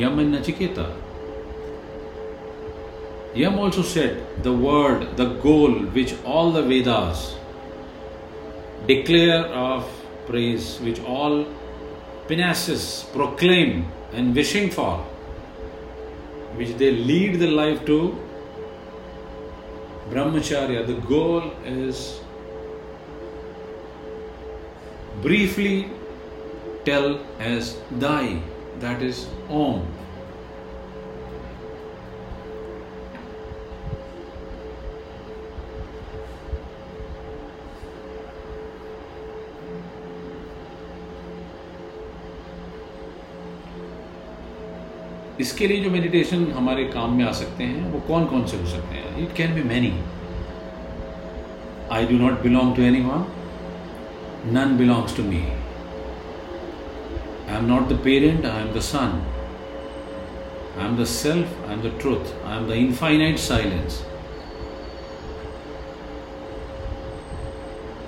Yama 0.00 0.20
and 0.20 0.34
Nachiketa. 0.34 0.86
Yama 3.38 3.58
also 3.60 3.82
set 3.92 4.40
the 4.44 4.56
word 4.64 5.04
the 5.20 5.28
goal 5.42 5.78
which 5.94 6.14
all 6.38 6.52
the 6.52 6.66
Vedas 6.68 7.28
declare 8.86 9.52
of 9.66 9.86
praise 10.26 10.76
which 10.82 11.00
all 11.20 11.44
Pinasis 12.28 12.84
proclaim 13.10 13.84
and 14.12 14.34
wishing 14.34 14.64
for, 14.76 14.94
which 16.56 16.72
they 16.80 16.88
lead 17.10 17.36
the 17.42 17.50
life 17.58 17.84
to 17.90 17.98
brahmacharya. 20.10 20.86
The 20.86 20.94
goal 21.06 21.52
is 21.64 22.20
briefly 25.22 25.88
tell 26.84 27.20
as 27.40 27.78
Dai, 27.98 28.42
that 28.80 29.02
is 29.02 29.26
Om. 29.48 29.86
इसके 45.40 45.66
लिए 45.68 45.80
जो 45.80 45.90
meditation 45.90 46.44
हमारे 46.52 46.84
काम 46.92 47.16
में 47.16 47.24
आ 47.24 47.32
सकते 47.40 47.64
हैं 47.64 47.90
वो 47.92 48.00
कौन 48.06 48.24
कौन 48.26 48.46
से 48.46 48.56
हो 48.56 48.66
सकते 48.66 48.94
हैं 48.94 48.95
can 49.36 49.54
be 49.54 49.62
many 49.68 49.92
I 51.92 52.06
do 52.06 52.16
not 52.18 52.42
belong 52.42 52.74
to 52.76 52.82
any 52.82 53.00
one 53.00 53.24
none 54.54 54.76
belongs 54.78 55.16
to 55.16 55.22
me 55.22 55.42
I 57.48 57.56
am 57.56 57.64
not 57.66 57.88
the 57.88 58.00
parent 58.04 58.46
I 58.46 58.62
am 58.62 58.72
the 58.74 58.80
son 58.90 59.22
I 60.78 60.86
am 60.86 60.96
the 60.96 61.04
self 61.14 61.64
I 61.68 61.74
am 61.74 61.82
the 61.82 61.98
truth 62.00 62.34
I 62.46 62.56
am 62.58 62.66
the 62.68 62.82
infinite 62.84 63.38
silence 63.46 64.02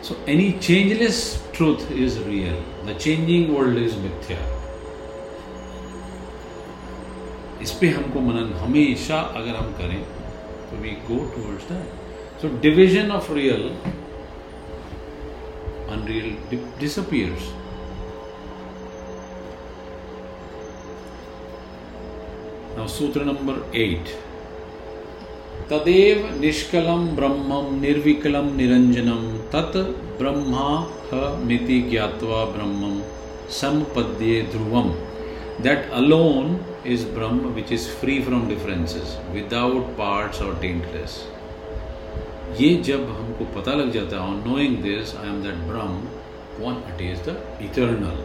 So, 0.03 0.17
any 0.27 0.53
changeless 0.55 1.47
truth 1.53 1.91
is 1.91 2.19
real. 2.21 2.63
The 2.87 2.95
changing 2.95 3.53
world 3.53 3.77
is 3.79 3.97
mithya. 3.97 4.39
इस 7.63 7.71
पर 7.73 7.93
हमको 7.95 8.21
मनन 8.21 8.53
हमेशा 8.59 9.19
अगर 9.41 9.57
हम 9.57 9.73
करें 9.73 10.01
तो 10.70 10.82
we 10.84 10.92
go 11.10 11.18
towards 11.36 11.72
that 11.72 12.42
so 12.42 12.58
division 12.62 13.12
of 13.12 13.32
real 13.32 13.68
unreal 15.90 16.36
disappears 16.80 17.52
sutra 22.94 23.24
number 23.26 23.78
eight 23.78 24.10
तदेव 25.70 26.26
निष्कलम 26.40 27.06
ब्रह्मम 27.16 27.80
निर्विकलम 27.82 28.50
निरंजनम 28.56 29.22
तत् 29.54 29.78
ब्रह्मा 30.20 30.66
मिति 31.46 31.80
ज्ञावा 31.82 32.44
ब्रह्मम 32.46 33.00
संपद्ये 33.52 34.42
ध्रुवम 34.52 34.90
that 35.64 35.90
alone 35.92 36.56
is 36.85 37.05
Brahma, 37.05 37.49
which 37.49 37.71
is 37.71 37.89
free 37.89 38.23
from 38.23 38.49
differences, 38.49 39.17
without 39.33 39.97
parts 39.97 40.41
or 40.41 40.55
taintless. 40.63 41.19
ये 42.61 42.69
जब 42.85 43.09
हमको 43.09 43.45
पता 43.55 43.73
लग 43.75 43.91
जाता 43.93 44.17
है 44.17 44.23
on 44.23 44.43
knowing 44.47 44.77
this 44.83 45.15
I 45.17 45.29
am 45.29 45.43
that 45.43 45.55
Brahm 45.71 45.97
one 46.65 46.83
it 46.93 47.01
is 47.03 47.19
the 47.29 47.37
eternal 47.63 48.25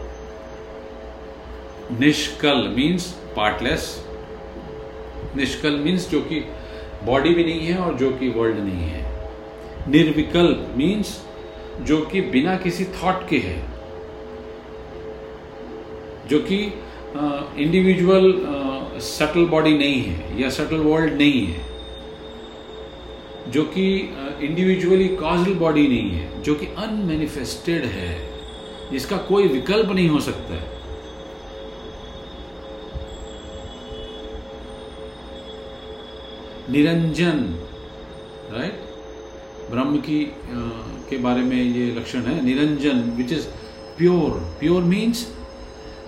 nishkal 2.00 2.68
means 2.76 3.08
partless 3.36 3.84
nishkal 5.36 5.78
means 5.80 6.10
जो 6.10 6.22
कि 6.22 6.40
बॉडी 7.06 7.34
भी 7.34 7.44
नहीं 7.44 7.68
है 7.68 7.78
और 7.78 7.94
जो 7.98 8.10
कि 8.18 8.30
वर्ल्ड 8.30 8.58
नहीं 8.60 8.88
है. 8.90 9.02
निर्विकल्प 9.90 10.74
मीन्स 10.78 11.20
जो 11.82 11.98
कि 12.12 12.22
बिना 12.32 12.56
किसी 12.58 12.86
थॉट 12.86 13.28
के 13.30 13.38
है. 13.38 13.60
जो 16.30 16.40
कि 16.40 16.58
इंडिविजुअल 17.16 18.34
सटल 19.00 19.46
बॉडी 19.46 19.78
नहीं 19.78 20.02
है 20.02 20.42
या 20.42 20.50
सटल 20.50 20.78
वर्ल्ड 20.78 21.14
नहीं 21.14 21.46
है 21.48 21.72
जो 23.52 23.64
कि 23.64 23.86
इंडिविजुअली 24.42 25.08
कॉजल 25.08 25.54
बॉडी 25.56 25.88
नहीं 25.88 26.10
है 26.10 26.42
जो 26.44 26.56
कि 26.56 26.66
अनमेनिफेस्टेड 26.78 27.86
है 27.86 28.12
जिसका 28.92 29.18
कोई 29.18 29.48
विकल्प 29.48 29.92
नहीं 29.92 30.10
हो 30.10 30.20
सकता 30.20 30.54
है। 30.54 30.72
निरंजन 36.70 37.40
राइट 38.52 38.80
ब्रह्म 39.72 39.98
की 39.98 40.24
आ, 40.26 40.60
के 41.10 41.18
बारे 41.18 41.42
में 41.42 41.58
ये 41.58 41.86
लक्षण 41.96 42.22
है 42.22 42.44
niranjan 42.46 43.00
which 43.18 43.32
is 43.32 43.48
pure 43.98 44.40
pure 44.60 44.84
means 44.84 45.26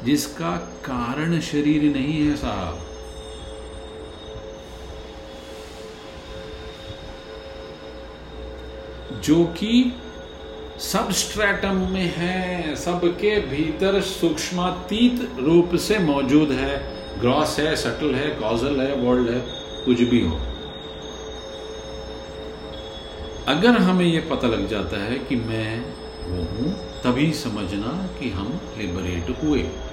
जिसका 0.05 0.55
कारण 0.57 1.39
शरीर 1.39 1.93
नहीं 1.93 2.27
है 2.27 2.35
साहब। 2.35 2.81
जो 9.21 9.43
कि 9.43 9.93
सब 10.79 10.99
सबस्ट्रेटम 10.99 11.75
में 11.75 12.13
है, 12.17 12.75
सबके 12.75 13.39
भीतर 13.39 14.01
सूक्ष्मातीत 14.01 15.31
रूप 15.39 15.75
से 15.75 15.99
मौजूद 15.99 16.51
है। 16.51 16.95
ग्रॉस 17.19 17.59
है, 17.59 17.75
सटल 17.75 18.15
है, 18.15 18.29
कॉजल 18.29 18.81
है, 18.81 18.95
वर्ल्ड 18.95 19.29
है, 19.29 19.39
कुछ 19.85 20.01
भी 20.01 20.21
हो। 20.21 20.35
अगर 23.47 23.69
हमें 23.69 24.05
यह 24.05 24.27
पता 24.29 24.47
लग 24.47 24.69
जाता 24.69 24.97
है 24.97 25.19
कि 25.19 25.35
मैं 25.35 25.81
वो 26.27 26.43
हूँ, 26.43 26.73
तभी 27.03 27.33
समझना 27.33 28.09
कि 28.19 28.29
हम 28.29 28.59
लिबरेट 28.77 29.43
हुए। 29.43 29.84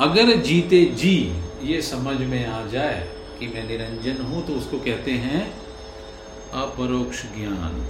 अगर 0.00 0.34
जीते 0.36 0.84
जी, 0.84 1.16
ये 1.62 1.80
समझ 1.82 2.16
में 2.20 2.44
आ 2.46 2.66
जाए 2.66 2.98
कि 3.38 3.46
मैं 3.46 3.66
निरंजन 3.68 4.20
हूँ 4.22 4.46
तो 4.46 4.52
उसको 4.52 4.78
कहते 4.78 5.12
हैं 5.12 5.40
अपरोक्ष 6.54 7.22
ज्ञान। 7.36 7.80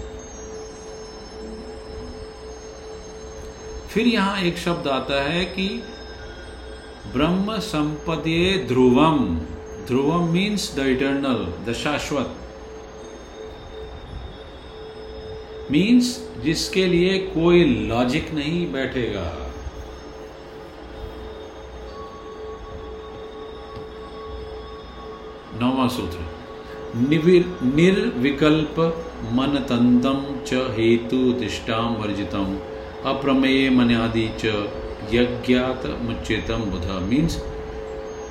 फिर 3.89 4.07
यहाँ 4.07 4.41
एक 4.43 4.59
शब्द 4.59 4.89
आता 4.89 5.23
है 5.23 5.45
कि 5.45 5.69
ब्रह्म 7.13 7.59
संपदे 7.59 8.67
ध्रुवम। 8.69 9.19
ध्रुवम 9.87 10.29
मीन्स 10.29 10.75
द 10.77 10.87
इटर्नल 10.87 11.45
द 11.67 11.73
शाश्वत। 11.73 12.35
मीन्स 15.71 16.17
जिसके 16.45 16.87
लिए 16.87 17.19
कोई 17.19 17.65
लॉजिक 17.65 18.33
नहीं 18.35 18.73
बैठेगा। 18.73 19.48
नौवा 25.61 25.87
सूत्र 25.97 26.21
निर्विकल्प 27.77 28.77
मन 29.39 29.59
तंतम 29.71 30.23
च 30.47 30.63
हेतु 30.77 31.21
दिष्टाम 31.41 31.97
वर्जितम, 32.03 32.55
अप्रमेय 33.11 33.69
मनादि 33.71 34.29
च 34.41 34.55
यज्ञात 35.15 35.87
मुच्चेतम 36.07 36.65
बुध 36.71 36.89
means 37.11 37.43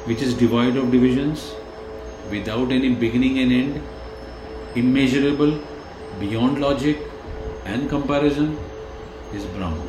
which 0.08 0.24
is 0.24 0.40
devoid 0.40 0.78
of 0.78 0.92
divisions 0.92 1.52
without 2.32 2.72
any 2.72 2.90
beginning 3.04 3.38
and 3.38 3.52
and 3.52 3.80
immeasurable, 4.76 5.60
beyond 6.20 6.60
logic 6.60 6.98
and 7.66 7.90
comparison, 7.90 8.58
is 9.34 9.46
Brahma. 9.48 9.86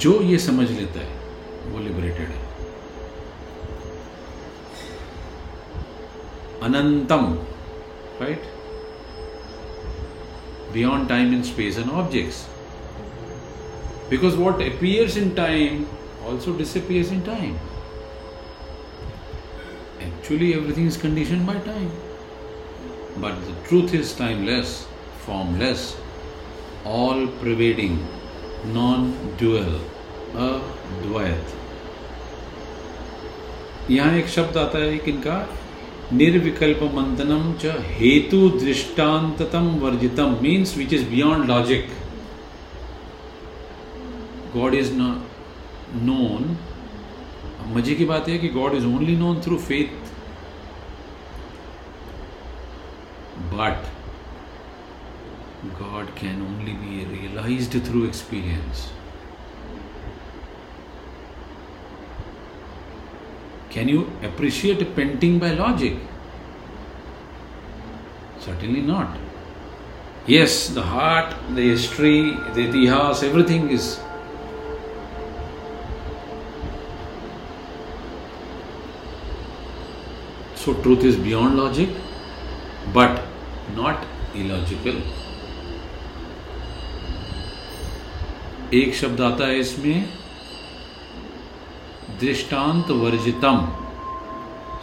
जो 0.00 0.12
ये 0.22 0.38
समझ 0.38 0.70
लेता 0.70 1.00
है 1.00 1.15
वो 1.71 1.79
लिबरेटेड 1.79 2.29
है 2.29 2.49
अनंतम 6.63 7.33
right 8.21 8.49
beyond 10.73 11.09
time 11.09 11.33
and 11.33 11.45
space 11.45 11.77
and 11.77 11.91
objects. 11.91 12.47
Because 14.09 14.35
what 14.35 14.61
appears 14.61 15.17
in 15.17 15.35
time 15.35 15.87
also 16.25 16.53
disappears 16.57 17.11
in 17.11 17.23
time. 17.23 17.57
Actually, 20.01 20.53
everything 20.53 20.85
is 20.85 20.97
conditioned 20.97 21.45
by 21.45 21.57
time. 21.59 21.91
But 23.17 23.35
the 23.45 23.53
truth 23.67 23.93
is 23.93 24.13
timeless, 24.13 24.87
formless, 25.25 25.95
all 26.85 27.27
pervading, 27.27 28.05
non 28.73 29.35
dual, 29.37 29.79
अद्वैत। 30.34 31.54
यहाँ 33.90 34.12
एक 34.18 34.28
शब्द 34.28 34.56
आता 34.58 34.78
है 34.78 34.96
कि 34.98 35.10
इनका 35.10 35.36
निर्विकल्प 36.12 36.82
मंथनम 36.94 37.52
च 37.62 37.74
हेतु 37.98 38.48
दृष्टांततम 38.60 39.68
वर्जितम 39.80 40.36
means 40.42 40.76
which 40.78 40.92
is 40.92 41.08
beyond 41.10 41.48
logic 41.50 41.88
God 44.54 44.74
is 44.74 44.92
known 44.94 46.56
मज़े 47.74 47.94
की 47.94 48.04
बात 48.04 48.28
है 48.28 48.38
कि 48.38 48.48
God 48.58 48.74
is 48.74 48.86
only 48.86 49.16
known 49.16 49.40
through 49.42 49.56
faith 49.68 50.12
but 53.54 53.80
God 55.80 56.14
can 56.20 56.42
only 56.42 56.72
be 56.74 56.96
realized 57.06 57.74
through 57.86 58.06
experience. 58.06 58.78
Can 63.76 63.88
you 63.88 64.10
appreciate 64.22 64.80
a 64.80 64.86
painting 64.86 65.38
by 65.38 65.50
logic? 65.50 65.96
Certainly 68.40 68.80
not. 68.80 69.18
Yes, 70.26 70.68
the 70.68 70.80
heart, 70.80 71.34
the 71.54 71.60
history, 71.60 72.22
the 72.54 72.62
itihas, 72.68 73.22
everything 73.22 73.68
is. 73.68 74.00
So, 80.54 80.72
truth 80.82 81.04
is 81.04 81.16
beyond 81.16 81.58
logic, 81.58 81.90
but 82.94 83.22
not 83.76 84.06
illogical. 84.34 85.02
एक 88.74 88.94
शब्द 88.94 89.20
आता 89.20 89.46
है 89.46 89.58
इसमें 89.58 90.15
दृष्टांत 92.20 92.90
वर्जितम 92.90 93.68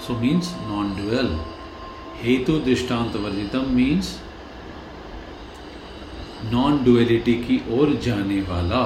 सो 0.08 0.14
means 0.14 0.56
non 0.68 0.96
dual 0.96 1.38
हेतु 2.18 2.60
दृष्टांत 2.60 3.16
वर्जितम 3.16 3.66
means 3.70 4.20
non 6.46 6.84
duality 6.84 7.34
की 7.34 7.80
ओर 7.80 7.94
जाने 7.94 8.42
वाला। 8.42 8.84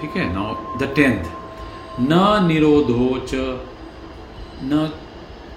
ठीक 0.00 0.10
है? 0.16 0.32
नाउ 0.32 0.78
द 0.78 0.92
टेंथ 0.96 1.24
न 2.00 2.44
निरोधो 2.46 3.26
च, 3.28 3.34
न 4.62 4.90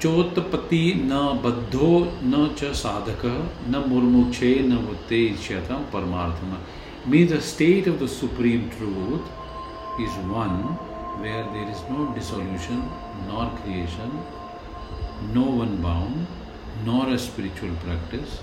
चोत्पत्ति, 0.02 0.94
न 0.96 1.42
बद्धो, 1.46 2.12
न 2.24 2.56
च 2.58 2.64
साधक, 2.64 3.26
न 3.68 3.84
मुर्मुक्षे 3.88 4.56
न 4.56 4.78
उत्तेजतम 4.78 5.76
परमार्थम। 5.76 6.58
means 7.06 7.32
the 7.32 7.42
state 7.42 7.88
of 7.88 8.00
the 8.00 8.08
Supreme 8.08 8.70
Truth 8.70 9.28
is 10.00 10.12
one 10.30 10.62
where 11.20 11.44
there 11.46 11.68
is 11.68 11.82
no 11.90 12.14
dissolution 12.14 12.88
nor 13.28 13.50
creation, 13.64 14.12
no 15.34 15.42
one 15.42 15.82
bound, 15.82 16.28
nor 16.86 17.10
a 17.10 17.18
spiritual 17.18 17.76
practice, 17.78 18.40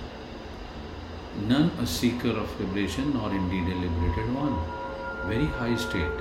none 1.47 1.71
a 1.79 1.87
seeker 1.87 2.31
of 2.31 2.61
liberation 2.61 3.15
nor 3.15 3.31
indeed 3.31 3.73
a 3.73 3.77
liberated 3.77 4.35
one. 4.35 4.59
Very 5.29 5.47
high 5.47 5.77
state. 5.77 6.19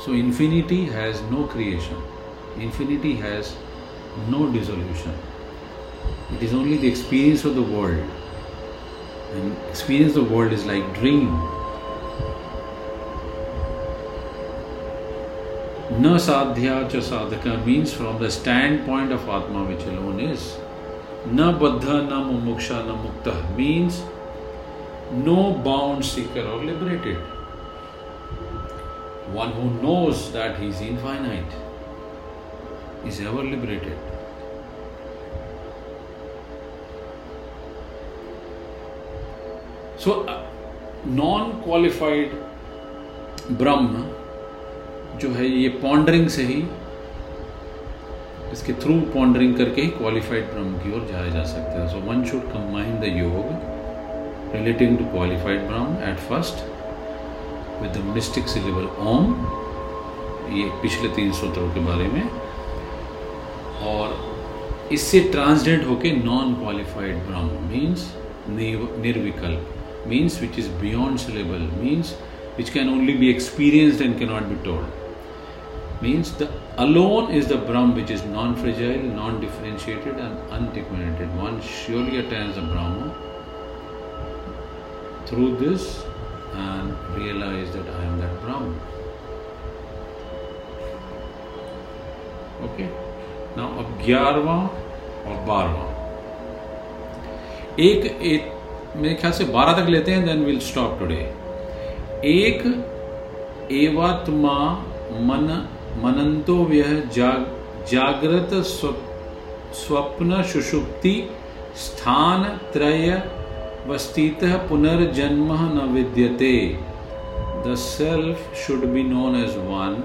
So 0.00 0.12
infinity 0.12 0.86
has 0.86 1.20
no 1.30 1.44
creation. 1.46 2.02
Infinity 2.56 3.14
has 3.16 3.54
no 4.28 4.50
dissolution. 4.50 5.14
It 6.34 6.42
is 6.42 6.52
only 6.52 6.78
the 6.78 6.88
experience 6.88 7.44
of 7.44 7.54
the 7.54 7.62
world 7.62 8.08
and 9.32 9.56
experience 9.68 10.14
the 10.14 10.24
world 10.24 10.52
is 10.52 10.64
like 10.64 10.94
dream. 10.94 11.28
Na 16.00 16.16
sadhya 16.16 16.88
cha 16.90 16.98
sadhaka 16.98 17.64
means 17.66 17.92
from 17.92 18.18
the 18.18 18.30
standpoint 18.30 19.12
of 19.12 19.28
Atma 19.28 19.64
which 19.64 19.84
alone 19.84 20.20
is. 20.20 20.56
Na 21.26 21.52
baddha, 21.52 22.08
na 22.08 22.22
mumuksha, 22.24 22.86
na 22.86 22.96
mukta 22.96 23.34
means 23.56 24.02
no 25.12 25.52
bound 25.52 26.04
seeker 26.04 26.42
or 26.42 26.64
liberated. 26.64 27.16
One 29.32 29.52
who 29.52 29.70
knows 29.82 30.30
that 30.32 30.58
he 30.58 30.68
is 30.68 30.80
infinite 30.80 31.52
is 33.04 33.20
ever 33.20 33.42
liberated. 33.42 33.98
So, 40.02 40.12
non 41.08 41.50
qualified 41.62 42.32
Brahm 43.58 44.02
जो 45.18 45.28
है 45.34 45.46
ये 45.46 45.68
pondering 45.82 46.28
से 46.28 46.42
ही 46.42 46.58
इसके 48.52 48.72
through 48.82 48.98
pondering 49.14 49.56
करके 49.56 49.82
ही 49.82 49.88
qualified 49.96 50.44
ब्रह्म 50.52 50.78
की 50.78 50.92
ओर 50.96 51.06
जाया 51.10 51.30
जा 51.30 51.42
सकता 51.44 51.80
है। 51.80 51.88
So 51.92 51.98
one 52.08 52.22
should 52.24 52.42
combine 52.52 52.98
the 53.00 53.04
yoga 53.16 54.54
relating 54.54 54.96
to 54.98 55.04
qualified 55.14 55.66
Brahm 55.68 56.10
at 56.10 56.18
first 56.28 56.64
with 57.82 57.90
the 57.96 58.04
mystic 58.14 58.48
syllable 58.48 58.86
Om 59.12 59.24
ये 60.58 60.68
पिछले 60.82 61.08
तीन 61.16 61.32
सूत्रों 61.40 61.68
के 61.74 61.80
बारे 61.86 62.06
में। 62.12 62.22
और 63.94 64.06
इससे 64.92 65.20
ट्रांसडेंट 65.32 65.86
होके 65.88 66.12
non 66.22 66.54
qualified 66.62 67.16
Brahm 67.26 67.66
means 67.72 68.06
nirvikalpa. 68.50 69.74
Means 70.07 70.41
which 70.41 70.59
is 70.59 70.67
beyond 70.81 71.19
syllable 71.19 71.69
means 71.81 72.15
which 72.57 72.71
can 72.73 72.89
only 72.89 73.13
be 73.17 73.29
experienced 73.29 74.01
and 74.01 74.17
cannot 74.17 74.49
be 74.49 74.55
told. 74.65 74.85
Means 76.01 76.31
the 76.33 76.47
alone 76.77 77.31
is 77.31 77.47
the 77.47 77.57
Brahm 77.57 77.95
which 77.95 78.11
is 78.11 78.23
non 78.25 78.55
fragile, 78.55 79.03
non 79.19 79.39
differentiated, 79.41 80.19
and 80.25 80.53
undifferentiated. 80.57 81.35
One 81.37 81.61
surely 81.61 82.17
attains 82.17 82.55
the 82.55 82.61
Brahma 82.61 83.07
through 85.25 85.57
this 85.57 85.87
and 86.55 86.93
realize 87.15 87.71
that 87.77 87.89
I 87.89 88.03
am 88.05 88.19
that 88.23 88.41
Brahman. 88.41 88.81
Okay 92.65 92.85
now 93.55 93.79
अब 93.79 93.87
ग्यारहवा 94.05 94.57
और 95.29 95.39
बारहवा 95.47 95.87
एक, 97.85 98.05
एक 98.05 98.51
मेरे 98.98 99.14
ख्याल 99.14 99.32
से 99.32 99.44
बारह 99.44 99.72
तक 99.72 99.88
लेते 99.88 100.12
हैं 100.12 100.24
देन 100.26 100.44
विल 100.44 100.58
स्टॉप 100.60 100.98
टुडे 100.98 101.20
एक 102.24 102.62
एवात्मा 103.72 104.58
मन 105.28 105.46
मनंतो 106.02 106.54
व्यह 106.64 106.90
जाग, 107.14 107.46
जागृत 107.90 108.54
स्व, 108.64 108.94
स्वप्न 109.74 110.42
सुषुप्ति 110.42 111.14
स्थान 111.76 112.44
त्रय 112.72 113.22
वस्तित 113.86 114.44
पुनर्जन्म 114.68 115.52
न 115.74 115.88
विद्यते. 115.92 116.54
The 117.66 117.74
self 117.78 118.54
should 118.56 118.84
be 118.84 119.02
known 119.02 119.36
as 119.36 119.56
one 119.68 119.96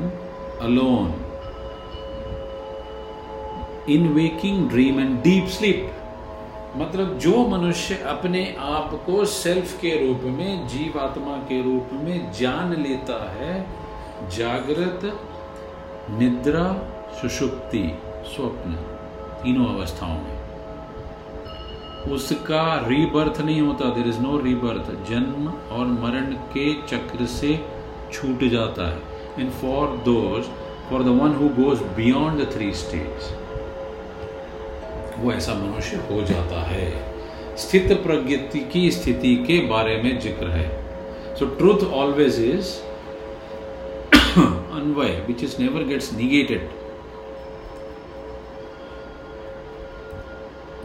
alone 0.62 1.14
in 3.90 4.08
waking 4.14 4.70
dream 4.70 5.00
and 5.00 5.22
deep 5.24 5.48
sleep 5.48 5.92
मतलब 6.78 7.18
जो 7.20 7.48
मनुष्य 7.48 7.96
अपने 8.08 8.44
आप 8.60 8.94
को 9.06 9.26
सेल्फ 9.26 9.78
के 9.82 9.90
रूप 10.08 10.22
में, 10.38 10.68
जीवात्मा 10.68 11.38
के 11.50 11.62
रूप 11.62 11.90
में 11.94 12.32
जान 12.32 12.74
लेता 12.82 13.18
है, 13.34 13.54
जागृत, 14.30 15.02
निद्रा, 16.12 16.66
सुषुप्ति, 17.22 17.84
स्वप्न, 18.26 18.74
तीनों 19.44 19.66
अवस्थाओं 19.66 20.18
में। 20.20 20.42
उसका 22.14 22.64
रीबर्थ 22.88 23.42
नहीं 23.42 23.62
होता 23.62 23.90
देर 23.90 24.08
इज़ 24.08 24.20
नो 24.20 24.38
रीबर्थ 24.38 24.92
जन्म 25.10 25.48
और 25.72 25.86
मरण 26.02 26.34
के 26.56 26.74
चक्र 26.88 27.26
से 27.26 27.56
छूट 28.14 28.44
जाता 28.52 28.90
है। 28.90 29.02
And 29.40 29.52
for 29.52 29.88
those 30.06 30.50
for 30.90 31.04
the 31.04 31.08
one 31.22 31.36
who 31.36 31.50
goes 31.64 31.82
beyond 31.96 32.42
the 32.42 32.52
three 32.54 32.74
stage 32.74 33.32
वो 35.20 35.32
ऐसा 35.32 35.54
मनुष्य 35.54 35.98
हो 36.10 36.22
जाता 36.22 36.62
है। 36.68 36.88
स्थित 37.58 37.92
प्रगति 38.04 38.60
की 38.74 38.90
स्थिति 38.92 39.36
के 39.48 39.60
बारे 39.68 39.96
में 40.04 40.20
ज़िक्र 40.20 40.48
है। 40.50 41.36
So 41.36 41.46
truth 41.58 41.84
always 41.94 42.40
is 42.40 42.74
अनवय 44.74 45.24
which 45.28 45.44
is 45.44 45.56
never 45.60 45.84
gets 45.84 46.12
negated 46.14 46.70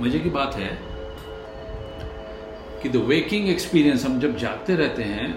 मज़े 0.01 0.18
की 0.18 0.31
बात 0.31 0.55
है 0.55 0.79
कि 2.83 2.89
द 2.89 2.97
वेकिंग 3.07 3.49
एक्सपीरियंस 3.49 4.05
हम 4.07 4.18
जब 4.20 4.37
जागते 4.39 4.74
रहते 4.76 5.03
हैं, 5.03 5.29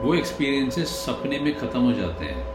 वो 0.00 0.14
एक्सपीरियंसेस 0.14 0.88
सपने 1.06 1.38
में 1.38 1.54
खत्म 1.58 1.80
हो 1.80 1.92
जाते 1.92 2.24
हैं। 2.24 2.46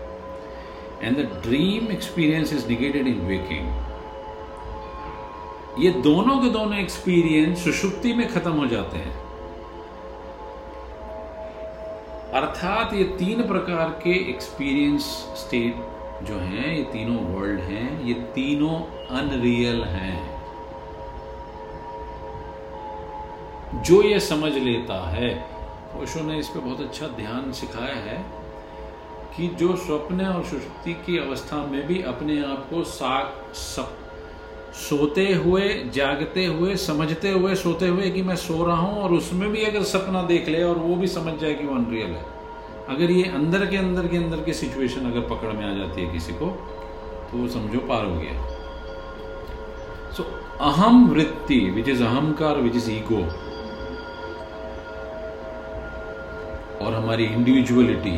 And 1.04 1.18
the 1.18 1.30
dream 1.46 1.92
experience 1.92 2.54
is 2.54 2.68
negated 2.68 3.08
in 3.08 3.20
waking 3.28 3.68
ये 5.80 5.92
दोनों 5.92 6.40
के 6.40 6.50
दोनों 6.50 6.78
एक्सपीरियंस 6.78 7.64
सुषुप्ति 7.64 8.14
में 8.14 8.28
खत्म 8.34 8.52
हो 8.52 8.66
जाते 8.68 8.98
हैं। 8.98 9.14
अर्थात 12.32 12.94
ये 12.94 13.04
तीन 13.04 13.48
प्रकार 13.48 13.90
के 13.90 14.30
एक्सपीरियंस 14.30 15.04
स्टेट 15.38 15.76
जो 16.26 16.36
हैं, 16.36 16.78
ये 16.78 16.84
तीनों 16.84 17.36
वर्ल्ड 17.36 17.60
हैं, 17.60 18.04
ये 18.04 18.14
तीनों 18.14 18.76
अनरियल 19.18 19.84
हैं। 19.84 20.40
जो 23.84 24.02
ये 24.04 24.20
समझ 24.20 24.54
लेता 24.54 25.10
है 25.10 25.46
ओशो 26.02 26.24
ने 26.24 26.40
इस 26.40 26.48
पर 26.48 26.60
बहुत 26.60 26.82
अच्छा 26.82 27.08
ध्यान 27.08 27.52
सिखाया 27.52 27.96
है 27.96 28.26
कि 29.38 29.48
जो 29.48 29.76
स्वप्न 29.76 30.26
और 30.26 30.44
सुषुप्ति 30.44 30.94
की 30.94 31.18
अवस्था 31.18 31.66
में 31.66 31.88
भी 31.88 32.02
अपने 32.02 32.42
आप 32.44 32.68
को 32.70 32.84
साक 32.84 33.54
सप 33.56 33.99
सोते 34.74 35.34
हुए, 35.34 35.68
जागते 35.96 36.46
हुए, 36.46 36.76
समझते 36.76 37.32
हुए, 37.32 37.56
सोते 37.56 37.88
हुए 37.88 38.10
कि 38.10 38.22
मैं 38.22 38.36
सो 38.36 38.66
रहा 38.66 38.76
हूँ 38.76 39.02
और 39.04 39.14
उसमें 39.14 39.50
भी 39.52 39.64
अगर 39.64 39.84
सपना 39.84 40.22
देख 40.24 40.48
ले 40.50 40.64
और 40.64 40.78
वो 40.78 40.96
भी 40.96 41.08
समझ 41.08 41.34
जाए 41.40 41.54
कि 41.54 41.66
वो 41.68 41.76
अनरियल 41.76 42.12
है। 42.12 42.26
अगर 42.90 43.12
ये 43.12 43.24
अंदर 43.32 43.66
के 43.66 43.78
अंदर 43.78 44.08
के 44.08 44.18
अंदर 44.18 44.40
की 44.44 44.54
सिचुएशन 44.54 45.12
अगर 45.12 45.28
पकड़ 45.28 45.52
में 45.54 45.66
आ 45.66 45.74
जाती 45.78 46.02
है 46.02 46.12
किसी 46.14 46.34
को 46.34 46.46
तो 47.32 47.38
वो 47.38 47.48
समझो 47.48 47.80
पार 47.80 48.06
हो 48.06 48.16
गया। 48.16 48.34
सो 50.12 50.24
अहम 50.62 51.08
वृत्ति 51.10 51.60
which 51.76 51.90
is 51.90 52.04
ahamkar 52.04 52.58
which 52.58 52.76
is 52.76 52.92
ego 52.92 53.22
और 56.86 56.94
हमारी 56.94 57.26
इंडिविजुअलिटी 57.26 58.18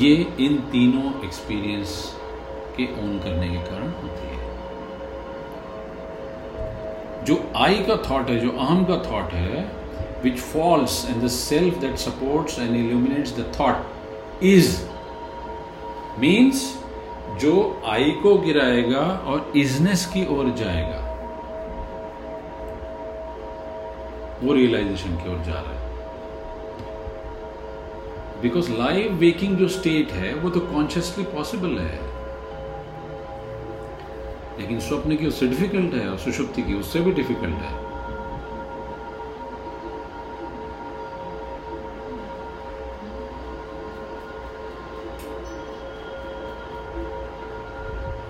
ये 0.00 0.14
इन 0.40 0.56
तीनों 0.72 1.08
एक्सपीरियंस 1.24 1.90
के 2.76 2.84
ओन 3.02 3.18
करने 3.18 3.48
के 3.48 3.58
कारण 3.66 3.90
होती 4.02 4.26
है। 4.26 4.38
जो 7.24 7.36
आई 7.56 7.74
का 7.88 7.96
थॉट 8.08 8.30
है, 8.30 8.38
जो 8.40 8.50
अहम 8.50 8.84
का 8.84 8.96
थॉट 9.04 9.32
है 9.32 9.60
which 10.24 10.38
false 10.38 11.04
and 11.10 11.22
the 11.22 11.28
self 11.30 11.78
that 11.80 11.96
supports 11.98 12.58
and 12.58 12.74
illuminates 12.76 13.30
the 13.38 13.40
thought 13.60 13.76
is 14.44 14.70
means 16.20 16.58
जो 17.40 17.54
आई 17.86 18.10
को 18.22 18.36
गिराएगा 18.38 19.04
और 19.26 19.52
इजनेस 19.56 20.04
की 20.06 20.26
ओर 20.36 20.50
जाएगा, 20.58 21.00
वो 24.42 24.52
रियलाइजेशन 24.54 25.16
की 25.16 25.32
ओर 25.32 25.38
जा 25.44 25.52
रहा 25.52 25.70
है। 25.70 25.73
बिकॉज़ 28.42 28.70
लाइव 28.72 29.12
वेकिंग 29.14 29.56
जो 29.56 29.68
स्टेट 29.68 30.12
है 30.12 30.34
वो 30.34 30.50
तो 30.50 30.60
कॉन्शियसली 30.60 31.24
पॉसिबल 31.24 31.78
है। 31.78 32.00
लेकिन 34.60 34.80
स्वप्न 34.80 35.16
की 35.16 35.26
उससे 35.26 35.46
डिफ़िकल्ट 35.46 35.94
है 35.94 36.08
और 36.08 36.18
सुषुप्ति 36.18 36.62
की 36.62 36.74
उससे 36.74 37.00
भी 37.00 37.12
डिफ़िकल्ट 37.12 37.62
है। 37.62 37.82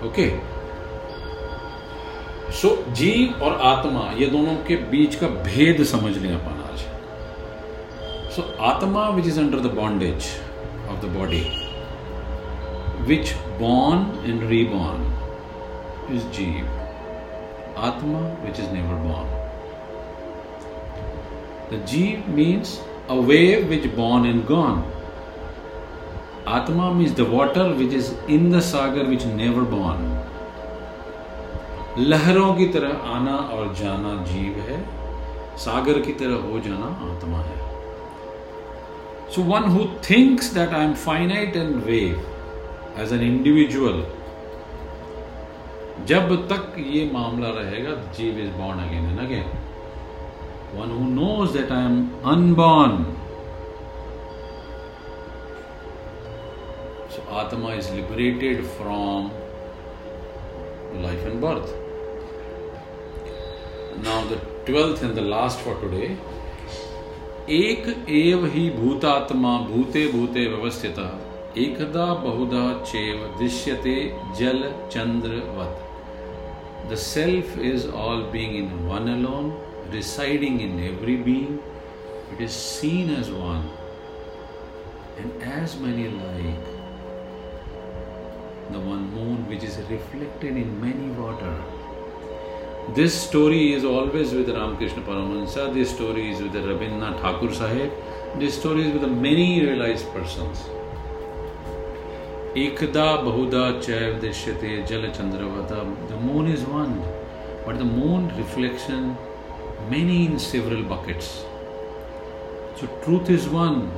ओके 0.07 0.29
सो 2.51 2.69
जीव 2.91 3.41
और 3.43 3.53
आत्मा 3.61 4.11
ये 4.17 4.25
दोनों 4.25 4.55
के 4.67 4.75
बीच 4.91 5.15
का 5.15 5.27
भेद 5.27 5.83
समझ 5.83 6.17
लें 6.17 6.33
अपन 6.33 6.61
आज 6.61 6.64
So, 6.64 6.64
Atma, 8.67 9.11
which 9.15 9.27
is 9.27 9.37
under 9.37 9.59
the 9.61 9.69
bondage 9.69 10.27
of 10.89 10.99
the 10.99 11.07
body, 11.07 11.43
which 13.09 13.35
born 13.59 13.99
and 14.29 14.41
reborn, 14.51 15.03
is 16.09 16.23
Jeev. 16.37 16.65
Atma, 17.77 18.21
which 18.45 18.57
is 18.57 18.67
never 18.69 18.95
born. 19.03 19.27
The 21.69 21.77
Jeev 21.91 22.27
means 22.27 22.79
a 23.07 23.19
wave 23.21 23.69
which 23.69 23.85
born 23.95 24.25
and 24.25 24.47
gone. 24.47 24.81
Atma 26.47 26.91
means 26.95 27.13
the 27.13 27.25
water 27.25 27.67
which 27.75 27.93
is 27.93 28.15
in 28.27 28.49
the 28.49 28.63
sagar 28.71 29.05
which 29.13 29.27
never 29.43 29.63
born. 29.75 30.09
लहरों 31.99 32.53
की 32.55 32.65
तरह 32.73 33.13
आना 33.13 33.35
और 33.57 33.73
जाना 33.81 34.15
जीव 34.33 34.59
है 34.69 34.81
सागर 35.67 36.01
की 36.07 36.13
तरह 36.23 36.49
हो 36.49 36.59
जाना 36.65 36.87
आत्मा 37.11 37.45
है 37.51 37.64
So, 39.34 39.42
one 39.42 39.70
who 39.70 39.86
thinks 40.02 40.48
that 40.50 40.74
I 40.74 40.82
am 40.84 40.94
finite 40.94 41.56
and 41.56 41.82
vague 41.84 42.18
as 42.96 43.12
an 43.12 43.22
individual, 43.22 44.02
जब 46.06 46.32
तक 46.52 46.78
ये 46.78 47.04
मामला 47.12 47.48
रहेगा 47.58 47.94
jiva 48.16 48.38
is 48.44 48.48
born 48.58 48.78
again 48.84 49.10
and 49.10 49.18
again 49.26 49.50
one 50.78 50.90
who 50.98 51.08
knows 51.10 51.56
that 51.56 51.72
I 51.72 51.84
am 51.84 51.98
unborn 52.32 53.04
so 57.16 57.28
atma 57.40 57.74
is 57.74 57.92
liberated 57.94 58.64
from 58.78 59.30
life 61.02 61.24
and 61.26 61.40
birth. 61.40 61.72
Now, 64.02 64.24
the 64.24 64.36
twelfth 64.66 65.02
and 65.02 65.14
the 65.14 65.22
last 65.22 65.60
for 65.60 65.74
today 65.80 66.16
एक 67.49 67.87
एव 68.09 68.45
ही 68.45 68.69
भूतात्मा 68.69 69.57
भूते 69.61 70.05
भूते 70.11 70.45
व्यवस्थित, 70.47 70.99
एकदा 71.57 72.05
बहुधा 72.23 72.63
चेव 72.83 73.19
दृश्यते 73.39 73.93
जल, 74.39 74.63
चंद्र, 74.91 75.41
वत। 75.57 76.89
The 76.91 76.95
self 76.95 77.59
is 77.59 77.87
all 78.05 78.23
being 78.31 78.55
in 78.55 78.71
one 78.87 79.11
alone 79.13 79.53
residing 79.91 80.61
in 80.61 80.79
every 80.79 81.15
being 81.17 82.33
it 82.33 82.41
is 82.41 82.51
seen 82.51 83.13
as 83.15 83.29
one 83.29 83.69
and 85.19 85.31
as 85.53 85.79
many 85.81 86.07
like 86.17 86.73
the 88.71 88.85
one 88.87 89.09
moon 89.13 89.45
which 89.49 89.63
is 89.63 89.79
reflected 89.91 90.57
in 90.57 90.77
many 90.81 91.15
water 91.21 91.74
This 92.93 93.19
story 93.19 93.73
is 93.73 93.83
always 93.83 94.31
with 94.31 94.47
Ramakrishna 94.47 95.01
Paramahansa, 95.01 95.73
this 95.73 95.89
story 95.89 96.31
is 96.31 96.39
with 96.39 96.53
Rabindranath 96.53 97.19
Thakur 97.19 97.51
Sahib, 97.51 97.91
this 98.37 98.57
story 98.57 98.83
is 98.87 98.93
with 98.93 99.09
many 99.11 99.59
realized 99.65 100.07
persons. 100.13 100.59
Ekada 102.53 103.23
Bahuda 103.25 103.81
Chaiv 103.83 104.21
Dishyate 104.21 104.87
Jala. 104.87 105.11
The 106.07 106.17
moon 106.17 106.47
is 106.47 106.61
one, 106.61 107.03
but 107.65 107.79
the 107.79 107.83
moon 107.83 108.31
reflection 108.37 109.17
many 109.89 110.27
in 110.27 110.37
several 110.37 110.83
buckets. 110.83 111.43
So 112.75 112.87
truth 113.03 113.31
is 113.31 113.49
one. 113.49 113.91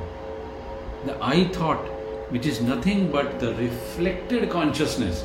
The 1.04 1.16
I 1.22 1.44
thought, 1.48 1.84
which 2.30 2.46
is 2.46 2.62
nothing 2.62 3.12
but 3.12 3.38
the 3.38 3.54
reflected 3.54 4.48
consciousness, 4.50 5.24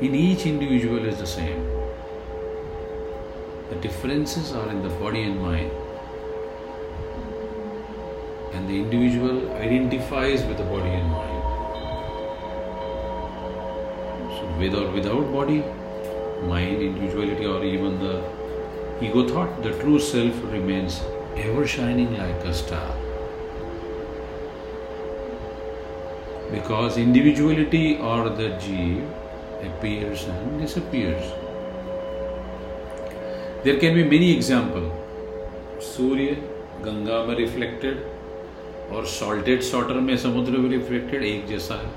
in 0.00 0.14
each 0.14 0.44
individual 0.44 1.06
is 1.06 1.18
the 1.18 1.26
same. 1.26 1.70
The 3.74 3.80
differences 3.80 4.52
are 4.52 4.68
in 4.70 4.82
the 4.82 4.88
body 5.00 5.22
and 5.22 5.40
mind. 5.42 5.70
And 8.52 8.68
the 8.68 8.76
individual 8.78 9.52
identifies 9.56 10.44
with 10.44 10.58
the 10.58 10.64
body 10.64 10.90
and 10.90 11.10
mind. 11.10 11.42
So, 14.36 14.54
with 14.60 14.74
or 14.76 14.92
without 14.92 15.32
body, 15.32 15.64
mind, 16.46 16.82
individuality, 16.82 17.46
or 17.46 17.64
even 17.64 17.98
the 17.98 18.22
ego 19.02 19.26
thought, 19.28 19.60
the 19.64 19.72
true 19.80 19.98
self 19.98 20.40
remains 20.52 21.00
ever 21.36 21.66
shining 21.66 22.16
like 22.16 22.44
a 22.44 22.54
star. 22.54 22.94
Because 26.52 26.96
individuality 26.96 27.96
or 27.96 28.28
the 28.28 28.50
jeev 28.66 29.10
appears 29.64 30.24
and 30.24 30.60
disappears. 30.60 31.43
There 33.64 33.78
can 33.80 33.94
be 33.94 34.04
many 34.04 34.26
examples. 34.30 34.92
सूर्य 35.84 36.32
गंगा 36.84 37.22
में 37.26 37.34
reflected 37.36 38.92
और 38.94 39.06
salted 39.06 39.60
सॉटर 39.62 40.00
में 40.00 40.16
समुद्र 40.16 40.58
में 40.58 40.68
reflected 40.70 41.22
एक 41.24 41.46
जैसा 41.46 41.74
है 41.74 41.92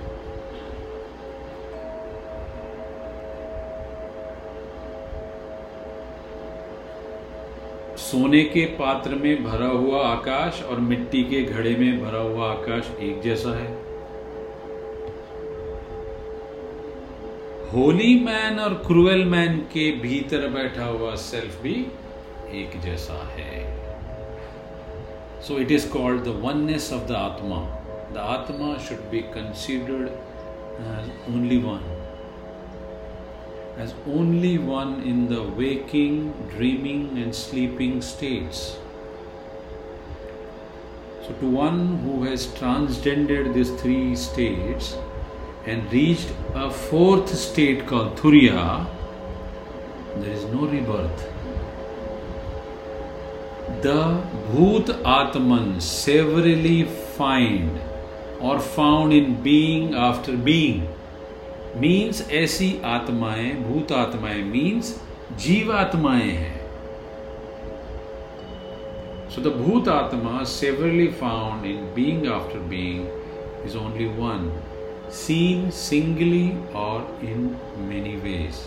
सोने 7.99 8.43
के 8.45 8.65
पात्र 8.79 9.15
में 9.15 9.43
भरा 9.43 9.67
हुआ 9.67 10.05
आकाश 10.07 10.63
और 10.63 10.79
मिट्टी 10.81 11.23
के 11.23 11.43
घड़े 11.43 11.75
में 11.75 11.99
भरा 12.03 12.21
हुआ 12.21 12.51
आकाश 12.51 12.91
एक 13.01 13.21
जैसा 13.21 13.57
है 13.57 13.86
होली 17.73 18.13
मैन 18.19 18.59
और 18.59 18.73
क्रूएल 18.85 19.23
मैन 19.25 19.57
के 19.71 19.89
भीतर 20.01 20.47
बैठा 20.49 20.85
हुआ 20.85 21.15
सेल्फ 21.21 21.61
भी 21.63 21.73
एक 22.59 22.79
जैसा 22.83 23.17
है। 23.29 23.55
So 25.47 25.57
it 25.59 25.71
is 25.71 25.87
called 25.91 26.23
the 26.23 26.35
oneness 26.43 26.91
of 26.93 27.07
the 27.07 27.11
atma. 27.11 27.57
The 28.13 28.17
atma 28.17 28.77
should 28.85 29.01
be 29.11 29.19
considered 29.33 30.07
as 30.93 31.33
only 31.33 31.57
one 31.65 31.83
as 33.81 33.93
only 34.17 34.55
one 34.69 34.95
in 35.09 35.25
the 35.27 35.43
waking 35.57 36.31
dreaming 36.55 37.17
and 37.17 37.31
sleeping 37.41 37.99
states 38.11 38.63
so 41.27 41.39
to 41.41 41.47
one 41.57 41.85
who 42.05 42.23
has 42.23 42.47
transcended 42.59 43.53
this 43.53 43.77
three 43.81 43.99
states 44.25 44.95
and 45.67 45.91
reached 45.91 46.33
a 46.55 46.69
fourth 46.71 47.29
state 47.29 47.85
called 47.85 48.15
Thuriya, 48.17 48.87
there 50.17 50.31
is 50.31 50.45
no 50.45 50.67
rebirth. 50.67 51.25
The 53.81 54.23
Bhut 54.51 54.93
Atman 55.05 55.81
severally 55.81 56.85
find 57.17 57.79
or 58.39 58.59
found 58.59 59.13
in 59.13 59.41
being 59.43 59.93
after 60.09 60.37
being 60.51 60.85
means 61.81 62.21
ऐसी 62.33 62.69
आत्माएँ 62.91 63.51
भूत 63.63 63.91
आत्माएँ 63.93 64.43
means 64.43 64.93
जीवात्माएँ 65.41 66.31
हैं 66.31 66.55
so 69.35 69.41
the 69.41 69.53
bhuta 69.55 69.87
atma 69.89 70.43
severally 70.51 71.07
found 71.19 71.65
in 71.65 71.83
being 71.95 72.27
after 72.33 72.59
being 72.69 73.65
is 73.65 73.77
only 73.77 74.05
one 74.19 74.49
seen 75.10 75.70
singly 75.70 76.56
or 76.74 77.06
in 77.20 77.58
many 77.88 78.16
ways, 78.18 78.66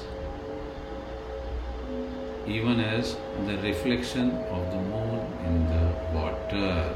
even 2.48 2.80
as 2.80 3.16
the 3.48 3.58
reflection 3.58 4.32
of 4.32 4.72
the 4.72 4.82
moon 4.94 5.20
in 5.46 5.68
the 5.74 5.86
water. 6.14 6.94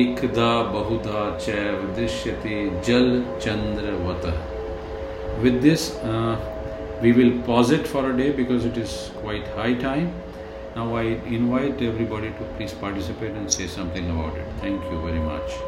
एकदा 0.00 0.50
बहुधा 0.72 1.20
चैव 1.38 1.82
दृश्यते 1.96 2.56
जल 2.86 3.08
चंद्रवत 3.42 4.24
with 5.42 5.60
this 5.62 5.90
uh, 5.96 6.36
we 7.02 7.12
will 7.12 7.32
pause 7.42 7.70
it 7.70 7.86
for 7.86 8.10
a 8.10 8.16
day 8.16 8.30
because 8.30 8.64
it 8.64 8.76
is 8.76 9.10
quite 9.20 9.46
high 9.58 9.74
time 9.74 10.08
now 10.76 10.88
i 11.02 11.04
invite 11.38 11.82
everybody 11.90 12.30
to 12.40 12.50
please 12.56 12.74
participate 12.86 13.38
and 13.42 13.52
say 13.60 13.66
something 13.76 14.10
about 14.16 14.42
it 14.42 14.58
thank 14.60 14.92
you 14.92 15.00
very 15.06 15.24
much 15.30 15.67